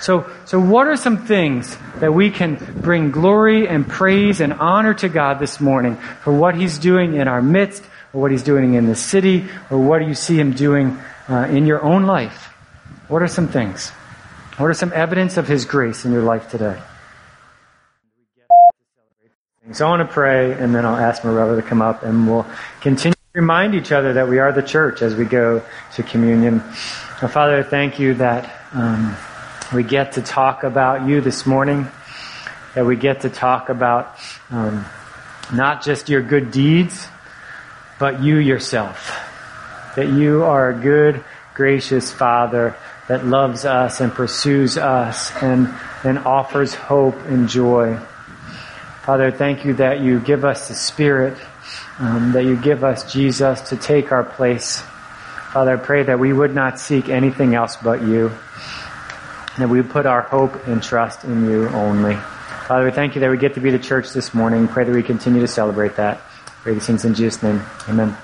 So, 0.00 0.30
so 0.44 0.60
what 0.60 0.86
are 0.86 0.96
some 0.96 1.26
things 1.26 1.76
that 1.96 2.14
we 2.14 2.30
can 2.30 2.54
bring 2.80 3.10
glory 3.10 3.66
and 3.66 3.88
praise 3.88 4.40
and 4.40 4.52
honor 4.52 4.94
to 4.94 5.08
God 5.08 5.40
this 5.40 5.60
morning 5.60 5.96
for 6.22 6.32
what 6.32 6.54
He's 6.54 6.78
doing 6.78 7.16
in 7.16 7.26
our 7.26 7.42
midst, 7.42 7.82
or 8.12 8.22
what 8.22 8.30
He's 8.30 8.44
doing 8.44 8.74
in 8.74 8.86
the 8.86 8.94
city, 8.94 9.48
or 9.68 9.78
what 9.78 9.98
do 9.98 10.06
you 10.06 10.14
see 10.14 10.38
Him 10.38 10.52
doing 10.52 10.96
uh, 11.28 11.48
in 11.50 11.66
your 11.66 11.82
own 11.82 12.06
life? 12.06 12.54
What 13.08 13.20
are 13.20 13.28
some 13.28 13.48
things? 13.48 13.90
What 14.58 14.66
are 14.66 14.74
some 14.74 14.92
evidence 14.92 15.38
of 15.38 15.48
His 15.48 15.64
grace 15.64 16.04
in 16.04 16.12
your 16.12 16.22
life 16.22 16.48
today? 16.50 16.80
So 19.72 19.86
I 19.86 19.90
want 19.90 20.08
to 20.08 20.14
pray, 20.14 20.52
and 20.52 20.72
then 20.72 20.86
I'll 20.86 20.94
ask 20.94 21.24
my 21.24 21.32
brother 21.32 21.60
to 21.60 21.66
come 21.66 21.82
up, 21.82 22.04
and 22.04 22.28
we'll 22.28 22.46
continue 22.80 23.15
remind 23.36 23.74
each 23.74 23.92
other 23.92 24.14
that 24.14 24.28
we 24.28 24.38
are 24.38 24.50
the 24.50 24.62
church 24.62 25.02
as 25.02 25.14
we 25.14 25.26
go 25.26 25.62
to 25.92 26.02
communion. 26.02 26.60
Father, 26.60 27.62
thank 27.62 27.98
you 27.98 28.14
that. 28.14 28.50
Um, 28.72 29.14
we 29.74 29.82
get 29.82 30.12
to 30.12 30.22
talk 30.22 30.64
about 30.64 31.06
you 31.06 31.20
this 31.20 31.44
morning, 31.44 31.86
that 32.74 32.86
we 32.86 32.96
get 32.96 33.20
to 33.20 33.28
talk 33.28 33.68
about 33.68 34.18
um, 34.50 34.86
not 35.52 35.82
just 35.82 36.08
your 36.08 36.22
good 36.22 36.50
deeds, 36.50 37.08
but 37.98 38.22
you 38.22 38.36
yourself. 38.36 39.14
That 39.96 40.08
you 40.08 40.44
are 40.44 40.70
a 40.70 40.74
good, 40.74 41.22
gracious 41.52 42.10
Father 42.10 42.74
that 43.08 43.26
loves 43.26 43.66
us 43.66 44.00
and 44.00 44.12
pursues 44.12 44.78
us 44.78 45.30
and, 45.42 45.68
and 46.04 46.20
offers 46.20 46.72
hope 46.72 47.16
and 47.26 47.50
joy. 47.50 47.98
Father, 49.02 49.30
thank 49.30 49.66
you 49.66 49.74
that 49.74 50.00
you 50.00 50.20
give 50.20 50.42
us 50.42 50.68
the 50.68 50.74
Spirit, 50.74 51.36
um, 51.98 52.32
that 52.32 52.44
you 52.44 52.56
give 52.56 52.84
us 52.84 53.10
Jesus 53.12 53.60
to 53.70 53.76
take 53.76 54.12
our 54.12 54.24
place. 54.24 54.82
Father, 55.52 55.74
I 55.74 55.76
pray 55.76 56.02
that 56.02 56.18
we 56.18 56.32
would 56.32 56.54
not 56.54 56.78
seek 56.78 57.08
anything 57.08 57.54
else 57.54 57.76
but 57.76 58.02
you 58.02 58.30
that 59.58 59.68
we 59.68 59.82
put 59.82 60.06
our 60.06 60.22
hope 60.22 60.66
and 60.66 60.82
trust 60.82 61.24
in 61.24 61.48
you 61.48 61.68
only. 61.68 62.14
Father, 62.66 62.84
we 62.84 62.90
thank 62.90 63.14
you 63.14 63.20
that 63.22 63.30
we 63.30 63.38
get 63.38 63.54
to 63.54 63.60
be 63.60 63.70
the 63.70 63.78
church 63.78 64.12
this 64.12 64.34
morning. 64.34 64.68
Pray 64.68 64.84
that 64.84 64.92
we 64.92 65.02
continue 65.02 65.40
to 65.40 65.48
celebrate 65.48 65.96
that. 65.96 66.20
Pray 66.62 66.74
these 66.74 66.86
things 66.86 67.04
in 67.04 67.14
Jesus' 67.14 67.42
name. 67.42 67.62
Amen. 67.88 68.16